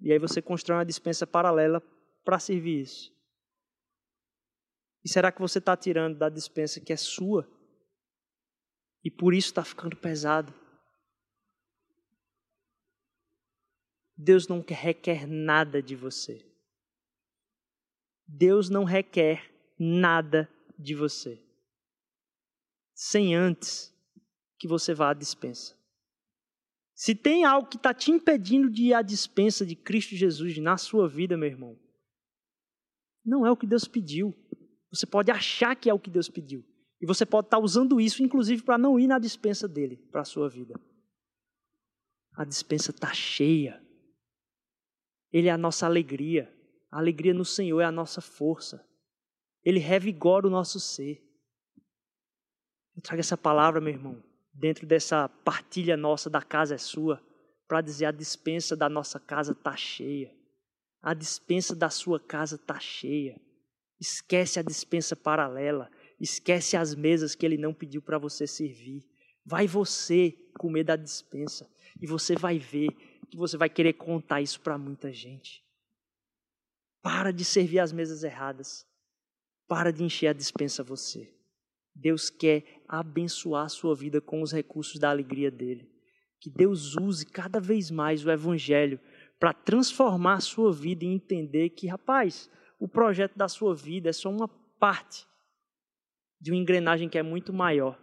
E 0.00 0.12
aí 0.12 0.18
você 0.18 0.40
constrói 0.40 0.78
uma 0.78 0.86
dispensa 0.86 1.26
paralela 1.26 1.80
para 2.24 2.38
servir 2.38 2.82
isso. 2.82 3.12
E 5.04 5.08
será 5.08 5.32
que 5.32 5.40
você 5.40 5.58
está 5.58 5.76
tirando 5.76 6.16
da 6.16 6.28
dispensa 6.28 6.80
que 6.80 6.92
é 6.92 6.96
sua? 6.96 7.48
E 9.02 9.10
por 9.10 9.34
isso 9.34 9.48
está 9.48 9.64
ficando 9.64 9.96
pesado? 9.96 10.54
Deus 14.16 14.46
não 14.46 14.62
requer 14.66 15.26
nada 15.26 15.82
de 15.82 15.96
você. 15.96 16.46
Deus 18.26 18.68
não 18.68 18.84
requer 18.84 19.50
nada 19.78 20.48
de 20.78 20.94
você, 20.94 21.42
sem 22.94 23.34
antes 23.34 23.92
que 24.58 24.68
você 24.68 24.94
vá 24.94 25.10
à 25.10 25.14
dispensa. 25.14 25.79
Se 27.00 27.14
tem 27.14 27.46
algo 27.46 27.66
que 27.66 27.78
está 27.78 27.94
te 27.94 28.10
impedindo 28.10 28.68
de 28.68 28.88
ir 28.88 28.92
à 28.92 29.00
dispensa 29.00 29.64
de 29.64 29.74
Cristo 29.74 30.14
Jesus 30.14 30.58
na 30.58 30.76
sua 30.76 31.08
vida, 31.08 31.34
meu 31.34 31.48
irmão, 31.48 31.80
não 33.24 33.46
é 33.46 33.50
o 33.50 33.56
que 33.56 33.66
Deus 33.66 33.88
pediu. 33.88 34.36
Você 34.92 35.06
pode 35.06 35.30
achar 35.30 35.74
que 35.74 35.88
é 35.88 35.94
o 35.94 35.98
que 35.98 36.10
Deus 36.10 36.28
pediu. 36.28 36.62
E 37.00 37.06
você 37.06 37.24
pode 37.24 37.46
estar 37.46 37.56
tá 37.56 37.62
usando 37.62 37.98
isso, 37.98 38.22
inclusive, 38.22 38.62
para 38.62 38.76
não 38.76 39.00
ir 39.00 39.06
na 39.06 39.18
dispensa 39.18 39.66
dele, 39.66 39.96
para 40.12 40.20
a 40.20 40.26
sua 40.26 40.46
vida. 40.50 40.78
A 42.34 42.44
dispensa 42.44 42.90
está 42.90 43.14
cheia. 43.14 43.82
Ele 45.32 45.48
é 45.48 45.52
a 45.52 45.56
nossa 45.56 45.86
alegria. 45.86 46.54
A 46.90 46.98
alegria 46.98 47.32
no 47.32 47.46
Senhor 47.46 47.80
é 47.80 47.86
a 47.86 47.90
nossa 47.90 48.20
força. 48.20 48.86
Ele 49.64 49.78
revigora 49.78 50.46
o 50.46 50.50
nosso 50.50 50.78
ser. 50.78 51.26
Eu 52.94 53.00
trago 53.00 53.20
essa 53.20 53.38
palavra, 53.38 53.80
meu 53.80 53.94
irmão, 53.94 54.22
dentro 54.52 54.86
dessa 54.86 55.28
partilha 55.28 55.96
nossa 55.96 56.28
da 56.28 56.42
casa 56.42 56.74
é 56.74 56.78
sua, 56.78 57.22
para 57.66 57.80
dizer 57.80 58.06
a 58.06 58.10
dispensa 58.10 58.76
da 58.76 58.88
nossa 58.88 59.20
casa 59.20 59.52
está 59.52 59.76
cheia. 59.76 60.34
A 61.02 61.14
dispensa 61.14 61.74
da 61.74 61.88
sua 61.88 62.20
casa 62.20 62.56
está 62.56 62.78
cheia. 62.78 63.40
Esquece 63.98 64.58
a 64.58 64.62
dispensa 64.62 65.14
paralela. 65.14 65.90
Esquece 66.18 66.76
as 66.76 66.94
mesas 66.94 67.34
que 67.34 67.46
ele 67.46 67.56
não 67.56 67.72
pediu 67.72 68.02
para 68.02 68.18
você 68.18 68.46
servir. 68.46 69.08
Vai 69.44 69.66
você 69.66 70.32
comer 70.58 70.84
da 70.84 70.96
dispensa. 70.96 71.70
E 72.00 72.06
você 72.06 72.34
vai 72.34 72.58
ver 72.58 72.90
que 73.30 73.36
você 73.36 73.56
vai 73.56 73.70
querer 73.70 73.94
contar 73.94 74.40
isso 74.40 74.60
para 74.60 74.76
muita 74.76 75.12
gente. 75.12 75.64
Para 77.00 77.32
de 77.32 77.44
servir 77.44 77.78
as 77.78 77.92
mesas 77.92 78.24
erradas. 78.24 78.86
Para 79.66 79.92
de 79.92 80.02
encher 80.02 80.28
a 80.28 80.32
dispensa 80.32 80.82
você. 80.82 81.32
Deus 82.00 82.30
quer 82.30 82.64
abençoar 82.88 83.66
a 83.66 83.68
sua 83.68 83.94
vida 83.94 84.20
com 84.20 84.42
os 84.42 84.52
recursos 84.52 84.98
da 84.98 85.10
alegria 85.10 85.50
dele. 85.50 85.88
Que 86.40 86.48
Deus 86.48 86.96
use 86.96 87.26
cada 87.26 87.60
vez 87.60 87.90
mais 87.90 88.24
o 88.24 88.30
Evangelho 88.30 88.98
para 89.38 89.52
transformar 89.52 90.34
a 90.34 90.40
sua 90.40 90.72
vida 90.72 91.04
e 91.04 91.08
entender 91.08 91.70
que, 91.70 91.86
rapaz, 91.86 92.50
o 92.78 92.88
projeto 92.88 93.36
da 93.36 93.48
sua 93.48 93.74
vida 93.74 94.08
é 94.08 94.12
só 94.12 94.30
uma 94.30 94.48
parte 94.78 95.26
de 96.40 96.50
uma 96.50 96.60
engrenagem 96.60 97.08
que 97.08 97.18
é 97.18 97.22
muito 97.22 97.52
maior. 97.52 98.00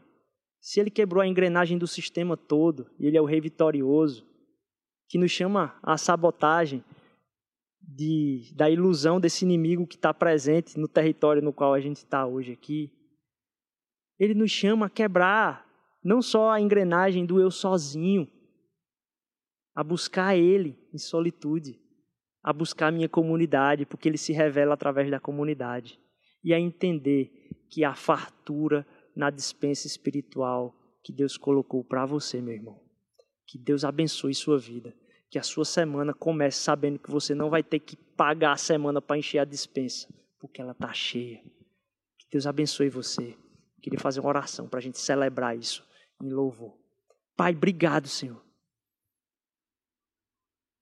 Se 0.59 0.79
ele 0.79 0.91
quebrou 0.91 1.21
a 1.21 1.27
engrenagem 1.27 1.77
do 1.77 1.87
sistema 1.87 2.37
todo, 2.37 2.89
e 2.99 3.07
ele 3.07 3.17
é 3.17 3.21
o 3.21 3.25
rei 3.25 3.41
vitorioso, 3.41 4.27
que 5.09 5.17
nos 5.17 5.31
chama 5.31 5.75
à 5.81 5.97
sabotagem, 5.97 6.83
de, 7.81 8.51
da 8.53 8.69
ilusão 8.69 9.19
desse 9.19 9.45
inimigo 9.45 9.87
que 9.87 9.95
está 9.95 10.13
presente 10.13 10.77
no 10.77 10.87
território 10.87 11.41
no 11.41 11.53
qual 11.53 11.73
a 11.73 11.79
gente 11.79 11.97
está 11.97 12.27
hoje 12.27 12.51
aqui. 12.51 12.91
Ele 14.19 14.33
nos 14.33 14.51
chama 14.51 14.87
a 14.87 14.89
quebrar 14.89 15.65
não 16.03 16.21
só 16.21 16.51
a 16.51 16.61
engrenagem 16.61 17.25
do 17.25 17.39
eu 17.39 17.51
sozinho, 17.51 18.27
a 19.75 19.83
buscar 19.83 20.35
Ele 20.35 20.77
em 20.93 20.97
solitude, 20.97 21.79
a 22.41 22.51
buscar 22.53 22.87
a 22.87 22.91
minha 22.91 23.09
comunidade, 23.09 23.85
porque 23.85 24.07
Ele 24.07 24.17
se 24.17 24.33
revela 24.33 24.73
através 24.73 25.09
da 25.11 25.19
comunidade, 25.19 25.99
e 26.43 26.53
a 26.53 26.59
entender 26.59 27.49
que 27.69 27.83
a 27.83 27.93
fartura 27.93 28.87
na 29.15 29.29
dispensa 29.29 29.87
espiritual 29.87 30.73
que 31.03 31.11
Deus 31.11 31.37
colocou 31.37 31.83
para 31.83 32.05
você, 32.05 32.41
meu 32.41 32.53
irmão. 32.53 32.79
Que 33.45 33.57
Deus 33.57 33.83
abençoe 33.83 34.33
sua 34.33 34.57
vida 34.57 34.93
que 35.29 35.37
a 35.37 35.43
sua 35.43 35.65
semana 35.65 36.13
comece 36.13 36.59
sabendo 36.59 36.99
que 36.99 37.11
você 37.11 37.35
não 37.35 37.49
vai 37.49 37.61
ter 37.61 37.79
que 37.79 37.95
pagar 37.95 38.53
a 38.53 38.57
semana 38.57 39.01
para 39.01 39.17
encher 39.17 39.39
a 39.39 39.45
dispensa, 39.45 40.07
porque 40.39 40.61
ela 40.61 40.71
está 40.71 40.93
cheia. 40.93 41.41
Que 42.17 42.27
Deus 42.31 42.47
abençoe 42.47 42.89
você. 42.89 43.35
Queria 43.81 43.99
fazer 43.99 44.19
uma 44.19 44.29
oração 44.29 44.67
para 44.67 44.79
a 44.79 44.81
gente 44.81 44.97
celebrar 44.97 45.57
isso 45.57 45.87
em 46.21 46.29
louvor. 46.29 46.77
Pai, 47.35 47.53
obrigado, 47.53 48.07
Senhor. 48.07 48.43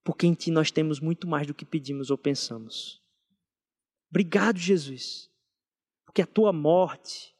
porque 0.05 0.27
em 0.27 0.35
Ti 0.35 0.51
nós 0.51 0.69
temos 0.69 0.99
muito 0.99 1.27
mais 1.27 1.47
do 1.47 1.53
que 1.53 1.65
pedimos 1.65 2.11
ou 2.11 2.17
pensamos. 2.17 3.01
Obrigado, 4.11 4.59
Jesus, 4.59 5.31
porque 6.05 6.21
a 6.21 6.27
Tua 6.27 6.53
morte 6.53 7.35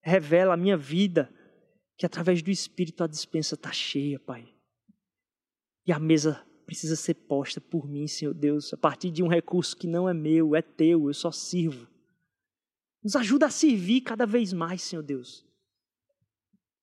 revela 0.00 0.54
a 0.54 0.56
minha 0.56 0.76
vida, 0.76 1.28
que 1.98 2.06
através 2.06 2.40
do 2.40 2.52
Espírito 2.52 3.02
a 3.02 3.08
dispensa 3.08 3.56
está 3.56 3.72
cheia, 3.72 4.20
Pai. 4.20 4.54
E 5.84 5.92
a 5.92 5.98
mesa 5.98 6.46
precisa 6.64 6.94
ser 6.94 7.14
posta 7.14 7.60
por 7.60 7.88
mim, 7.88 8.06
Senhor 8.06 8.32
Deus, 8.32 8.72
a 8.72 8.76
partir 8.76 9.10
de 9.10 9.22
um 9.24 9.28
recurso 9.28 9.76
que 9.76 9.88
não 9.88 10.08
é 10.08 10.14
meu, 10.14 10.54
é 10.54 10.62
teu, 10.62 11.08
eu 11.08 11.14
só 11.14 11.32
sirvo. 11.32 11.88
Nos 13.06 13.14
ajuda 13.14 13.46
a 13.46 13.50
servir 13.50 14.00
cada 14.00 14.26
vez 14.26 14.52
mais, 14.52 14.82
Senhor 14.82 15.00
Deus. 15.00 15.46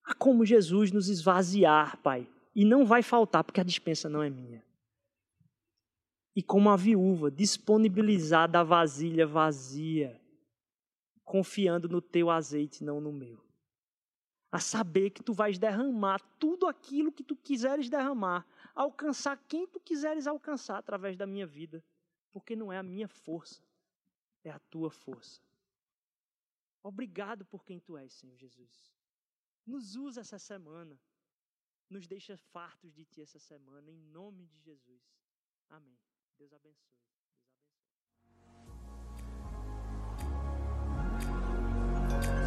A 0.05 0.13
como 0.13 0.45
Jesus 0.45 0.89
nos 0.89 1.09
esvaziar, 1.09 1.97
Pai. 1.97 2.25
E 2.55 2.63
não 2.63 2.85
vai 2.85 3.03
faltar, 3.03 3.43
porque 3.43 3.59
a 3.59 3.63
dispensa 3.63 4.07
não 4.07 4.23
é 4.23 4.29
minha. 4.29 4.63
E 6.33 6.41
como 6.41 6.69
a 6.69 6.77
viúva, 6.77 7.29
disponibilizar 7.29 8.49
da 8.49 8.63
vasilha 8.63 9.27
vazia, 9.27 10.17
confiando 11.25 11.89
no 11.89 12.01
teu 12.01 12.29
azeite, 12.29 12.85
não 12.85 13.01
no 13.01 13.11
meu. 13.11 13.43
A 14.49 14.61
saber 14.61 15.09
que 15.09 15.21
tu 15.21 15.33
vais 15.33 15.59
derramar 15.59 16.21
tudo 16.39 16.67
aquilo 16.67 17.11
que 17.11 17.21
tu 17.21 17.35
quiseres 17.35 17.89
derramar, 17.89 18.47
alcançar 18.73 19.35
quem 19.45 19.67
tu 19.67 19.77
quiseres 19.77 20.25
alcançar 20.25 20.77
através 20.77 21.17
da 21.17 21.27
minha 21.27 21.45
vida, 21.45 21.83
porque 22.31 22.55
não 22.55 22.71
é 22.71 22.77
a 22.77 22.83
minha 22.83 23.09
força, 23.09 23.61
é 24.41 24.51
a 24.51 24.59
tua 24.59 24.89
força. 24.89 25.41
Obrigado 26.83 27.45
por 27.45 27.63
quem 27.63 27.79
tu 27.79 27.97
és, 27.97 28.13
Senhor 28.13 28.37
Jesus. 28.37 28.93
Nos 29.65 29.95
usa 29.95 30.21
essa 30.21 30.37
semana. 30.37 30.99
Nos 31.89 32.05
deixa 32.07 32.35
fartos 32.35 32.93
de 32.93 33.05
ti 33.05 33.21
essa 33.21 33.39
semana, 33.39 33.89
em 33.89 33.97
nome 33.97 34.45
de 34.47 34.59
Jesus. 34.59 35.01
Amém. 35.69 35.97
Deus 36.37 36.51
abençoe. 36.51 36.93
Deus 38.25 38.43
abençoe. 42.11 42.42